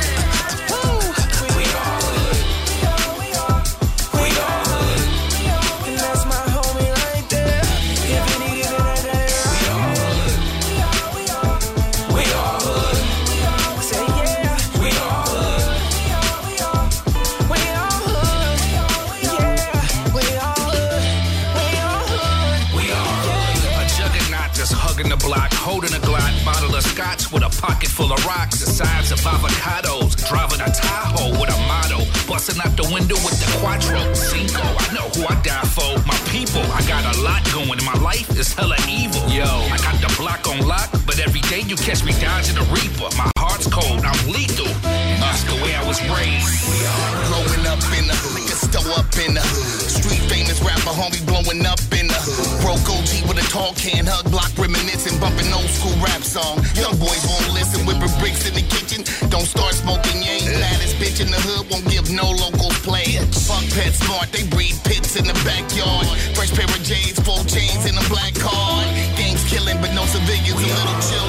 the 28.79 28.85
size 28.85 29.11
of 29.11 29.19
avocados. 29.19 30.15
Driving 30.27 30.61
a 30.61 30.69
Tahoe 30.71 31.31
with 31.39 31.49
a 31.49 31.59
motto. 31.67 31.99
Busting 32.27 32.59
out 32.61 32.75
the 32.77 32.87
window 32.93 33.15
with 33.25 33.37
the 33.39 33.49
Quattro 33.59 34.13
Cinco. 34.13 34.63
I 34.63 34.87
know 34.93 35.07
who 35.15 35.27
I 35.27 35.35
die 35.41 35.67
for. 35.67 35.91
My 36.07 36.17
people. 36.31 36.63
I 36.71 36.81
got 36.87 37.03
a 37.03 37.21
lot 37.21 37.43
going 37.51 37.79
in 37.79 37.85
my 37.85 37.97
life. 37.99 38.29
It's 38.31 38.53
hella 38.53 38.77
evil. 38.87 39.21
Yo, 39.27 39.43
I 39.43 39.77
got 39.83 39.99
the 39.99 40.11
block 40.17 40.47
on 40.47 40.65
lock, 40.67 40.89
but 41.05 41.19
every 41.19 41.41
day 41.51 41.61
you 41.61 41.75
catch 41.75 42.03
me 42.03 42.13
dodging 42.19 42.57
a 42.57 42.65
reaper. 42.71 43.09
My 43.17 43.31
heart's 43.37 43.67
cold. 43.67 44.01
I'm 44.03 44.19
lethal. 44.31 44.71
That's 45.19 45.43
the 45.43 45.55
way 45.63 45.75
I 45.75 45.83
was 45.87 45.99
raised. 46.07 46.47
Growing 47.27 47.65
up 47.67 47.83
in 47.97 48.07
the 48.07 48.17
liquor 48.35 48.59
store 48.63 48.99
up 48.99 49.11
in 49.19 49.35
the 49.35 49.43
street 49.43 49.68
rapper 50.89 51.01
homie 51.01 51.25
blowing 51.25 51.65
up 51.65 51.79
in 51.93 52.07
the 52.07 52.19
broke 52.61 52.87
OG 52.89 53.27
with 53.27 53.37
a 53.37 53.45
tall 53.51 53.73
can 53.73 54.05
hug 54.05 54.29
block 54.31 54.51
reminiscing 54.57 55.19
bumping 55.19 55.51
old 55.53 55.69
school 55.69 55.93
rap 56.01 56.21
song. 56.21 56.57
Young 56.75 56.95
boys 56.97 57.21
won't 57.27 57.53
listen 57.53 57.85
whipping 57.85 58.13
bricks 58.19 58.47
in 58.47 58.53
the 58.53 58.65
kitchen. 58.65 59.03
Don't 59.29 59.45
start 59.45 59.73
smoking, 59.73 60.21
you 60.21 60.29
ain't 60.29 60.53
baddest 60.59 60.95
bitch 60.97 61.21
in 61.21 61.29
the 61.31 61.39
hood. 61.41 61.69
Won't 61.69 61.85
give 61.89 62.09
no 62.11 62.29
local 62.29 62.69
play. 62.85 63.17
Fuck 63.45 63.65
pet 63.75 63.93
smart, 63.93 64.31
they 64.31 64.45
breed 64.49 64.75
pits 64.85 65.15
in 65.15 65.25
the 65.25 65.37
backyard. 65.45 66.07
Fresh 66.35 66.53
pair 66.53 66.65
of 66.65 66.81
J's, 66.83 67.19
full 67.19 67.43
chains 67.45 67.85
in 67.85 67.95
a 67.97 68.05
black 68.09 68.33
card. 68.35 68.85
Gangs 69.17 69.43
killing, 69.49 69.77
but 69.81 69.93
no 69.93 70.05
civilians 70.05 70.57
and 70.57 70.73
little 70.73 70.99
children. 71.05 71.28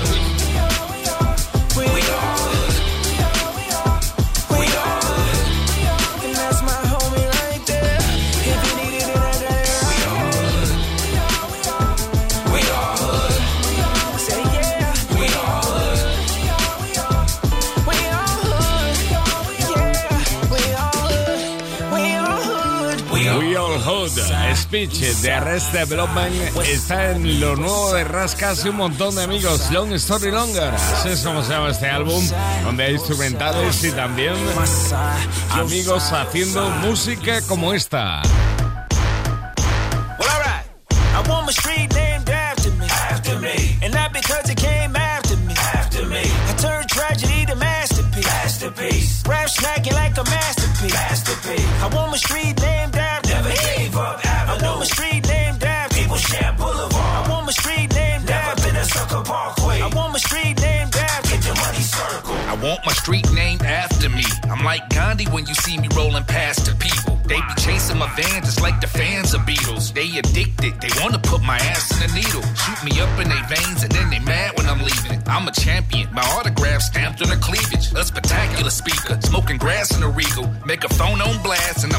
Speech 24.70 25.00
de 25.22 25.32
Arrest 25.32 25.72
Development 25.72 26.32
está 26.64 27.10
en 27.10 27.40
lo 27.40 27.56
nuevo 27.56 27.92
de 27.92 28.04
Rascas 28.04 28.64
y 28.64 28.68
un 28.68 28.76
montón 28.76 29.16
de 29.16 29.24
amigos. 29.24 29.68
Long 29.72 29.92
Story 29.94 30.30
Longer, 30.30 30.72
así 30.72 31.08
es 31.08 31.22
como 31.22 31.42
se 31.42 31.50
llama 31.50 31.70
este 31.70 31.90
álbum, 31.90 32.24
donde 32.62 32.84
hay 32.84 32.92
instrumentales 32.94 33.82
y 33.82 33.90
también 33.90 34.34
amigos 35.50 36.12
haciendo 36.12 36.70
música 36.86 37.40
como 37.48 37.74
esta. 37.74 38.22
Well, 40.20 40.28
alright. 40.28 40.64
I 40.92 41.28
want 41.28 41.46
my 41.46 41.52
street 41.52 41.92
named 41.92 42.30
after 42.30 42.70
me. 42.78 42.86
After 42.86 43.40
me. 43.40 43.76
And 43.82 43.92
not 43.92 44.12
because 44.12 44.48
it 44.48 44.56
came 44.56 44.94
after 44.94 45.36
me. 45.38 45.54
After 45.74 46.06
me. 46.06 46.22
I 46.22 46.54
turned 46.58 46.88
tragedy 46.88 47.44
to 47.46 47.56
masterpiece. 47.56 48.24
Masterpiece. 48.24 49.22
Rap 49.26 49.48
snacking 49.48 49.94
like 49.94 50.16
a 50.16 50.22
masterpiece. 50.22 50.94
Masterpiece. 50.94 51.82
I 51.82 51.88
want 51.92 52.12
my 52.12 52.18
street 52.18 52.59
Gandhi 65.20 65.34
when 65.34 65.46
you 65.46 65.54
see 65.54 65.78
me 65.78 65.88
rolling 65.96 66.24
past 66.24 66.66
the 66.66 66.74
people. 66.76 67.18
They 67.26 67.36
be 67.36 67.54
chasing 67.58 67.98
my 67.98 68.08
van 68.16 68.42
just 68.42 68.60
like 68.60 68.80
the 68.80 68.86
fans 68.86 69.34
of 69.34 69.42
Beatles. 69.42 69.92
They 69.92 70.18
addicted, 70.18 70.80
they 70.80 70.90
wanna 71.00 71.18
put 71.18 71.42
my 71.42 71.56
ass 71.56 71.90
in 71.94 72.10
a 72.10 72.14
needle. 72.14 72.42
Shoot 72.54 72.80
me 72.84 73.00
up 73.00 73.12
in 73.20 73.28
their 73.28 73.44
veins 73.46 73.82
and 73.82 73.92
then 73.92 74.10
they 74.10 74.18
mad 74.18 74.56
when 74.56 74.66
I'm 74.66 74.82
leaving. 74.82 75.22
I'm 75.26 75.46
a 75.46 75.52
champion, 75.52 76.12
my 76.12 76.22
autograph 76.36 76.82
stamped 76.82 77.22
on 77.22 77.28
the 77.28 77.36
cleavage. 77.36 77.92
A 77.94 78.04
spectacular 78.04 78.70
speaker, 78.70 79.18
smoking 79.22 79.58
grass 79.58 79.96
in 79.96 80.02
a 80.02 80.08
regal. 80.08 80.48
Make 80.66 80.84
a 80.84 80.88
phone 80.88 81.20
on 81.20 81.42
blast 81.42 81.84
and 81.84 81.89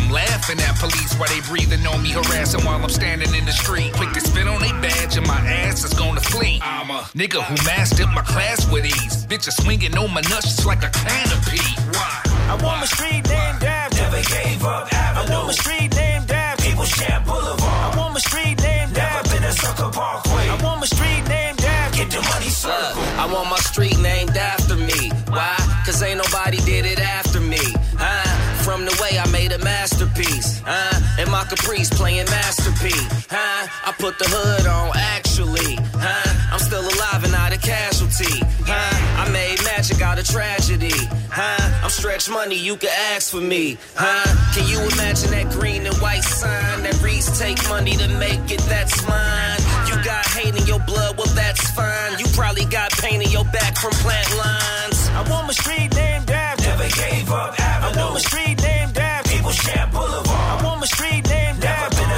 police 0.81 1.13
while 1.19 1.29
they 1.29 1.41
breathing 1.41 1.85
on 1.85 2.01
me, 2.01 2.09
harassing 2.09 2.65
while 2.65 2.81
I'm 2.81 2.89
standing 2.89 3.33
in 3.35 3.45
the 3.45 3.53
street. 3.53 3.93
Quick 3.93 4.11
to 4.13 4.21
spit 4.21 4.47
on 4.47 4.59
their 4.61 4.73
badge 4.81 5.15
and 5.15 5.27
my 5.27 5.37
ass 5.37 5.83
is 5.85 5.93
gonna 5.93 6.19
flee. 6.19 6.59
I'm 6.63 6.89
a 6.89 7.05
nigga 7.13 7.39
who 7.45 7.55
mastered 7.63 8.09
my 8.09 8.23
class 8.23 8.69
with 8.71 8.85
ease. 8.85 9.25
Bitches 9.29 9.61
swinging 9.61 9.95
on 9.97 10.11
my 10.11 10.21
nuts 10.21 10.49
just 10.55 10.65
like 10.65 10.83
a 10.83 10.89
canopy. 10.89 11.61
Why? 11.93 12.21
I 12.49 12.55
want 12.63 12.79
my 12.81 12.89
street 12.89 13.23
named 13.29 13.63
after 13.63 14.01
Never 14.01 14.23
gave 14.27 14.63
up 14.65 14.91
Avenue. 14.91 15.31
I 15.31 15.35
want 15.37 15.47
my 15.47 15.53
street 15.53 15.95
named 15.95 16.31
after 16.31 16.65
People 16.65 16.85
share 16.85 17.21
Boulevard. 17.25 17.61
I 17.61 17.97
want 17.97 18.13
my 18.13 18.19
street 18.19 18.57
named 18.61 18.93
Never 18.93 19.05
after 19.05 19.35
been 19.37 19.43
a 19.43 19.53
sucker 19.53 19.89
parkway. 19.93 20.49
I 20.49 20.57
want 20.63 20.79
my 20.81 20.87
street 20.87 21.23
named 21.29 21.61
after 21.61 21.97
Get 21.97 22.09
the 22.09 22.21
money 22.33 22.49
circle. 22.49 23.03
I 23.21 23.25
want 23.31 23.49
my 23.49 23.61
street 23.69 23.90
I 33.85 33.91
put 33.97 34.17
the 34.19 34.25
hood 34.27 34.67
on 34.67 34.91
actually. 34.95 35.75
Huh? 35.95 36.53
I'm 36.53 36.59
still 36.59 36.81
alive 36.81 37.23
and 37.23 37.31
not 37.31 37.53
a 37.53 37.57
casualty. 37.57 38.39
Huh? 38.67 39.25
I 39.25 39.29
made 39.31 39.63
magic 39.63 40.01
out 40.01 40.19
of 40.19 40.25
tragedy. 40.25 40.93
Huh? 41.29 41.83
I'm 41.83 41.89
stretch 41.89 42.29
money, 42.29 42.55
you 42.55 42.75
can 42.77 42.89
ask 43.13 43.31
for 43.31 43.41
me. 43.41 43.77
Huh? 43.95 44.27
Can 44.53 44.67
you 44.67 44.79
imagine 44.93 45.31
that 45.31 45.49
green 45.51 45.85
and 45.85 45.95
white 45.97 46.23
sign 46.23 46.83
that 46.83 47.01
reads 47.01 47.39
take 47.39 47.57
money 47.69 47.95
to 47.97 48.07
make 48.19 48.51
it? 48.51 48.61
That's 48.69 48.95
mine. 49.07 49.59
You 49.87 49.95
got 50.03 50.25
hate 50.27 50.55
in 50.55 50.65
your 50.67 50.79
blood, 50.79 51.17
well 51.17 51.33
that's 51.33 51.69
fine. 51.71 52.19
You 52.19 52.25
probably 52.33 52.65
got 52.65 52.91
pain 52.91 53.21
in 53.21 53.29
your 53.31 53.45
back 53.45 53.77
from 53.77 53.91
plant 54.03 54.29
lines. 54.37 55.09
I 55.09 55.25
want 55.29 55.47
my 55.47 55.53
street 55.53 55.93
named 55.95 56.29
after 56.29 56.69
Never 56.69 56.89
gave 56.95 57.29
up 57.31 57.59
Avenue. 57.59 57.99
I 57.99 58.03
want 58.03 58.13
my 58.13 58.19
street 58.19 58.61
named 58.61 58.97
after 58.97 59.29
People 59.31 59.51
share 59.51 59.87
Boulevard. 59.91 60.27
I 60.27 60.63
want 60.63 60.79
my 60.81 60.87
street 60.87 61.27
named 61.27 61.40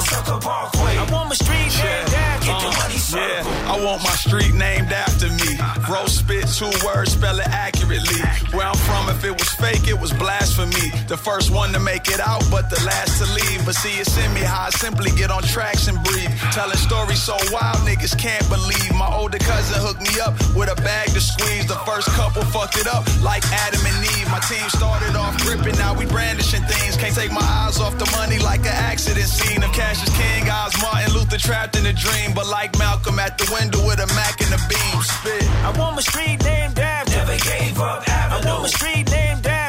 sucker 0.04 0.40
parkway. 0.40 0.98
I 0.98 1.06
want 1.12 1.30
my 1.30 1.36
street 1.36 1.72
named 1.80 2.14
after 2.14 2.46
Get 2.46 2.60
the 2.60 2.72
money 2.78 3.00
circle. 3.00 3.24
Yeah, 3.24 3.74
I 3.74 3.76
want 3.84 4.04
my 4.04 4.16
street 4.20 4.54
named 4.54 4.92
after 4.92 5.28
me. 5.32 5.50
Roast 5.88 6.20
spit 6.20 6.48
two 6.52 6.72
words, 6.86 7.14
spell 7.14 7.40
it 7.40 7.48
accurately. 7.48 8.20
Where 8.52 8.68
I'm 8.68 8.76
from, 8.76 9.10
if 9.10 9.24
it 9.24 9.32
was 9.32 9.50
fake, 9.56 9.88
it 9.88 10.00
was 10.00 10.12
blasphemy. 10.14 10.92
The 11.08 11.18
first 11.18 11.52
one 11.52 11.72
to 11.74 11.80
make 11.80 12.08
it 12.10 12.20
out, 12.20 12.44
but 12.52 12.70
the 12.70 12.82
last 12.84 13.24
to 13.24 13.28
leave. 13.34 13.66
But 13.66 13.76
see, 13.76 13.96
it's 14.00 14.18
in 14.18 14.34
me 14.34 14.42
how 14.42 14.68
I 14.68 14.70
simply 14.72 15.12
get 15.12 15.32
on 15.32 15.44
tracks 15.44 15.88
and 15.88 15.98
breathe. 16.04 16.33
Telling 16.54 16.78
stories 16.78 17.18
so 17.18 17.34
wild, 17.50 17.82
niggas 17.82 18.14
can't 18.14 18.48
believe. 18.48 18.94
My 18.94 19.10
older 19.10 19.40
cousin 19.40 19.74
hooked 19.82 20.06
me 20.06 20.22
up 20.22 20.38
with 20.54 20.70
a 20.70 20.78
bag 20.86 21.10
to 21.10 21.20
squeeze. 21.20 21.66
The 21.66 21.82
first 21.82 22.06
couple 22.14 22.46
fucked 22.54 22.78
it 22.78 22.86
up 22.86 23.02
like 23.26 23.42
Adam 23.50 23.82
and 23.82 23.98
Eve. 24.14 24.30
My 24.30 24.38
team 24.38 24.62
started 24.70 25.18
off 25.18 25.34
gripping, 25.42 25.74
now 25.82 25.98
we 25.98 26.06
brandishing 26.06 26.62
things. 26.70 26.96
Can't 26.96 27.16
take 27.16 27.32
my 27.34 27.42
eyes 27.42 27.82
off 27.82 27.98
the 27.98 28.06
money 28.14 28.38
like 28.38 28.62
an 28.70 28.78
accident 28.86 29.26
scene. 29.26 29.64
Of 29.64 29.74
Cassius 29.74 30.14
King, 30.14 30.46
Oz 30.46 30.78
Martin 30.78 31.12
Luther 31.18 31.40
trapped 31.42 31.76
in 31.76 31.88
a 31.88 31.94
dream. 31.94 32.38
But 32.38 32.46
like 32.46 32.78
Malcolm 32.78 33.18
at 33.18 33.40
the 33.40 33.50
window 33.50 33.82
with 33.82 33.98
a 33.98 34.08
Mac 34.14 34.38
and 34.46 34.54
a 34.54 34.62
beam. 34.70 35.02
Spit. 35.02 35.50
I 35.66 35.74
want 35.74 35.96
my 35.98 36.06
street 36.06 36.38
named 36.46 36.78
after 36.78 37.18
Never 37.18 37.38
gave 37.50 37.82
up 37.82 38.08
Avenue. 38.08 38.46
I 38.46 38.54
want 38.54 38.62
my 38.62 38.70
street 38.70 39.10
named 39.10 39.42
after 39.42 39.42
People 39.42 39.42
share 39.42 39.50
Boulevard. 39.50 39.63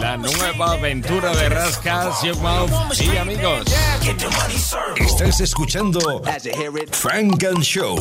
La 0.00 0.16
nueva 0.16 0.72
aventura 0.72 1.34
de 1.34 1.48
Rascas, 1.48 2.22
Young 2.22 2.40
Mouth 2.40 2.70
y 3.00 3.16
amigos. 3.16 3.64
The. 3.64 5.02
Estás 5.02 5.40
escuchando 5.40 6.22
Frank 6.92 7.42
and 7.44 7.64
Show. 7.64 7.96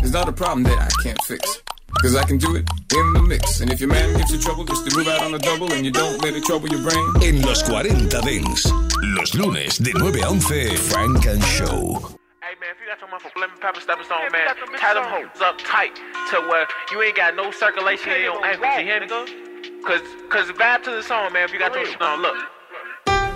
It's 0.00 0.12
not 0.12 0.28
a 0.28 0.32
problem 0.32 0.64
that 0.64 0.78
I 0.78 0.88
can't 1.02 1.22
fix. 1.24 1.62
Cause 2.02 2.16
I 2.16 2.24
can 2.24 2.38
do 2.38 2.56
it 2.56 2.68
in 2.94 3.12
the 3.12 3.22
mix. 3.22 3.60
And 3.60 3.70
if 3.70 3.80
your 3.80 3.88
man 3.90 4.16
gives 4.16 4.30
you 4.30 4.38
trouble 4.38 4.64
just 4.64 4.88
to 4.88 4.96
move 4.96 5.08
out 5.08 5.22
on 5.22 5.34
a 5.34 5.38
double 5.38 5.72
and 5.72 5.84
you 5.84 5.90
don't 5.90 6.22
let 6.22 6.34
it 6.34 6.44
trouble 6.44 6.68
your 6.68 6.82
brain. 6.82 7.12
En 7.22 7.42
los 7.42 7.62
40 7.62 8.20
Dents, 8.20 8.72
los 9.02 9.34
lunes 9.34 9.78
de 9.78 9.92
9 9.92 10.22
a 10.22 10.28
11, 10.28 10.76
Frank 10.76 11.26
and 11.26 11.42
Show. 11.44 12.16
Hey 12.40 12.54
man, 12.60 12.70
if 12.72 12.80
you 12.80 12.86
got 12.86 13.00
your 13.00 13.08
motherfucker 13.08 13.40
lemon 13.40 13.56
pepper 13.60 13.80
stepping 13.80 14.04
stone, 14.04 14.30
man, 14.32 14.48
tie 14.78 14.94
them 14.94 15.04
hoes 15.04 15.40
up 15.42 15.56
tight 15.58 15.96
to 16.30 16.40
where 16.48 16.66
you 16.92 17.02
ain't 17.02 17.16
got 17.16 17.34
no 17.34 17.50
circulation 17.50 18.12
in 18.12 18.22
your 18.22 18.44
ankles. 18.44 18.78
You 18.78 18.84
hear 18.84 19.00
me? 19.00 19.45
Cause, 19.86 20.02
cause 20.28 20.50
vibe 20.50 20.82
to 20.82 20.90
the 20.90 21.02
song, 21.02 21.32
man. 21.32 21.44
If 21.44 21.52
you 21.52 21.60
got 21.60 21.72
your 21.72 21.86
shit 21.86 22.02
on, 22.02 22.20
look. 22.20 22.34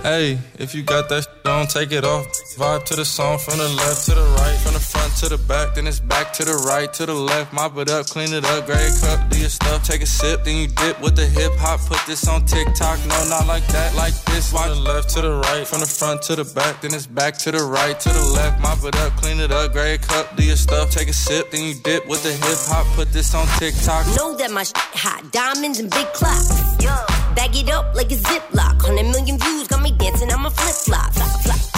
Hey, 0.03 0.38
if 0.59 0.74
you 0.74 0.82
got 0.82 1.11
that 1.11 1.28
on, 1.44 1.66
take 1.66 1.92
it 1.92 2.05
off. 2.05 2.26
Vibe 2.57 2.84
to 2.86 2.96
the 2.96 3.05
song 3.05 3.36
from 3.38 3.59
the 3.59 3.68
left 3.68 4.07
to 4.07 4.14
the 4.14 4.24
right, 4.40 4.57
from 4.57 4.72
the 4.72 4.80
front 4.80 5.14
to 5.16 5.28
the 5.28 5.36
back, 5.36 5.74
then 5.74 5.86
it's 5.86 6.01
back 6.01 6.32
to 6.32 6.44
the 6.44 6.57
right, 6.66 6.90
to 6.94 7.05
the 7.05 7.12
left. 7.14 7.53
Mop 7.53 7.76
it 7.76 7.90
up, 7.90 8.07
clean 8.07 8.32
it 8.32 8.44
up, 8.46 8.64
grab 8.64 8.80
a 8.80 9.01
cup, 9.01 9.28
do 9.28 9.38
your 9.38 9.51
stuff, 9.51 9.84
take 9.84 10.01
a 10.01 10.07
sip, 10.07 10.44
then 10.44 10.57
you 10.57 10.68
dip 10.68 10.98
with 11.03 11.16
the 11.16 11.26
hip 11.26 11.53
hop. 11.57 11.80
Put 11.80 12.01
this 12.07 12.26
on 12.26 12.46
TikTok, 12.46 12.98
no, 13.07 13.28
not 13.28 13.46
like 13.46 13.66
that, 13.68 13.94
like 13.94 14.14
this. 14.24 14.51
From 14.51 14.70
the 14.70 14.74
left 14.74 15.11
to 15.11 15.20
the 15.20 15.34
right, 15.36 15.66
from 15.66 15.80
the 15.80 15.86
front 15.86 16.22
to 16.22 16.36
the 16.36 16.44
back, 16.55 16.80
then 16.80 16.94
it's 16.94 17.07
back 17.07 17.36
to 17.44 17.53
the 17.53 17.62
right, 17.62 18.01
to 18.01 18.09
the 18.09 18.24
left. 18.24 18.59
Mop 18.62 18.82
it 18.84 18.96
up, 18.96 19.12
clean 19.20 19.38
it 19.38 19.53
up, 19.53 19.72
grab 19.72 20.01
a 20.01 20.03
cup, 20.03 20.34
do 20.34 20.42
your 20.42 20.57
stuff, 20.57 20.90
take 20.90 21.09
a 21.09 21.12
sip, 21.12 21.51
then 21.51 21.62
you 21.62 21.74
dip 21.84 22.09
with 22.09 22.22
the 22.22 22.32
hip 22.32 22.59
hop. 22.72 22.86
Put 22.96 23.12
this 23.12 23.34
on 23.34 23.46
TikTok. 23.59 24.07
Know 24.16 24.34
that 24.36 24.51
my 24.51 24.62
shit 24.62 24.76
hot, 24.96 25.30
diamonds 25.30 25.78
and 25.78 25.90
big 25.90 26.07
clocks. 26.14 27.20
Bag 27.35 27.57
it 27.57 27.70
up 27.70 27.95
like 27.95 28.11
a 28.12 28.16
ziplock. 28.16 28.83
Hundred 28.83 29.05
million 29.05 29.39
views 29.39 29.68
got 29.68 29.83
me 29.83 29.93
dancing. 29.93 30.31
I'm 30.31 30.47
a 30.47 30.51
flip 30.51 30.74
flop. 30.74 31.12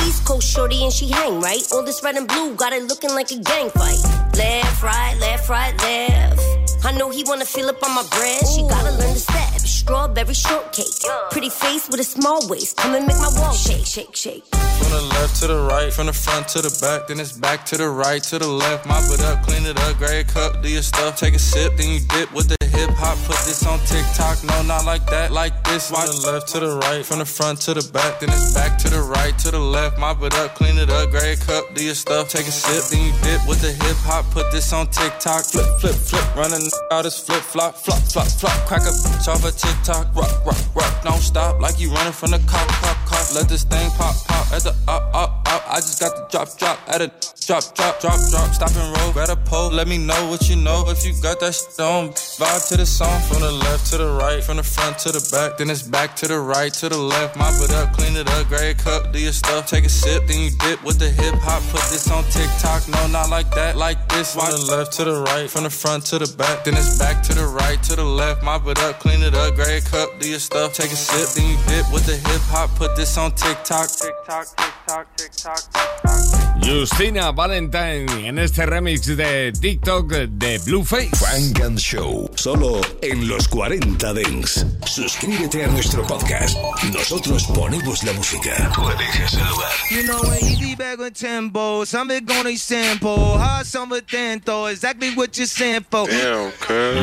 East 0.07 0.25
Coast 0.25 0.49
shorty 0.49 0.83
and 0.85 0.93
she 0.93 1.09
hang 1.09 1.41
right. 1.41 1.63
All 1.73 1.85
this 1.85 2.03
red 2.03 2.17
and 2.17 2.27
blue 2.27 2.55
got 2.55 2.73
it 2.73 2.85
looking 2.85 3.11
like 3.11 3.31
a 3.31 3.39
gang 3.39 3.71
fight. 3.71 4.03
Left, 4.37 4.83
right, 4.83 5.17
left, 5.21 5.49
right, 5.49 5.77
left. 5.83 6.62
I 6.85 6.93
know 6.93 7.11
he 7.11 7.23
wanna 7.25 7.45
fill 7.45 7.69
up 7.69 7.83
on 7.83 7.95
my 7.95 8.05
bread. 8.11 8.47
She 8.47 8.63
gotta 8.63 8.91
learn 8.91 9.15
to 9.15 9.21
step. 9.21 9.61
Strawberry 9.61 10.35
shortcake. 10.35 10.87
Pretty 11.31 11.49
face 11.49 11.89
with 11.89 12.01
a 12.01 12.05
small 12.05 12.47
waist. 12.49 12.77
Come 12.77 12.95
and 12.95 13.07
make 13.07 13.19
my 13.19 13.31
wall 13.39 13.53
shake, 13.53 13.87
shake, 13.87 14.15
shake. 14.15 14.45
From 14.53 14.91
the 14.91 15.03
left 15.15 15.41
to 15.41 15.47
the 15.47 15.59
right, 15.59 15.93
from 15.93 16.07
the 16.07 16.13
front 16.13 16.49
to 16.49 16.63
the 16.63 16.71
back, 16.81 17.09
then 17.09 17.21
it's 17.21 17.33
back 17.33 17.65
to 17.67 17.77
the 17.77 17.89
right, 17.89 18.23
to 18.25 18.39
the 18.39 18.47
left. 18.47 18.87
Mop 18.87 19.05
it 19.11 19.21
up, 19.23 19.43
clean 19.47 19.65
it 19.67 19.79
up, 19.79 19.97
grab 19.99 20.25
a 20.25 20.25
cup, 20.25 20.63
do 20.63 20.69
your 20.69 20.83
stuff, 20.83 21.19
take 21.19 21.35
a 21.35 21.39
sip, 21.39 21.77
then 21.77 21.89
you 21.91 22.01
dip 22.15 22.33
with 22.33 22.49
the 22.49 22.67
hip 22.67 22.91
hop. 22.91 23.19
Put 23.27 23.39
this 23.47 23.65
on 23.67 23.79
TikTok, 23.81 24.43
no, 24.45 24.63
not 24.63 24.85
like 24.85 25.05
that, 25.07 25.31
like 25.31 25.55
this. 25.65 25.91
From 25.91 26.07
the 26.07 26.31
left 26.31 26.49
to 26.49 26.61
the 26.61 26.79
right, 26.79 27.05
from 27.05 27.19
the 27.19 27.27
front 27.27 27.61
to 27.63 27.75
the 27.75 27.87
back, 27.93 28.21
then 28.21 28.31
it's 28.31 28.55
back 28.55 28.79
to 28.79 28.89
the 28.89 29.03
right, 29.03 29.37
to 29.39 29.51
the 29.51 29.59
left. 29.59 29.99
Mop 29.99 30.23
it 30.23 30.35
up, 30.35 30.55
clean 30.55 30.79
it 30.79 30.91
up, 30.91 31.11
grab 31.11 31.25
a 31.25 31.37
cup, 31.37 31.75
do 31.75 31.85
your 31.85 31.95
stuff, 31.95 32.29
take 32.29 32.47
a 32.47 32.53
sip, 32.53 32.83
then 32.91 33.07
you 33.07 33.13
dip 33.23 33.47
with 33.47 33.61
the 33.61 33.73
hip 33.73 33.99
hop. 34.03 34.25
Put 34.31 34.51
this 34.51 34.73
on 34.73 34.87
TikTok, 34.89 35.45
flip, 35.45 35.67
flip, 35.81 35.95
flip, 35.95 36.27
running 36.35 36.72
out 36.91 37.03
this 37.03 37.19
flip 37.19 37.43
flop, 37.43 37.75
flop, 37.77 38.03
flop, 38.03 38.29
flop, 38.29 38.67
crack 38.67 38.83
a 38.83 38.93
bitch 39.05 39.29
off 39.29 39.45
a 39.45 39.51
TikTok, 39.51 40.15
rock, 40.15 40.45
rock, 40.47 40.75
rock, 40.75 41.03
don't 41.03 41.21
stop 41.21 41.61
like 41.61 41.79
you 41.81 41.91
running 41.91 42.13
from 42.13 42.31
the 42.31 42.39
cop, 42.47 42.69
cop, 42.69 42.97
cop. 43.07 43.35
Let 43.35 43.49
this 43.49 43.65
thing 43.65 43.91
pop, 43.93 44.15
pop. 44.27 44.53
At 44.53 44.63
the 44.63 44.75
up, 44.89 45.11
up, 45.15 45.49
up. 45.49 45.63
I 45.67 45.77
just 45.77 46.01
got 46.01 46.15
the 46.15 46.27
drop, 46.31 46.49
drop. 46.59 46.79
At 46.87 47.01
a 47.01 47.09
drop, 47.47 47.75
drop, 47.75 48.01
drop, 48.01 48.19
drop. 48.31 48.49
Stop 48.53 48.71
and 48.77 48.97
roll, 48.99 49.13
grab 49.13 49.31
a 49.31 49.37
pole, 49.37 49.71
let 49.71 49.89
me 49.89 49.99
know 49.99 50.29
what 50.29 50.49
you 50.49 50.57
know. 50.57 50.85
If 50.89 51.05
you 51.05 51.13
got 51.23 51.41
that 51.41 51.55
shit 51.55 51.81
on, 51.81 52.11
vibe 52.11 52.69
to 52.69 52.77
the 52.77 52.87
song. 52.87 53.21
From 53.23 53.41
the 53.41 53.51
left 53.51 53.91
to 53.91 53.99
the 53.99 54.11
right, 54.11 54.43
from 54.45 54.59
the 54.59 54.63
front 54.63 54.99
to 55.01 55.13
the 55.13 55.23
back, 55.33 55.59
then 55.59 55.71
it's 55.71 55.83
back 55.83 56.15
to 56.17 56.29
the 56.29 56.39
right, 56.39 56.73
to 56.75 56.89
the 56.89 56.99
left. 56.99 57.37
Mop 57.37 57.55
it 57.63 57.73
up, 57.73 57.93
clean 57.97 58.17
it 58.17 58.29
up, 58.29 58.49
grab 58.49 58.63
a 58.63 58.75
cup, 58.75 59.13
do 59.13 59.19
your 59.19 59.33
stuff, 59.33 59.67
take 59.67 59.85
a 59.85 59.89
sip, 59.89 60.27
then 60.27 60.41
you 60.41 60.51
dip 60.61 60.83
with 60.85 60.99
the 60.99 61.09
hip 61.09 61.35
hop. 61.41 61.63
Put 61.73 61.83
this 61.91 62.11
on 62.11 62.25
TikTok, 62.25 62.89
no, 62.89 63.07
not 63.09 63.31
like 63.31 63.51
that, 63.55 63.77
like 63.77 64.09
this. 64.09 64.35
From 64.35 64.51
the 64.51 64.77
left 64.77 64.93
to 64.95 65.05
the 65.05 65.21
right, 65.23 65.49
from 65.49 65.65
the 65.65 65.71
front 65.71 66.07
to 66.07 66.19
the 66.19 66.29
back, 66.37 66.62
then 66.65 66.75
it's 66.75 66.99
back 66.99 67.23
to 67.25 67.35
the 67.35 67.47
right, 67.47 67.83
to 67.85 67.97
the 67.97 68.05
left. 68.05 68.43
Mop 68.43 68.67
it 68.67 68.79
up, 68.81 69.01
clean 69.01 69.23
it 69.23 69.35
up, 69.35 69.55
grab 69.55 69.69
a 69.69 69.81
cup, 69.81 70.09
do 70.21 70.29
your 70.29 70.39
stuff, 70.39 70.75
take 70.75 70.93
a 70.93 70.97
sip, 70.97 71.29
then 71.35 71.51
you 71.51 71.57
dip 71.67 71.93
with 71.93 72.07
the 72.07 72.17
hip 72.17 72.43
hop. 72.51 72.71
Put 72.77 72.97
this 72.97 73.17
on 73.17 73.33
TikTok, 73.33 73.89
TikTok, 73.89 74.47
TikTok, 74.57 75.17
TikTok, 75.17 75.61
TikTok. 75.73 76.43
Justina 76.63 77.33
Valentine 77.33 78.07
en 78.29 78.39
este 78.39 78.65
remix 78.67 79.07
de 79.07 79.53
TikTok 79.53 80.13
de 80.13 80.59
Blueface. 80.59 81.11
Funk 81.17 81.61
and 81.61 81.79
Show, 81.79 82.31
solo 82.37 82.81
en 83.03 83.27
los 83.27 83.49
40 83.49 84.13
Dance. 84.13 84.65
Suscríbete 84.87 85.65
a 85.65 85.67
nuestro 85.69 86.07
podcast. 86.07 86.57
Nosotros 86.93 87.45
ponemos 87.55 88.05
la 88.05 88.13
música. 88.13 88.71
Tú 88.75 88.89
eliges 88.89 89.35
el 89.35 89.49
lugar. 89.49 89.73
You 89.91 90.03
know 90.05 90.21
when 90.31 90.57
you 90.57 90.69
be 90.69 90.75
back 90.77 90.99
with 90.99 91.15
tempo, 91.15 91.85
something 91.85 92.25
gonna 92.25 92.57
sample, 92.57 93.39
hard 93.39 93.67
summer 93.67 94.01
dento, 94.01 94.67
exactly 94.67 95.15
what 95.17 95.37
you're 95.37 95.47
saying 95.47 95.85
for. 95.91 96.07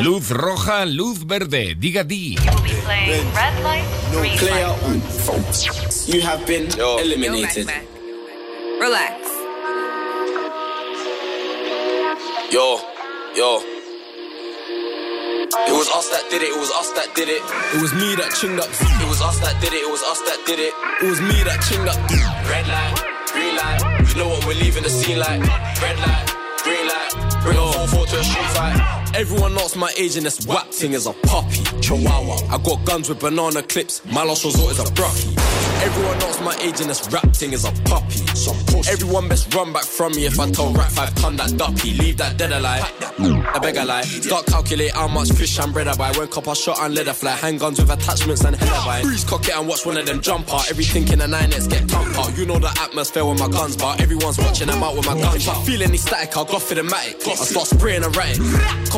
Luz 0.04 0.30
roja, 0.30 0.84
luz 0.86 1.18
verde, 1.24 1.74
Digga 1.74 2.04
D. 2.06 2.36
Red 2.40 3.62
light, 3.64 3.84
No 4.12 4.18
green 4.20 4.38
player 4.38 4.66
light. 4.66 4.82
on. 4.82 5.00
You 6.06 6.20
have 6.22 6.46
been 6.46 6.66
eliminated. 6.78 7.68
Relax. 8.80 9.16
Yo, 12.50 12.80
yo. 13.36 13.60
It 15.68 15.72
was 15.72 15.88
us 15.90 16.08
that 16.10 16.24
did 16.30 16.42
it, 16.42 16.50
it 16.50 16.58
was 16.58 16.70
us 16.72 16.90
that 16.92 17.14
did 17.14 17.28
it. 17.28 17.42
It 17.74 17.82
was 17.82 17.92
me 17.94 18.14
that 18.16 18.30
chinged 18.34 18.58
up. 18.58 18.70
It 18.70 19.08
was 19.08 19.20
us 19.22 19.38
that 19.40 19.60
did 19.60 19.72
it, 19.72 19.82
it 19.86 19.90
was 19.90 20.02
us 20.02 20.20
that 20.22 20.38
did 20.46 20.58
it. 20.58 20.72
It 21.02 21.08
was 21.10 21.20
me 21.20 21.42
that 21.44 21.60
chinged 21.62 21.86
up. 21.86 21.98
Red 22.50 22.66
light, 22.66 22.94
green 23.32 23.54
light. 23.54 24.08
You 24.08 24.14
know 24.22 24.28
what 24.28 24.44
we're 24.46 24.54
leaving 24.58 24.82
the 24.82 24.90
scene 24.90 25.18
like. 25.18 25.40
Red 25.82 25.98
light, 26.00 26.26
green 26.64 26.86
light. 26.88 27.12
Bring 27.44 27.56
a 27.58 27.60
4-4 27.60 28.08
to 28.10 28.18
a 28.18 28.24
street 28.24 28.50
fight. 28.56 28.99
Everyone 29.14 29.54
knows 29.54 29.76
my 29.76 29.92
age 29.96 30.16
and 30.16 30.24
this 30.24 30.46
whack 30.46 30.66
thing 30.68 30.92
is 30.92 31.06
a 31.06 31.12
puppy. 31.12 31.62
Chihuahua. 31.80 32.54
I 32.54 32.58
got 32.62 32.84
guns 32.84 33.08
with 33.08 33.20
banana 33.20 33.62
clips. 33.62 34.04
My 34.06 34.22
last 34.24 34.44
resort 34.44 34.72
is 34.72 34.78
a 34.78 34.92
brocky. 34.92 35.34
Everyone 35.82 36.18
knows 36.18 36.40
my 36.42 36.54
age 36.60 36.80
and 36.80 36.90
this 36.90 37.10
rap 37.10 37.34
thing 37.34 37.52
is 37.52 37.64
a 37.64 37.72
puppy. 37.84 38.20
Everyone 38.90 39.28
best 39.28 39.52
run 39.54 39.72
back 39.72 39.84
from 39.84 40.12
me 40.12 40.26
if 40.26 40.38
I 40.38 40.50
tell 40.50 40.72
rap 40.72 40.90
five 40.90 41.14
ton 41.14 41.36
that 41.36 41.56
duppy. 41.56 41.94
Leave 41.94 42.18
that 42.18 42.36
dead 42.36 42.52
alive. 42.52 42.84
I 43.18 43.58
beg 43.60 43.76
a 43.76 43.84
lie. 43.84 44.02
Start 44.02 44.46
calculate 44.46 44.92
how 44.92 45.08
much 45.08 45.30
fish 45.32 45.58
and 45.58 45.72
bread 45.72 45.88
I 45.88 45.96
buy. 45.96 46.12
When 46.12 46.28
copper 46.28 46.54
shot 46.54 46.78
and 46.80 46.94
leather 46.94 47.12
fly. 47.12 47.32
Handguns 47.32 47.80
with 47.80 47.90
attachments 47.90 48.44
and 48.44 48.56
head 48.56 48.68
I 48.68 49.02
buy. 49.02 49.10
Cock 49.26 49.48
it 49.48 49.56
and 49.56 49.66
watch 49.68 49.86
one 49.86 49.96
of 49.96 50.06
them 50.06 50.20
jump 50.20 50.52
out. 50.52 50.70
Everything 50.70 51.08
in 51.08 51.18
the 51.18 51.26
nine 51.26 51.52
X 51.52 51.66
get 51.66 51.82
thump 51.90 52.16
out. 52.18 52.36
You 52.36 52.46
know 52.46 52.58
the 52.58 52.70
atmosphere 52.80 53.24
when 53.24 53.38
my 53.38 53.48
guns 53.48 53.76
bar. 53.76 53.96
Everyone's 53.98 54.38
watching 54.38 54.68
them 54.68 54.82
out 54.82 54.96
with 54.96 55.06
my 55.06 55.18
guns. 55.18 55.36
If 55.36 55.48
I 55.48 55.62
feel 55.64 55.82
any 55.82 55.96
static, 55.96 56.36
I'll 56.36 56.44
go 56.44 56.58
for 56.58 56.74
the 56.74 56.82
matic. 56.82 57.26
I 57.26 57.34
start 57.36 57.66
spraying 57.66 58.04
and 58.04 58.14
writing. 58.16 58.44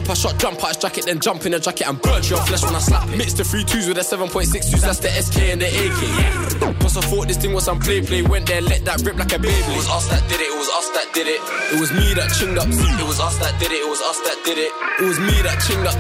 Copper 0.03 0.19
shot, 0.19 0.39
jump 0.39 0.59
out 0.65 0.75
his 0.75 0.79
jacket, 0.79 1.07
then 1.07 1.21
jump 1.21 1.47
in 1.47 1.53
the 1.53 1.61
jacket 1.61 1.87
and 1.87 2.01
burn 2.03 2.23
your 2.25 2.43
flesh 2.43 2.63
when 2.65 2.75
I 2.75 2.81
slap 2.81 3.09
it. 3.09 3.17
Mix 3.17 3.35
the 3.35 3.45
three 3.45 3.63
twos 3.63 3.87
with 3.87 3.99
a 3.99 4.01
7.62, 4.03 4.83
that's 4.83 4.99
the 4.99 5.07
SK 5.15 5.55
and 5.55 5.63
the 5.63 5.71
AK. 5.71 6.75
Plus 6.81 6.97
I 6.97 7.03
thought 7.03 7.29
this 7.29 7.37
thing 7.37 7.55
was 7.55 7.65
some 7.65 7.79
play 7.79 8.03
play. 8.03 8.23
Went 8.23 8.47
there, 8.47 8.61
let 8.63 8.85
that 8.85 9.01
rip 9.03 9.17
like 9.17 9.33
a 9.33 9.39
baby. 9.39 9.55
It 9.55 9.77
was 9.77 9.89
us 9.89 10.09
that 10.11 10.27
did 10.29 10.41
it, 10.43 10.51
it 10.51 10.59
was 10.59 10.69
us 10.75 10.89
that 10.91 11.07
did 11.15 11.29
it. 11.31 11.41
It 11.71 11.79
was 11.79 11.93
me 11.95 12.15
that 12.19 12.35
chinged 12.35 12.59
up. 12.59 12.67
It 12.67 13.07
was 13.07 13.21
us 13.21 13.39
that 13.39 13.55
did 13.61 13.71
it, 13.71 13.79
it 13.79 13.89
was 13.89 14.03
us 14.03 14.19
that 14.27 14.39
did 14.43 14.59
it. 14.59 14.73
It 14.75 15.07
was 15.07 15.19
me 15.23 15.39
that 15.47 15.59
chinged 15.63 15.87
up. 15.87 15.95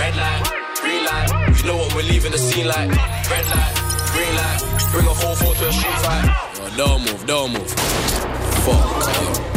Red 0.00 0.16
light, 0.16 0.48
green 0.80 1.04
light. 1.04 1.28
You 1.60 1.64
know 1.68 1.76
what 1.76 1.92
we're 1.92 2.08
leaving 2.08 2.32
the 2.32 2.40
scene 2.40 2.66
like. 2.66 2.88
Red 2.88 3.46
light, 3.52 3.74
green 4.16 4.32
light. 4.32 4.60
Bring 4.96 5.04
a 5.04 5.12
4-4 5.12 5.60
to 5.60 5.68
a 5.68 5.72
street 5.76 6.00
fight. 6.00 6.24
Yo, 6.56 6.64
don't 6.80 7.04
move, 7.04 7.20
don't 7.28 7.52
move. 7.52 7.68
Fuck, 8.64 8.80
yo. 9.12 9.52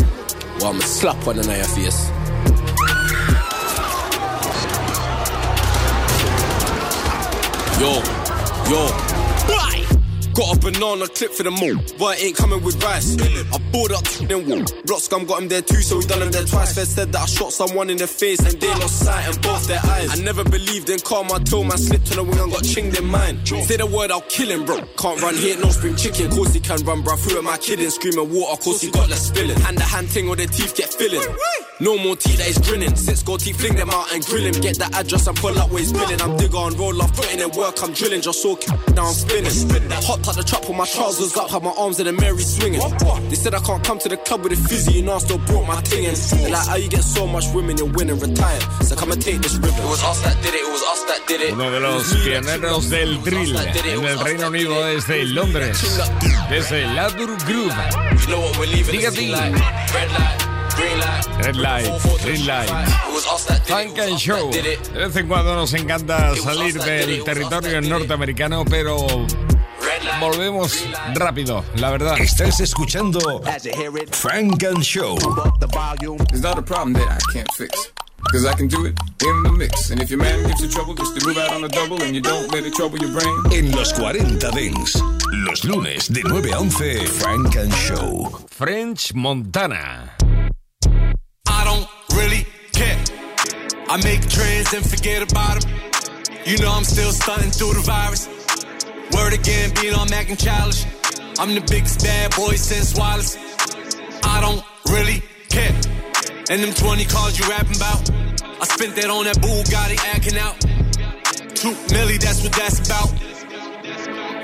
Well, 0.59 0.75
I'ma 0.75 0.83
slap 0.83 1.23
one 1.23 1.39
in 1.39 1.47
your 1.47 1.63
face. 1.63 2.11
Yo, 7.77 8.01
yo. 8.69 8.87
Why? 9.47 9.74
Got 10.35 10.57
a 10.57 10.59
banana 10.59 11.07
clip 11.07 11.31
for 11.31 11.43
the 11.43 11.51
mall, 11.51 11.75
but 11.97 12.19
it 12.19 12.25
ain't 12.25 12.35
coming 12.35 12.61
with 12.61 12.83
rice. 12.83 13.15
I 13.15 13.57
bought 13.71 13.91
up 13.91 14.03
then 14.27 14.47
walk. 14.47 14.67
Block 14.85 14.99
scum 14.99 15.25
got 15.25 15.41
him 15.41 15.47
there 15.47 15.61
too, 15.61 15.81
so 15.81 15.97
we 15.97 16.05
done 16.05 16.21
him 16.21 16.31
there 16.31 16.43
twice. 16.43 16.75
Fed 16.75 16.87
said 16.87 17.11
that 17.13 17.21
I 17.21 17.25
shot 17.25 17.53
someone 17.53 17.89
in 17.89 17.97
the 17.97 18.07
face 18.07 18.39
and 18.39 18.59
they 18.59 18.67
lost 18.67 18.99
sight 18.99 19.27
and 19.27 19.41
both 19.41 19.65
their 19.67 19.79
eyes. 19.83 20.11
I 20.11 20.21
never 20.23 20.43
believed 20.43 20.89
in 20.89 20.99
karma 20.99 21.39
till 21.39 21.63
man 21.63 21.77
slipped 21.77 22.11
on 22.11 22.17
the 22.17 22.23
wing 22.23 22.39
and 22.39 22.51
got 22.51 22.63
chinged 22.63 22.99
in 22.99 23.05
mine. 23.05 23.45
Say 23.45 23.77
the 23.77 23.85
word, 23.85 24.11
I'll 24.11 24.21
kill 24.21 24.51
him, 24.51 24.65
bro. 24.65 24.81
Can't 24.97 25.21
run 25.21 25.35
here, 25.35 25.57
no 25.57 25.69
spring 25.69 25.95
chicken. 25.95 26.29
Course 26.31 26.53
he 26.53 26.59
can 26.59 26.83
run, 26.83 27.01
bro. 27.01 27.15
Through 27.15 27.41
my 27.41 27.57
kidding, 27.57 27.89
screaming 27.89 28.33
water. 28.33 28.51
Of 28.51 28.59
course 28.59 28.81
he 28.81 28.91
got 28.91 29.09
less 29.09 29.27
spilling. 29.27 29.57
Hand 29.61 29.77
to 29.77 29.83
hand 29.83 30.09
thing 30.09 30.27
or 30.27 30.35
the 30.35 30.47
teeth 30.47 30.75
get 30.75 30.93
filling. 30.93 31.23
No 31.79 31.97
more 31.97 32.15
teeth 32.15 32.37
that 32.37 32.47
is 32.47 32.57
grinning. 32.59 32.95
Six 32.95 33.23
gold 33.23 33.41
teeth, 33.41 33.59
fling 33.59 33.75
them 33.75 33.89
out 33.89 34.11
and 34.13 34.23
grill 34.25 34.45
him. 34.45 34.53
Get 34.61 34.79
the 34.79 34.87
address 34.95 35.27
and 35.27 35.35
pull 35.37 35.57
up 35.59 35.69
where 35.71 35.79
he's 35.79 35.91
billing. 35.91 36.21
I'm 36.21 36.37
digger 36.37 36.57
on 36.57 36.75
roll 36.77 37.01
off, 37.01 37.15
putting 37.15 37.39
in 37.39 37.51
work. 37.51 37.75
I'm 37.83 37.91
drilling, 37.91 38.21
just 38.21 38.41
so 38.41 38.59
now 38.95 39.07
I'm 39.07 39.13
spinning. 39.13 39.51
Hopped 40.03 40.24
the 40.33 40.43
trap 40.43 40.65
my 40.75 40.85
trousers 40.85 41.35
up, 41.37 41.49
had 41.51 41.61
my 41.63 41.73
arms 41.77 41.99
in 41.99 42.05
the 42.05 42.13
Mary 42.13 42.41
swinging. 42.41 42.81
They 43.29 43.35
said 43.35 43.53
I 43.53 43.59
can't 43.59 43.83
come 43.83 43.99
to 43.99 44.09
the 44.09 44.17
club 44.17 44.43
with 44.43 44.53
a 44.53 44.55
fizzy, 44.55 45.01
know 45.01 45.13
I 45.13 45.19
still 45.19 45.37
brought 45.39 45.67
my 45.67 45.79
thing 45.81 46.05
in. 46.05 46.15
They're 46.15 46.51
like, 46.51 46.67
how 46.67 46.75
you 46.75 46.89
get 46.89 47.03
so 47.03 47.27
much 47.27 47.45
women, 47.53 47.77
you're 47.77 47.91
winning, 47.91 48.19
retired. 48.19 48.63
So 48.83 48.95
come 48.95 49.11
and 49.11 49.21
take 49.21 49.41
this 49.41 49.55
ribbon. 49.55 49.77
It 49.77 49.89
was 49.89 50.03
us 50.03 50.21
that 50.23 50.41
did 50.41 50.53
it, 50.53 50.61
it 50.61 50.71
was 50.71 50.81
us 50.83 51.03
that 51.05 51.21
did 51.27 51.41
it. 51.41 51.53
Uno 51.53 51.69
de 51.71 51.79
los 51.79 52.13
pioneros 52.23 52.89
del 52.89 53.21
drill 53.23 53.55
en 53.57 54.05
el 54.05 54.19
Reino 54.19 54.47
Unido 54.47 54.83
desde 54.85 55.25
Londres, 55.25 55.77
desde 56.49 56.85
Ladur 56.93 57.37
Groove. 57.45 57.73
You 58.21 58.27
know 58.27 58.39
what 58.41 58.57
we're 58.57 58.67
leaving 58.67 58.95
Diga 58.99 59.11
the 59.11 59.15
scene 59.17 59.27
di. 59.27 59.31
like. 59.31 59.53
Red 59.93 60.11
light, 60.11 60.75
green 60.75 60.99
light. 60.99 61.45
Red 61.45 61.55
light, 61.57 61.85
green 62.23 62.45
light. 62.45 62.69
It 62.69 63.13
was 63.13 63.25
us 63.27 63.45
that 63.45 63.65
did 63.65 63.71
it, 63.71 63.95
Funk 63.95 63.99
and 63.99 64.19
Show. 64.19 64.51
De 64.51 65.07
vez 65.07 65.15
en 65.15 65.27
cuando 65.27 65.55
nos 65.55 65.73
encanta 65.73 66.35
salir 66.35 66.73
del 66.79 67.23
territorio 67.23 67.81
norteamericano, 67.81 68.65
pero 68.65 69.05
volvemos 70.19 70.85
rápido, 71.13 71.63
la 71.75 71.91
verdad. 71.91 72.19
Estás 72.19 72.59
escuchando 72.59 73.41
Frank 74.11 74.63
and 74.63 74.83
Show. 74.83 75.17
It's 76.31 76.41
not 76.41 76.57
a 76.57 76.61
problem 76.61 76.93
that 76.93 77.07
I 77.09 77.33
can't 77.33 77.51
fix. 77.53 77.91
Cause 78.31 78.45
I 78.45 78.53
can 78.55 78.67
do 78.67 78.85
it 78.85 78.97
in 79.23 79.43
the 79.43 79.51
mix. 79.51 79.91
And 79.91 80.01
if 80.01 80.09
your 80.09 80.19
man 80.19 80.47
gives 80.47 80.61
you 80.61 80.67
trouble, 80.67 80.95
just 80.95 81.19
to 81.19 81.27
move 81.27 81.37
out 81.37 81.53
on 81.53 81.63
a 81.63 81.67
double 81.67 82.01
and 82.01 82.15
you 82.15 82.21
don't 82.21 82.51
let 82.51 82.65
it 82.65 82.73
trouble 82.73 82.97
your 82.97 83.11
brain. 83.11 83.53
En 83.53 83.71
los 83.71 83.93
40 83.93 84.51
Dents. 84.51 84.99
Los 85.31 85.63
lunes 85.63 86.07
de 86.11 86.23
9 86.23 86.51
a 86.51 86.59
11, 86.59 87.05
Frank 87.05 87.55
and 87.55 87.73
Show. 87.73 88.29
French 88.49 89.13
Montana. 89.13 90.11
I 91.47 91.63
don't 91.65 91.87
really 92.17 92.47
care. 92.73 92.97
I 93.87 93.97
make 94.03 94.27
trends 94.27 94.73
and 94.73 94.83
forget 94.83 95.21
about 95.21 95.61
them. 95.61 95.71
You 96.45 96.57
know 96.57 96.71
I'm 96.71 96.83
still 96.83 97.11
stunting 97.11 97.51
through 97.51 97.73
the 97.73 97.81
virus. 97.81 98.27
Word 99.13 99.33
again, 99.33 99.71
being 99.81 99.93
on 99.93 100.09
Mac 100.09 100.29
and 100.29 100.39
Challenge. 100.39 100.85
I'm 101.37 101.53
the 101.53 101.61
biggest 101.61 102.03
bad 102.03 102.35
boy 102.35 102.55
since 102.55 102.95
Wallace. 102.97 103.37
I 104.23 104.41
don't 104.41 104.63
really 104.89 105.21
care. 105.49 105.75
And 106.49 106.63
them 106.63 106.73
20 106.73 107.05
cars 107.05 107.37
you 107.37 107.45
rapping 107.49 107.75
about. 107.75 108.09
I 108.61 108.65
spent 108.65 108.95
that 108.95 109.09
on 109.09 109.25
that 109.25 109.37
Bugatti 109.37 109.97
acting 110.13 110.37
out. 110.37 110.59
Two 111.55 111.73
milli, 111.93 112.19
that's 112.19 112.41
what 112.43 112.53
that's 112.53 112.79
about. 112.85 113.11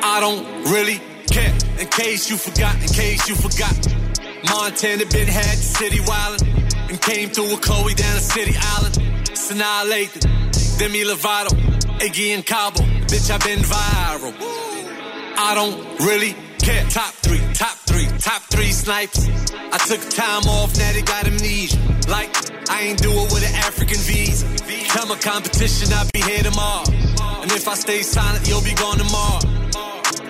I 0.03 0.20
don't 0.20 0.45
really 0.72 0.99
care. 1.28 1.53
In 1.80 1.88
case 1.88 2.30
you 2.30 2.38
forgot, 2.38 2.76
in 2.76 2.89
case 2.89 3.30
you 3.30 3.36
forgot. 3.36 3.76
Montana 4.49 5.05
been 5.05 5.28
had 5.28 5.57
the 5.57 5.70
city 5.80 5.99
wildin' 5.99 6.89
and 6.89 7.01
came 7.01 7.30
through 7.30 7.51
with 7.51 7.62
Chloe 7.62 7.93
down 7.93 8.16
the 8.16 8.22
city 8.22 8.55
island. 8.57 8.97
annihilate 9.51 10.12
them. 10.14 10.32
Demi 10.78 11.03
Lovato, 11.03 11.70
Iggy 12.02 12.34
and 12.34 12.43
Cabo, 12.43 12.82
bitch, 13.06 13.30
I've 13.30 13.43
been 13.45 13.60
viral. 13.60 14.34
I 15.38 15.54
don't 15.54 15.99
really 15.99 16.34
care. 16.58 16.84
Top 16.89 17.14
three, 17.22 17.38
top 17.54 17.78
three, 17.86 18.08
top 18.18 18.41
three 18.49 18.72
snipes. 18.72 19.30
I 19.54 19.78
took 19.86 20.02
time 20.10 20.49
off, 20.49 20.76
now 20.80 20.91
they 20.93 21.04
got 21.04 21.28
amnesia. 21.28 21.78
Like, 22.10 22.34
I 22.72 22.89
ain't 22.89 22.97
do 23.04 23.12
it 23.12 23.32
with 23.32 23.47
an 23.47 23.54
African 23.54 23.99
visa. 23.99 24.47
Come 24.89 25.12
a 25.12 25.16
competition, 25.16 25.93
I'll 25.93 26.10
be 26.12 26.22
here 26.22 26.41
tomorrow. 26.41 26.89
And 27.43 27.52
if 27.52 27.68
I 27.68 27.76
stay 27.76 28.02
silent, 28.02 28.47
you'll 28.49 28.64
be 28.64 28.74
gone 28.74 28.97
tomorrow. 28.97 29.41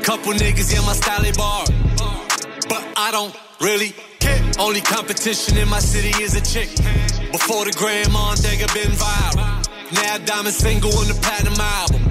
Couple 0.03 0.33
niggas 0.33 0.77
in 0.77 0.83
my 0.83 0.91
style 0.91 1.23
bar. 1.37 1.63
But 2.67 2.83
I 2.97 3.11
don't 3.11 3.33
really 3.61 3.95
care. 4.19 4.43
Only 4.59 4.81
competition 4.81 5.55
in 5.55 5.69
my 5.69 5.79
city 5.79 6.21
is 6.21 6.35
a 6.35 6.41
chick. 6.41 6.67
Before 7.31 7.63
the 7.63 7.73
gram 7.77 8.13
on 8.13 8.35
Dega 8.35 8.67
been 8.73 8.91
viral. 8.91 9.80
Now 9.93 10.17
diamond 10.19 10.55
single 10.55 10.95
on 10.97 11.07
the 11.07 11.13
platinum 11.21 11.59
album. 11.59 12.01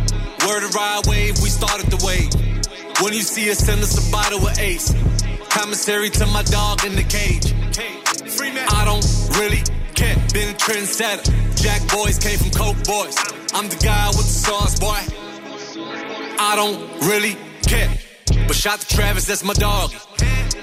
Word 0.46 0.64
of 0.64 0.74
ride 0.74 1.06
wave, 1.06 1.40
we 1.42 1.48
started 1.48 1.90
the 1.90 2.04
wave. 2.04 2.32
When 3.00 3.14
you 3.14 3.22
see 3.22 3.50
us, 3.50 3.58
send 3.58 3.80
us 3.80 3.96
a 3.96 4.12
bottle 4.12 4.46
of 4.46 4.58
Ace. 4.58 4.94
Commissary 5.48 6.10
to 6.10 6.26
my 6.26 6.42
dog 6.42 6.84
in 6.84 6.94
the 6.94 7.04
cage. 7.04 7.54
I 8.68 8.84
don't 8.84 9.04
really 9.38 9.62
care. 9.94 10.16
Been 10.32 10.54
a 10.54 10.58
trendsetter. 10.58 11.24
Jack 11.56 11.80
boys 11.92 12.18
came 12.18 12.38
from 12.38 12.50
Coke 12.50 12.82
boys. 12.84 13.16
I'm 13.54 13.68
the 13.68 13.76
guy 13.76 14.08
with 14.08 14.28
the 14.28 14.38
sauce, 14.44 14.78
boy. 14.78 15.00
I 16.38 16.56
don't 16.56 16.80
really 17.08 17.36
care. 17.62 17.90
But 18.46 18.56
shout 18.56 18.80
to 18.80 18.94
Travis, 18.94 19.26
that's 19.26 19.44
my 19.44 19.54
dog. 19.54 19.92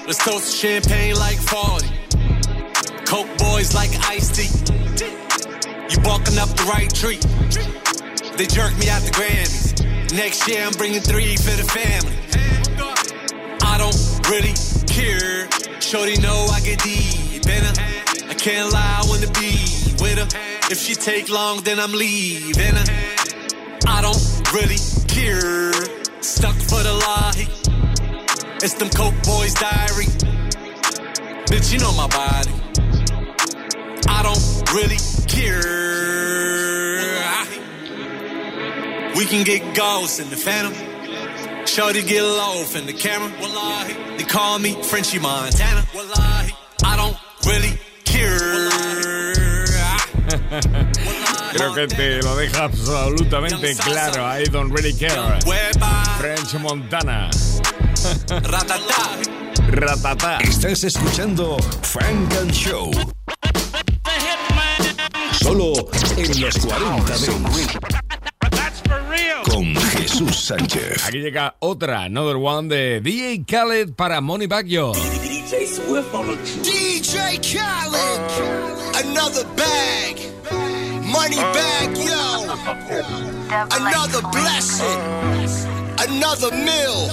Let's 0.05 0.23
toast 0.23 0.55
champagne 0.55 1.15
like 1.15 1.37
40. 1.37 1.87
Coke 3.05 3.37
boys 3.37 3.73
like 3.73 3.91
iced 4.07 4.35
tea. 4.35 5.26
You 5.89 5.99
barking 6.01 6.37
up 6.37 6.49
the 6.49 6.65
right 6.69 6.93
tree. 6.93 7.19
They 8.37 8.45
jerk 8.45 8.77
me 8.77 8.89
out 8.89 9.01
the 9.01 9.11
Grammys. 9.11 10.13
Next 10.13 10.47
year 10.47 10.63
I'm 10.63 10.73
bringing 10.73 11.01
three 11.01 11.37
for 11.37 11.55
the 11.55 11.63
family. 11.63 12.15
I 13.61 13.77
don't 13.77 13.95
really 14.29 14.53
care. 14.85 15.47
Shorty 15.79 16.17
know 16.21 16.47
I 16.51 16.59
get 16.61 16.83
deep 16.83 17.45
in 17.45 17.63
her. 17.63 17.73
I 18.29 18.33
can't 18.33 18.71
lie, 18.73 19.01
I 19.01 19.07
wanna 19.07 19.31
be 19.31 19.55
with 20.01 20.17
her. 20.19 20.27
If 20.69 20.79
she 20.79 20.95
take 20.95 21.29
long, 21.29 21.61
then 21.61 21.79
I'm 21.79 21.93
leaving 21.93 22.75
her. 22.75 22.85
I 23.87 24.01
don't 24.01 24.19
really 24.53 24.79
care. 25.07 25.71
Stuck 26.21 26.55
for 26.55 26.83
the 26.83 26.93
lie. 26.93 27.47
It's 28.61 28.73
them 28.73 28.89
Coke 28.89 29.15
Boys 29.23 29.53
diary. 29.53 30.07
Bitch, 31.47 31.71
you 31.71 31.79
know 31.79 31.93
my 31.93 32.07
body. 32.07 32.51
I 34.09 34.23
don't 34.23 34.56
really 34.73 34.97
care. 35.27 35.87
We 39.15 39.25
can 39.25 39.43
get 39.43 39.75
ghosts 39.75 40.19
in 40.19 40.29
the 40.29 40.35
phantom. 40.35 40.73
Shorty 41.65 42.03
get 42.03 42.23
low 42.23 42.63
in 42.75 42.85
the 42.85 42.93
camera. 42.93 43.31
Wallahi. 43.41 43.93
They 44.17 44.23
call 44.23 44.59
me 44.59 44.81
Frenchy 44.83 45.19
Montana. 45.19 45.83
Wallahi. 45.93 46.53
I 46.83 46.95
don't 46.95 47.17
really 47.45 47.77
care. 48.05 48.69
Creo 51.53 51.73
que 51.73 51.87
te 51.87 52.21
lo 52.21 52.35
deja 52.35 52.65
absolutamente 52.65 53.75
claro. 53.77 54.23
I 54.23 54.43
don't 54.45 54.71
really 54.71 54.93
care. 54.93 55.39
French 56.17 56.53
Montana. 56.59 57.29
Ratata. 59.69 60.37
Estás 60.41 60.83
escuchando 60.83 61.57
Frank 61.81 62.33
and 62.35 62.53
Show. 62.53 62.91
Solo 65.39 65.73
en 66.17 66.41
los 66.41 66.57
40 66.57 67.17
Dents. 67.17 67.77
Con 69.49 69.75
Jesús 69.75 70.35
Sánchez. 70.35 71.05
Aquí 71.05 71.19
llega 71.19 71.55
otra, 71.59 72.03
another 72.03 72.35
one 72.35 72.67
de 72.67 73.01
DJ 73.01 73.45
Khaled 73.45 73.93
para 73.93 74.21
Money 74.21 74.47
Baggio. 74.47 74.93
DJ 74.93 75.67
Swift 75.67 76.13
on 76.13 76.27
the 76.27 76.35
DJ 76.63 77.39
Khaled, 77.41 78.21
another 79.05 79.45
bag, 79.55 80.17
money 81.03 81.37
bag, 81.37 81.95
yo, 81.95 82.53
another 83.71 84.21
blessing, 84.31 84.99
another 85.97 86.51
meal. 86.51 87.09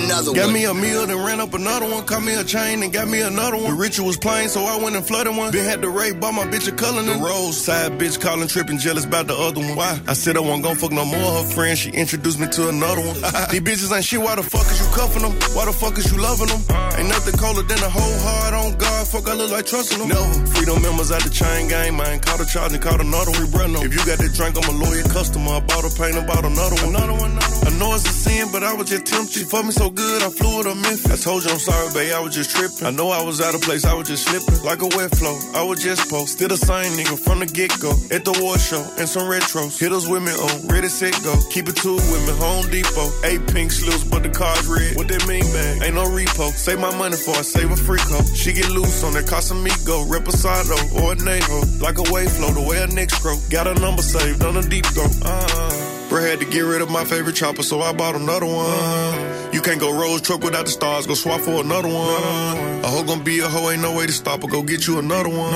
Another 0.00 0.32
got 0.32 0.44
one. 0.46 0.52
me 0.54 0.64
a 0.64 0.74
meal, 0.74 1.06
then 1.06 1.18
ran 1.24 1.40
up 1.40 1.54
another 1.54 1.88
one. 1.88 2.04
Caught 2.04 2.22
me 2.22 2.34
a 2.34 2.44
chain 2.44 2.82
and 2.82 2.92
got 2.92 3.08
me 3.08 3.20
another 3.20 3.56
one. 3.56 3.70
The 3.70 3.76
ritual 3.76 4.06
was 4.06 4.16
plain, 4.16 4.48
so 4.48 4.62
I 4.64 4.76
went 4.82 4.96
and 4.96 5.06
flooded 5.06 5.36
one. 5.36 5.52
Been 5.52 5.64
had 5.64 5.82
to 5.82 5.90
rape, 5.90 6.20
bought 6.20 6.34
my 6.34 6.44
bitch 6.44 6.68
a 6.68 6.72
Cullinan. 6.72 7.18
The 7.18 7.24
rose 7.24 7.56
side 7.56 7.92
bitch 7.92 8.20
calling, 8.20 8.48
tripping, 8.48 8.78
jealous 8.78 9.04
about 9.04 9.26
the 9.26 9.34
other 9.34 9.60
one. 9.60 9.76
Why? 9.76 9.98
I 10.06 10.12
said 10.12 10.36
I 10.36 10.40
won't 10.40 10.62
gon' 10.62 10.76
fuck 10.76 10.92
no 10.92 11.04
more. 11.04 11.42
Her 11.42 11.48
friend, 11.50 11.78
she 11.78 11.90
introduced 11.90 12.38
me 12.38 12.48
to 12.48 12.68
another 12.68 13.00
one. 13.00 13.14
These 13.50 13.64
bitches 13.64 13.94
ain't 13.94 14.04
shit. 14.04 14.20
Why 14.20 14.34
the 14.34 14.42
fuck 14.42 14.66
is 14.66 14.80
you 14.80 14.86
cuffing 14.94 15.22
them? 15.22 15.32
Why 15.54 15.64
the 15.64 15.72
fuck 15.72 15.96
is 15.98 16.10
you 16.12 16.18
loving 16.20 16.48
them? 16.48 16.60
Ain't 16.98 17.08
nothing 17.08 17.38
colder 17.38 17.62
than 17.62 17.78
a 17.78 17.90
whole 17.90 18.18
heart 18.20 18.54
on 18.54 18.76
God. 18.78 19.08
Fuck, 19.08 19.28
I 19.28 19.34
look 19.34 19.50
like 19.50 19.66
trusting 19.66 19.98
them. 19.98 20.08
Never. 20.08 20.46
Freedom 20.56 20.80
members 20.82 21.10
out 21.12 21.22
the 21.22 21.30
chain 21.30 21.68
gang, 21.68 21.96
man. 21.96 22.20
Caught 22.20 22.40
a 22.40 22.46
charge 22.46 22.72
and 22.72 22.82
caught 22.82 23.00
another 23.00 23.32
one. 23.32 23.50
Brother, 23.50 23.84
if 23.86 23.92
you 23.92 24.02
got 24.04 24.18
that 24.18 24.32
drink, 24.34 24.56
I'm 24.60 24.68
a 24.68 24.76
loyal 24.76 25.08
customer. 25.08 25.56
I 25.56 25.60
bought 25.60 25.84
a 25.84 25.92
paint, 25.96 26.16
I 26.16 26.24
bought 26.26 26.44
another 26.44 26.76
one. 26.84 26.94
Another 26.96 27.16
one, 27.16 27.30
another 27.32 27.56
one. 27.56 27.66
I 27.66 27.78
know 27.78 27.94
it's 27.94 28.04
a 28.04 28.12
sin, 28.12 28.48
but 28.52 28.62
I 28.62 28.72
was 28.74 28.88
just 28.88 29.06
tempted. 29.06 29.46
Fucked 29.48 29.66
me 29.66 29.72
so 29.72 29.85
good, 29.90 30.22
I 30.22 30.30
flew 30.30 30.62
to 30.62 30.74
Memphis. 30.74 31.12
I 31.12 31.16
told 31.16 31.44
you 31.44 31.50
I'm 31.50 31.58
sorry, 31.58 31.92
babe, 31.92 32.14
I 32.14 32.20
was 32.20 32.34
just 32.34 32.50
tripping. 32.50 32.86
I 32.86 32.90
know 32.90 33.10
I 33.10 33.22
was 33.22 33.40
out 33.40 33.54
of 33.54 33.62
place, 33.62 33.84
I 33.84 33.94
was 33.94 34.08
just 34.08 34.28
slipping. 34.28 34.62
Like 34.64 34.82
a 34.82 34.88
wet 34.96 35.14
flow, 35.14 35.36
I 35.54 35.62
was 35.62 35.82
just 35.82 36.08
post. 36.10 36.34
Still 36.34 36.48
the 36.48 36.56
same 36.56 36.92
nigga 36.98 37.18
from 37.18 37.40
the 37.40 37.46
get 37.46 37.72
go. 37.80 37.92
At 38.10 38.24
the 38.24 38.32
war 38.40 38.58
show, 38.58 38.82
and 38.98 39.08
some 39.08 39.28
retros. 39.28 39.78
Hit 39.78 39.92
us 39.92 40.08
with 40.08 40.22
me 40.22 40.32
on, 40.32 40.68
ready, 40.68 40.88
set, 40.88 41.14
go. 41.22 41.34
Keep 41.50 41.68
it 41.68 41.76
two 41.76 41.94
with 41.94 42.22
me, 42.26 42.32
Home 42.38 42.66
Depot. 42.70 43.08
Eight 43.24 43.46
pink 43.52 43.70
slips, 43.70 44.04
but 44.04 44.22
the 44.22 44.30
car's 44.30 44.66
red. 44.66 44.96
What 44.96 45.08
that 45.08 45.26
mean, 45.26 45.44
bag? 45.52 45.82
Ain't 45.82 45.94
no 45.94 46.04
repo. 46.04 46.50
Save 46.50 46.80
my 46.80 46.94
money 46.96 47.16
for 47.16 47.36
I 47.36 47.42
save 47.42 47.70
a 47.70 47.76
free 47.76 48.00
coat. 48.00 48.26
She 48.34 48.52
get 48.52 48.70
loose 48.70 49.04
on 49.04 49.12
that 49.14 49.26
Casamigo, 49.26 50.06
Reposado, 50.08 50.78
or 51.00 51.12
a 51.12 51.16
Nejo. 51.16 51.80
Like 51.80 51.98
a 51.98 52.06
wave 52.12 52.30
flow, 52.30 52.50
the 52.50 52.62
way 52.62 52.82
a 52.82 52.86
neck 52.86 53.10
stroke. 53.10 53.40
Got 53.50 53.66
a 53.66 53.74
number 53.74 54.02
saved 54.02 54.44
on 54.44 54.56
a 54.56 54.62
deep 54.62 54.86
throat. 54.86 55.12
Uh, 55.24 56.08
Bro 56.08 56.22
had 56.22 56.38
to 56.40 56.46
get 56.46 56.60
rid 56.60 56.82
of 56.82 56.90
my 56.90 57.04
favorite 57.04 57.34
chopper, 57.34 57.62
so 57.62 57.80
I 57.80 57.92
bought 57.92 58.14
another 58.14 58.46
one. 58.46 59.45
You 59.56 59.62
can't 59.62 59.80
go 59.80 59.90
rose 59.90 60.20
truck 60.20 60.44
without 60.44 60.66
the 60.66 60.70
stars, 60.70 61.06
go 61.06 61.14
swap 61.14 61.40
for 61.40 61.64
another 61.64 61.88
one. 61.88 62.84
A 62.84 62.88
hoe 62.88 63.04
gonna 63.04 63.24
be 63.24 63.40
a 63.40 63.48
hoe, 63.48 63.70
ain't 63.70 63.80
no 63.80 63.96
way 63.96 64.04
to 64.04 64.12
stop 64.12 64.42
her, 64.42 64.48
go 64.48 64.62
get 64.62 64.86
you 64.86 64.98
another 64.98 65.30
one. 65.30 65.50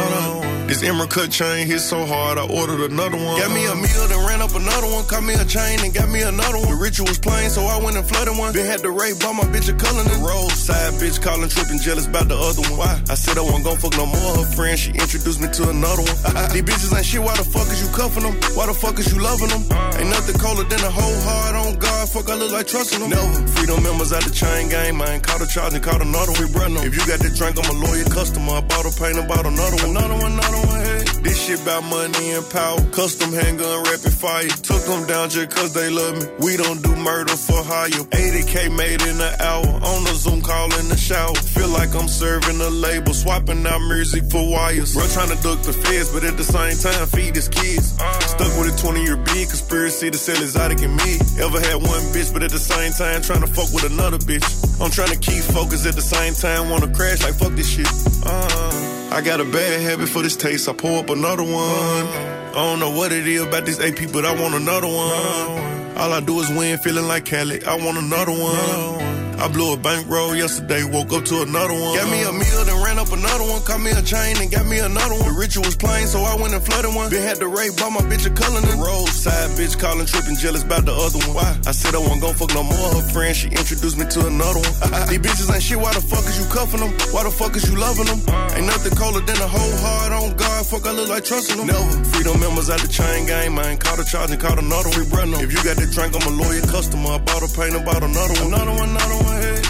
This 0.68 0.82
emerald 0.82 1.10
cut 1.10 1.30
chain 1.30 1.66
hit 1.66 1.80
so 1.80 2.06
hard, 2.06 2.38
I 2.38 2.46
ordered 2.46 2.80
another 2.90 3.18
one. 3.18 3.36
Got 3.36 3.52
me 3.52 3.66
a 3.66 3.74
meal, 3.74 4.06
then 4.08 4.24
ran 4.24 4.40
up 4.40 4.54
another 4.54 4.86
one. 4.86 5.04
Caught 5.04 5.24
me 5.24 5.34
a 5.34 5.44
chain 5.44 5.84
and 5.84 5.92
got 5.92 6.08
me 6.08 6.22
another 6.22 6.62
one. 6.62 6.70
The 6.70 6.80
ritual 6.80 7.10
was 7.10 7.18
plain, 7.18 7.50
so 7.50 7.66
I 7.66 7.76
went 7.82 7.98
and 7.98 8.06
flooded 8.06 8.38
one. 8.38 8.54
Then 8.54 8.64
had 8.64 8.80
to 8.86 8.90
rape, 8.90 9.18
bought 9.20 9.34
my 9.34 9.44
bitch 9.52 9.68
a 9.68 9.76
Cullinan. 9.76 10.22
Rose 10.22 10.54
side 10.54 10.94
bitch 10.94 11.20
calling, 11.20 11.50
tripping, 11.50 11.80
jealous 11.80 12.06
about 12.06 12.28
the 12.28 12.38
other 12.38 12.62
one. 12.70 12.78
Why? 12.78 13.02
I 13.10 13.18
said 13.18 13.36
I 13.36 13.42
wasn't 13.42 13.64
gon' 13.64 13.76
fuck 13.82 13.98
no 13.98 14.06
more. 14.06 14.32
Her 14.40 14.48
friend, 14.56 14.78
she 14.78 14.94
introduced 14.96 15.42
me 15.42 15.48
to 15.60 15.74
another 15.74 16.06
one. 16.06 16.16
These 16.54 16.64
bitches 16.64 16.96
ain't 16.96 17.04
shit, 17.04 17.20
why 17.20 17.36
the 17.36 17.44
fuck 17.44 17.66
is 17.66 17.82
you 17.82 17.90
cuffing 17.92 18.22
them? 18.22 18.38
Why 18.56 18.64
the 18.70 18.74
fuck 18.78 18.96
is 19.02 19.12
you 19.12 19.20
loving 19.20 19.50
them? 19.50 19.66
Ain't 19.98 20.08
nothing 20.08 20.38
colder 20.40 20.64
than 20.64 20.80
a 20.86 20.92
whole 20.94 21.20
heart 21.26 21.54
on 21.66 21.82
God. 21.82 22.08
Fuck, 22.08 22.30
I 22.30 22.38
look 22.38 22.52
like 22.52 22.70
trusting 22.70 23.02
them. 23.02 23.10
Never. 23.10 23.42
Freedom 23.58 23.82
members 23.90 24.12
out 24.12 24.22
the 24.22 24.30
chain 24.30 24.68
gang, 24.68 24.96
man. 24.96 25.20
Caught 25.20 25.42
a 25.42 25.46
charge 25.46 25.74
and 25.74 25.82
caught 25.82 26.00
another 26.00 26.32
one. 26.32 26.52
Brother, 26.52 26.86
if 26.86 26.94
you 26.94 27.04
got 27.06 27.18
that 27.20 27.34
drink, 27.34 27.58
I'm 27.58 27.66
a 27.74 27.78
loyal 27.78 28.08
customer. 28.10 28.52
I 28.52 28.60
bought 28.60 28.86
a 28.86 28.92
paint, 28.94 29.18
and 29.18 29.26
bought 29.26 29.46
another 29.46 29.76
one. 29.82 29.96
Another 29.96 30.14
one, 30.14 30.32
another 30.32 30.66
one. 30.66 30.89
This 31.22 31.36
shit 31.46 31.60
about 31.62 31.84
money 31.84 32.32
and 32.32 32.48
power. 32.48 32.80
Custom 32.92 33.32
handgun, 33.32 33.84
rapid 33.84 34.12
fire. 34.12 34.48
Took 34.48 34.82
them 34.84 35.06
down 35.06 35.28
just 35.28 35.50
cause 35.50 35.74
they 35.74 35.90
love 35.90 36.16
me. 36.16 36.26
We 36.40 36.56
don't 36.56 36.82
do 36.82 36.96
murder 36.96 37.36
for 37.36 37.62
hire. 37.62 37.90
80k 37.90 38.74
made 38.74 39.02
in 39.02 39.20
an 39.20 39.34
hour. 39.40 39.66
On 39.66 40.04
the 40.04 40.14
Zoom 40.14 40.40
call 40.40 40.72
in 40.80 40.88
the 40.88 40.96
shower. 40.96 41.34
Feel 41.34 41.68
like 41.68 41.94
I'm 41.94 42.08
serving 42.08 42.60
a 42.60 42.70
label. 42.70 43.12
Swapping 43.12 43.66
out 43.66 43.80
music 43.88 44.24
for 44.30 44.48
wires. 44.50 44.94
Bro, 44.94 45.08
trying 45.08 45.28
to 45.28 45.42
duck 45.42 45.60
the 45.62 45.72
feds, 45.72 46.10
but 46.12 46.24
at 46.24 46.36
the 46.36 46.44
same 46.44 46.76
time, 46.80 47.06
feed 47.08 47.36
his 47.36 47.48
kids. 47.48 47.92
Stuck 48.24 48.52
with 48.56 48.72
a 48.72 48.76
20 48.80 49.04
year 49.04 49.16
big 49.16 49.48
conspiracy 49.48 50.10
to 50.10 50.18
sell 50.18 50.40
exotic 50.40 50.80
and 50.80 50.96
me. 50.96 51.20
Ever 51.36 51.60
had 51.60 51.76
one 51.76 52.00
bitch, 52.16 52.32
but 52.32 52.42
at 52.42 52.50
the 52.50 52.58
same 52.58 52.92
time, 52.92 53.20
trying 53.20 53.42
to 53.42 53.46
fuck 53.46 53.68
with 53.72 53.84
another 53.84 54.18
bitch. 54.18 54.48
I'm 54.80 54.90
trying 54.90 55.12
to 55.12 55.18
keep 55.18 55.44
focus 55.44 55.84
at 55.84 55.94
the 55.94 56.02
same 56.02 56.32
time, 56.32 56.70
wanna 56.70 56.88
crash 56.94 57.22
like 57.22 57.34
fuck 57.34 57.52
this 57.52 57.68
shit. 57.68 57.86
Uh, 58.24 58.89
I 59.12 59.22
got 59.22 59.40
a 59.40 59.44
bad 59.44 59.80
habit 59.80 60.08
for 60.08 60.22
this 60.22 60.36
taste, 60.36 60.68
I 60.68 60.72
pour 60.72 61.00
up 61.00 61.10
another 61.10 61.42
one. 61.42 61.52
I 61.56 62.52
don't 62.54 62.78
know 62.78 62.90
what 62.90 63.10
it 63.10 63.26
is 63.26 63.42
about 63.42 63.66
this 63.66 63.80
AP, 63.80 64.12
but 64.12 64.24
I 64.24 64.40
want 64.40 64.54
another 64.54 64.86
one. 64.86 65.96
All 65.98 66.12
I 66.12 66.20
do 66.20 66.38
is 66.40 66.48
win, 66.48 66.78
feeling 66.78 67.08
like 67.08 67.24
Cali. 67.24 67.62
I 67.64 67.74
want 67.76 67.98
another 67.98 68.32
one. 68.32 69.20
I 69.40 69.48
blew 69.48 69.72
a 69.72 69.76
bankroll 69.78 70.36
yesterday, 70.36 70.84
woke 70.84 71.12
up 71.16 71.24
to 71.24 71.40
another 71.40 71.72
one. 71.72 71.96
Got 71.96 72.10
me 72.12 72.20
a 72.28 72.32
meal, 72.32 72.60
then 72.68 72.76
ran 72.84 72.98
up 72.98 73.08
another 73.10 73.48
one. 73.48 73.62
Caught 73.64 73.80
me 73.80 73.90
a 73.90 74.02
chain 74.02 74.36
and 74.36 74.52
got 74.52 74.66
me 74.66 74.78
another 74.80 75.16
one. 75.16 75.32
The 75.32 75.36
ritual 75.36 75.64
was 75.64 75.76
plain, 75.76 76.06
so 76.06 76.20
I 76.20 76.36
went 76.36 76.52
and 76.52 76.60
flooded 76.62 76.94
one. 76.94 77.08
Been 77.08 77.24
had 77.24 77.40
to 77.40 77.48
rape, 77.48 77.72
bought 77.80 77.96
my 77.96 78.04
bitch 78.04 78.28
a 78.28 78.30
Cullinan. 78.36 78.78
Rose 78.78 79.16
side 79.16 79.48
bitch 79.56 79.80
calling, 79.80 80.04
tripping, 80.04 80.36
jealous 80.36 80.62
about 80.62 80.84
the 80.84 80.92
other 80.92 81.16
one. 81.24 81.40
Why? 81.40 81.56
I 81.64 81.72
said 81.72 81.94
I 81.96 82.04
won't 82.04 82.20
go 82.20 82.36
fuck 82.36 82.52
no 82.52 82.62
more. 82.62 83.00
Her 83.00 83.08
friend, 83.16 83.34
she 83.34 83.48
introduced 83.48 83.96
me 83.96 84.04
to 84.12 84.28
another 84.28 84.60
one. 84.60 84.76
These 85.08 85.24
bitches 85.24 85.48
ain't 85.48 85.64
shit, 85.64 85.80
why 85.80 85.96
the 85.96 86.04
fuck 86.04 86.24
is 86.28 86.36
you 86.36 86.44
cuffing 86.52 86.84
them? 86.84 86.92
Why 87.08 87.24
the 87.24 87.32
fuck 87.32 87.56
is 87.56 87.64
you 87.64 87.80
loving 87.80 88.12
them? 88.12 88.20
Ain't 88.60 88.68
nothing 88.68 88.92
colder 88.92 89.20
than 89.20 89.40
a 89.40 89.48
whole 89.48 89.76
heart 89.80 90.12
on 90.12 90.36
God. 90.36 90.66
Fuck, 90.66 90.84
I 90.84 90.92
look 90.92 91.08
like 91.08 91.24
trusting 91.24 91.56
them. 91.56 91.66
Never. 91.66 92.04
Freedom 92.12 92.38
members 92.38 92.68
out 92.68 92.80
the 92.80 92.88
chain 92.88 93.24
gang, 93.24 93.54
man. 93.54 93.78
Caught 93.78 94.00
a 94.00 94.04
charge 94.04 94.30
and 94.32 94.38
caught 94.38 94.58
another 94.58 94.90
one. 94.90 95.00
We 95.00 95.06
run 95.08 95.30
them. 95.30 95.40
If 95.40 95.48
you 95.48 95.64
got 95.64 95.80
that 95.80 95.88
drink, 95.88 96.12
I'm 96.12 96.28
a 96.28 96.36
loyal 96.36 96.60
customer. 96.68 97.16
I 97.16 97.18
bought 97.24 97.40
a 97.40 97.48
paint, 97.56 97.72
I 97.72 97.80
bought 97.80 98.04
another 98.04 98.36
one. 98.36 98.52
Another 98.52 98.76
one, 98.76 98.92
another 98.92 99.16
one, 99.24 99.40
hey. 99.40 99.64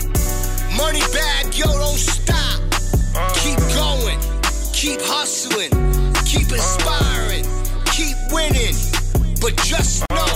Money 0.75 1.07
bag, 1.15 1.55
yo, 1.55 1.71
don't 1.71 2.03
stop. 2.03 2.59
Uh-huh. 3.15 3.31
Keep 3.39 3.63
going, 3.79 4.19
keep 4.75 4.99
hustling, 5.07 5.71
keep 6.27 6.51
uh-huh. 6.51 6.59
inspiring, 6.59 7.47
keep 7.95 8.19
winning. 8.35 8.75
But 9.39 9.55
just 9.71 10.03
uh-huh. 10.11 10.19
know, 10.19 10.35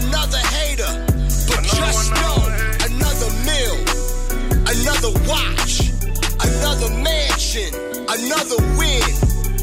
another 0.00 0.40
hater. 0.56 0.88
But 1.52 1.68
just 1.68 2.16
know, 2.16 2.48
another 2.80 3.28
mill, 3.44 3.76
another 4.72 5.12
watch, 5.28 5.92
another 6.40 6.88
mansion, 7.04 7.76
another 8.10 8.58
win. 8.76 9.02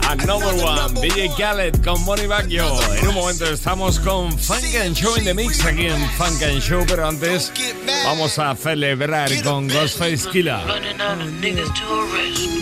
Another 0.09 0.55
one, 0.63 0.95
DJ 0.95 1.27
Khaled 1.35 1.83
con 1.83 2.03
Bonnie 2.05 2.27
Bacchio. 2.27 2.63
En 3.01 3.09
un 3.09 3.15
momento 3.15 3.45
estamos 3.45 3.99
con 3.99 4.31
Funk 4.31 4.73
and 4.75 4.95
Show 4.95 5.17
in 5.17 5.25
the 5.25 5.33
Mix 5.33 5.65
aquí 5.65 5.87
en 5.87 5.99
Funk 6.11 6.41
and 6.43 6.61
Show, 6.61 6.85
pero 6.87 7.05
antes 7.05 7.51
vamos 8.05 8.39
a 8.39 8.55
celebrar 8.55 9.29
con 9.43 9.67
Ghostface 9.67 10.29
Killa. 10.31 10.61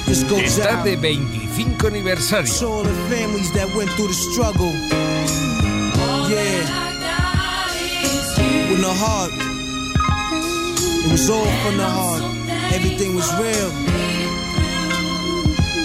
Está 0.07 0.83
de 0.83 0.95
25 0.95 1.87
aniversario. 1.87 2.51
To 2.59 2.67
all 2.67 2.83
the 2.83 3.15
families 3.15 3.53
that 3.53 3.67
went 3.75 3.91
through 3.91 4.07
the 4.07 4.13
struggle. 4.31 4.73
Yeah. 6.27 6.83
With 8.71 8.81
no 8.81 8.91
heart. 8.91 9.31
It 11.05 11.11
was 11.11 11.29
all 11.29 11.45
from 11.63 11.77
the 11.77 11.85
heart. 11.85 12.23
Everything 12.73 13.15
was 13.15 13.31
real. 13.39 14.14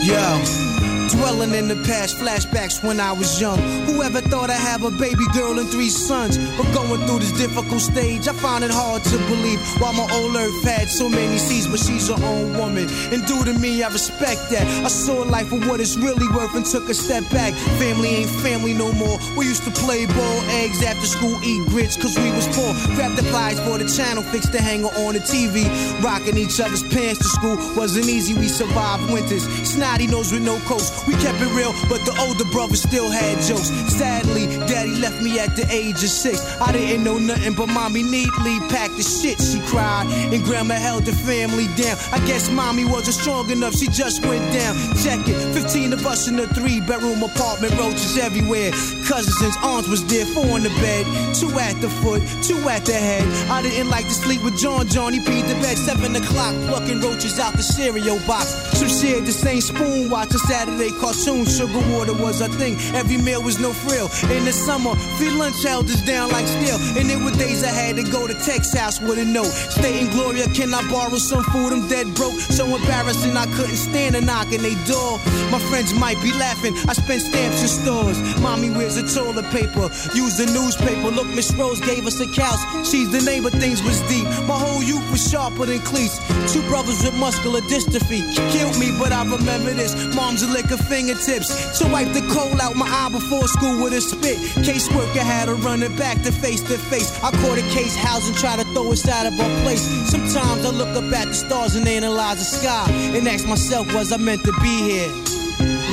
Yeah. 0.03 0.90
Dwelling 1.21 1.53
in 1.53 1.69
the 1.69 1.77
past, 1.85 2.17
flashbacks 2.17 2.83
when 2.83 2.99
I 2.99 3.13
was 3.13 3.39
young. 3.39 3.59
Whoever 3.85 4.23
thought 4.23 4.49
I'd 4.49 4.57
have 4.57 4.85
a 4.85 4.91
baby 4.91 5.27
girl 5.35 5.59
and 5.59 5.69
three 5.69 5.91
sons? 5.91 6.39
But 6.57 6.73
going 6.73 7.05
through 7.07 7.19
this 7.19 7.33
difficult 7.33 7.83
stage, 7.83 8.27
I 8.27 8.33
find 8.33 8.65
it 8.65 8.71
hard 8.71 9.05
to 9.05 9.19
believe. 9.29 9.61
Why 9.77 9.93
my 9.93 10.09
old 10.17 10.35
earth 10.35 10.65
had 10.65 10.89
so 10.89 11.11
many 11.11 11.37
seeds, 11.37 11.69
but 11.69 11.79
she's 11.79 12.09
her 12.09 12.17
own 12.25 12.57
woman. 12.57 12.89
And 13.13 13.21
due 13.27 13.45
to 13.45 13.53
me, 13.53 13.83
I 13.83 13.89
respect 13.93 14.49
that. 14.49 14.65
I 14.83 14.89
saw 14.89 15.21
life 15.21 15.49
for 15.49 15.61
what 15.69 15.79
it's 15.79 15.95
really 15.99 16.27
worth 16.29 16.55
and 16.55 16.65
took 16.65 16.89
a 16.89 16.95
step 16.95 17.29
back. 17.29 17.53
Family 17.77 18.25
ain't 18.25 18.31
family 18.41 18.73
no 18.73 18.91
more. 18.93 19.19
We 19.37 19.45
used 19.45 19.65
to 19.65 19.71
play 19.73 20.07
ball, 20.07 20.41
eggs 20.57 20.83
after 20.83 21.05
school, 21.05 21.37
eat 21.45 21.69
grits, 21.69 21.99
cause 21.99 22.17
we 22.17 22.33
was 22.33 22.49
poor. 22.57 22.73
Grab 22.97 23.15
the 23.15 23.29
plies 23.29 23.61
for 23.61 23.77
the 23.77 23.85
channel, 23.85 24.23
fix 24.23 24.49
the 24.49 24.63
hanger 24.63 24.89
on 25.05 25.13
the 25.13 25.21
TV. 25.21 25.69
Rocking 26.03 26.39
each 26.39 26.59
other's 26.61 26.83
pants 26.83 27.19
to 27.19 27.29
school 27.29 27.57
wasn't 27.77 28.09
easy, 28.09 28.33
we 28.33 28.49
survived 28.49 29.13
winters. 29.13 29.45
Snotty 29.69 30.07
nose 30.07 30.33
with 30.33 30.43
no 30.43 30.59
coats. 30.61 30.89
We 31.11 31.17
kept 31.17 31.43
it 31.43 31.51
real, 31.59 31.75
but 31.89 32.07
the 32.07 32.15
older 32.23 32.45
brother 32.53 32.77
still 32.77 33.11
had 33.11 33.43
jokes. 33.43 33.67
Sadly, 33.91 34.47
daddy 34.71 34.95
left 34.95 35.21
me 35.21 35.41
at 35.41 35.57
the 35.57 35.67
age 35.69 36.05
of 36.07 36.09
six. 36.09 36.39
I 36.61 36.71
didn't 36.71 37.03
know 37.03 37.19
nothing, 37.19 37.55
but 37.55 37.67
mommy 37.67 38.05
neatly 38.05 38.61
packed 38.71 38.95
the 38.95 39.03
shit. 39.03 39.43
She 39.43 39.59
cried, 39.67 40.07
and 40.07 40.45
grandma 40.45 40.75
held 40.75 41.07
the 41.07 41.13
family 41.13 41.67
down. 41.75 41.99
I 42.13 42.25
guess 42.29 42.49
mommy 42.49 42.85
wasn't 42.85 43.17
strong 43.17 43.51
enough, 43.51 43.75
she 43.75 43.89
just 43.89 44.25
went 44.25 44.47
down. 44.55 44.77
Check 45.03 45.27
it, 45.27 45.35
15 45.53 45.95
of 45.95 46.07
us 46.07 46.29
in 46.29 46.39
a 46.39 46.47
three 46.47 46.81
bedroom 46.81 47.25
apartment, 47.25 47.75
roaches 47.75 48.17
everywhere. 48.17 48.71
Cousins 49.03 49.43
and 49.43 49.55
aunts 49.67 49.89
was 49.89 50.07
there, 50.07 50.27
four 50.27 50.59
in 50.59 50.63
the 50.63 50.75
bed, 50.79 51.03
two 51.35 51.51
at 51.59 51.75
the 51.81 51.91
foot, 51.91 52.23
two 52.47 52.57
at 52.69 52.87
the 52.87 52.95
head. 52.95 53.27
I 53.51 53.63
didn't 53.63 53.91
like 53.91 54.07
to 54.07 54.15
sleep 54.15 54.45
with 54.45 54.57
John, 54.57 54.87
John, 54.87 55.13
he 55.13 55.19
peed 55.19 55.49
the 55.49 55.59
bed, 55.59 55.77
seven 55.77 56.15
o'clock, 56.15 56.55
plucking 56.71 57.01
roaches 57.01 57.41
out 57.41 57.55
the 57.55 57.65
cereal 57.65 58.21
box. 58.29 58.47
Some 58.79 58.89
shared 58.89 59.27
the 59.27 59.33
same 59.33 59.61
spoon, 59.61 60.09
watch 60.09 60.33
a 60.37 60.39
Saturday 60.39 60.93
cartoon. 61.01 61.47
Sugar 61.47 61.83
water 61.91 62.13
was 62.13 62.41
a 62.41 62.49
thing. 62.49 62.77
Every 62.95 63.17
meal 63.17 63.43
was 63.43 63.59
no 63.59 63.73
frill. 63.73 64.09
In 64.31 64.45
the 64.45 64.53
summer, 64.53 64.95
free 65.17 65.31
lunch 65.31 65.65
held 65.65 65.87
us 65.87 66.03
down 66.03 66.31
like 66.31 66.47
steel. 66.47 66.77
And 67.01 67.11
it 67.11 67.19
were 67.25 67.33
days 67.33 67.65
I 67.65 67.73
had 67.73 67.97
to 67.97 68.05
go 68.05 68.27
to 68.27 68.35
Tex 68.35 68.73
house 68.75 69.01
with 69.01 69.19
a 69.19 69.25
note. 69.25 69.53
Stating 69.77 70.11
Gloria, 70.11 70.47
can 70.53 70.73
I 70.75 70.83
borrow 70.91 71.17
some 71.17 71.43
food? 71.45 71.73
I'm 71.73 71.89
dead 71.89 72.15
broke. 72.15 72.39
So 72.53 72.65
embarrassing, 72.77 73.37
I 73.37 73.47
couldn't 73.57 73.81
stand 73.81 74.15
a 74.15 74.21
knock 74.21 74.53
in 74.53 74.63
they 74.63 74.77
door. 74.85 75.19
My 75.51 75.59
friends 75.71 75.95
might 75.95 76.21
be 76.23 76.33
laughing. 76.33 76.75
I 76.89 76.93
spent 76.93 77.23
stamps 77.23 77.63
in 77.63 77.69
stores. 77.69 78.19
Mommy 78.41 78.71
wears 78.71 78.97
a 78.97 79.07
toilet 79.09 79.49
paper. 79.51 79.89
Use 80.15 80.37
the 80.37 80.47
newspaper. 80.53 81.11
Look, 81.11 81.29
Miss 81.29 81.53
Rose 81.55 81.81
gave 81.81 82.07
us 82.07 82.21
a 82.21 82.29
couch. 82.29 82.61
She's 82.87 83.11
the 83.11 83.23
neighbor, 83.23 83.51
things 83.51 83.83
was 83.83 84.01
deep. 84.13 84.27
My 84.47 84.59
whole 84.59 84.83
youth 84.83 85.07
was 85.11 85.31
sharper 85.31 85.67
than 85.67 85.81
cleats. 85.81 86.19
Two 86.53 86.63
brothers 86.69 87.03
with 87.03 87.17
muscular 87.17 87.61
dystrophy. 87.63 88.21
Killed 88.53 88.79
me, 88.79 88.93
but 88.99 89.13
I 89.13 89.25
remember 89.25 89.73
this. 89.73 89.95
Mom's 90.15 90.43
a 90.43 90.49
lick 90.49 90.71
of 90.71 90.81
fingertips 90.91 91.79
to 91.79 91.87
wipe 91.89 92.13
the 92.13 92.21
coal 92.35 92.61
out 92.61 92.75
my 92.75 92.85
eye 92.85 93.09
before 93.09 93.47
school 93.47 93.83
with 93.83 93.93
a 93.93 94.01
spit. 94.01 94.37
Caseworker 94.67 95.23
had 95.23 95.47
to 95.47 95.55
run 95.55 95.83
it 95.85 95.97
back 95.97 96.21
to 96.23 96.33
face 96.33 96.61
to 96.63 96.77
face. 96.77 97.09
I 97.23 97.31
caught 97.31 97.59
a 97.59 97.67
case 97.71 97.95
house 97.95 98.27
and 98.29 98.37
try 98.37 98.57
to 98.57 98.65
throw 98.75 98.91
us 98.91 99.09
out 99.09 99.27
of 99.27 99.39
our 99.39 99.63
place. 99.63 99.83
Sometimes 100.11 100.67
I 100.67 100.71
look 100.71 100.89
up 100.97 101.05
at 101.15 101.29
the 101.29 101.35
stars 101.35 101.77
and 101.77 101.87
analyze 101.87 102.39
the 102.39 102.59
sky 102.59 102.91
and 103.17 103.27
ask 103.29 103.47
myself, 103.47 103.95
was 103.95 104.13
I 104.13 104.17
meant 104.17 104.43
to 104.45 104.53
be 104.61 104.75
here? 104.91 105.09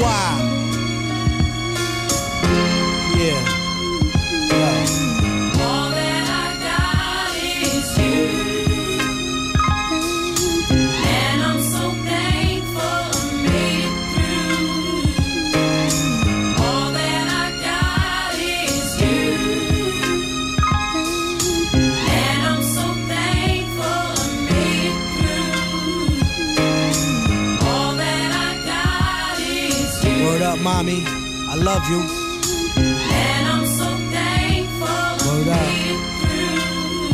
Why? 0.02 0.58
Yeah. 3.18 3.57
Mommy. 30.88 31.04
I 31.50 31.56
love 31.56 31.90
you. 31.90 32.02
And 32.80 33.48
I'm 33.48 33.66
so 33.66 33.98
thankful 34.12 34.88
Word 35.28 35.48
up. 35.48 35.62
made 35.62 35.92
it 35.92 36.02
through. 36.22 37.12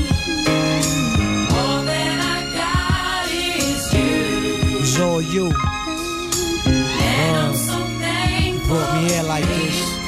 All 1.58 1.82
that 1.84 2.18
I 2.22 2.40
got 2.60 3.26
is 3.32 3.94
you. 3.94 4.80
It's 4.80 5.00
all 5.00 5.22
you. 5.22 5.46
And 6.66 7.36
I'm 7.38 7.56
so 7.56 7.78
You 8.54 8.60
brought 8.68 8.92
me 8.96 9.10
here 9.10 9.24
like 9.24 9.46
this. 9.46 10.03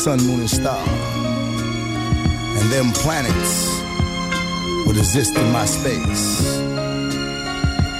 Sun, 0.00 0.18
moon, 0.26 0.40
and 0.40 0.48
star, 0.48 0.82
and 2.56 2.72
them 2.72 2.90
planets 2.90 3.82
would 4.86 4.96
exist 4.96 5.36
in 5.36 5.52
my 5.52 5.66
space, 5.66 6.58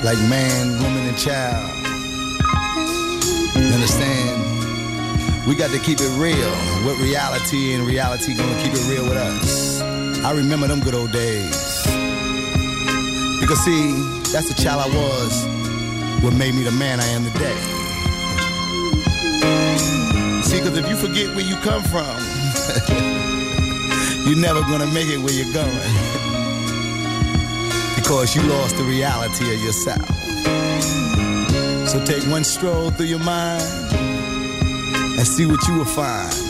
like 0.02 0.16
man, 0.30 0.82
woman, 0.82 1.06
and 1.06 1.18
child. 1.18 1.70
You 3.54 3.74
understand? 3.74 5.46
We 5.46 5.54
got 5.54 5.70
to 5.72 5.78
keep 5.78 5.98
it 6.00 6.08
real 6.16 6.50
with 6.86 6.98
reality, 7.00 7.74
and 7.74 7.86
reality 7.86 8.34
gonna 8.34 8.62
keep 8.62 8.72
it 8.72 8.88
real 8.88 9.04
with 9.04 9.18
us. 9.18 9.82
I 10.24 10.32
remember 10.32 10.68
them 10.68 10.80
good 10.80 10.94
old 10.94 11.12
days. 11.12 11.84
Because 13.42 13.58
see, 13.62 13.92
that's 14.32 14.48
the 14.48 14.56
child 14.56 14.80
I 14.80 14.96
was 14.96 16.24
what 16.24 16.32
made 16.32 16.54
me 16.54 16.62
the 16.62 16.72
man 16.72 16.98
I 16.98 17.06
am 17.08 17.30
today. 17.30 17.79
See, 20.50 20.58
because 20.58 20.76
if 20.76 20.88
you 20.88 20.96
forget 20.96 21.28
where 21.36 21.44
you 21.44 21.54
come 21.56 21.80
from, 21.84 22.02
you're 24.26 24.36
never 24.36 24.62
gonna 24.62 24.90
make 24.92 25.08
it 25.08 25.18
where 25.18 25.32
you're 25.32 25.52
going. 25.54 25.70
because 27.94 28.34
you 28.34 28.42
lost 28.42 28.76
the 28.76 28.82
reality 28.82 29.44
of 29.54 29.60
yourself. 29.62 30.08
So 31.88 32.04
take 32.04 32.24
one 32.28 32.42
stroll 32.42 32.90
through 32.90 33.06
your 33.06 33.20
mind 33.20 33.62
and 35.18 35.24
see 35.24 35.46
what 35.46 35.64
you 35.68 35.74
will 35.74 35.84
find. 35.84 36.49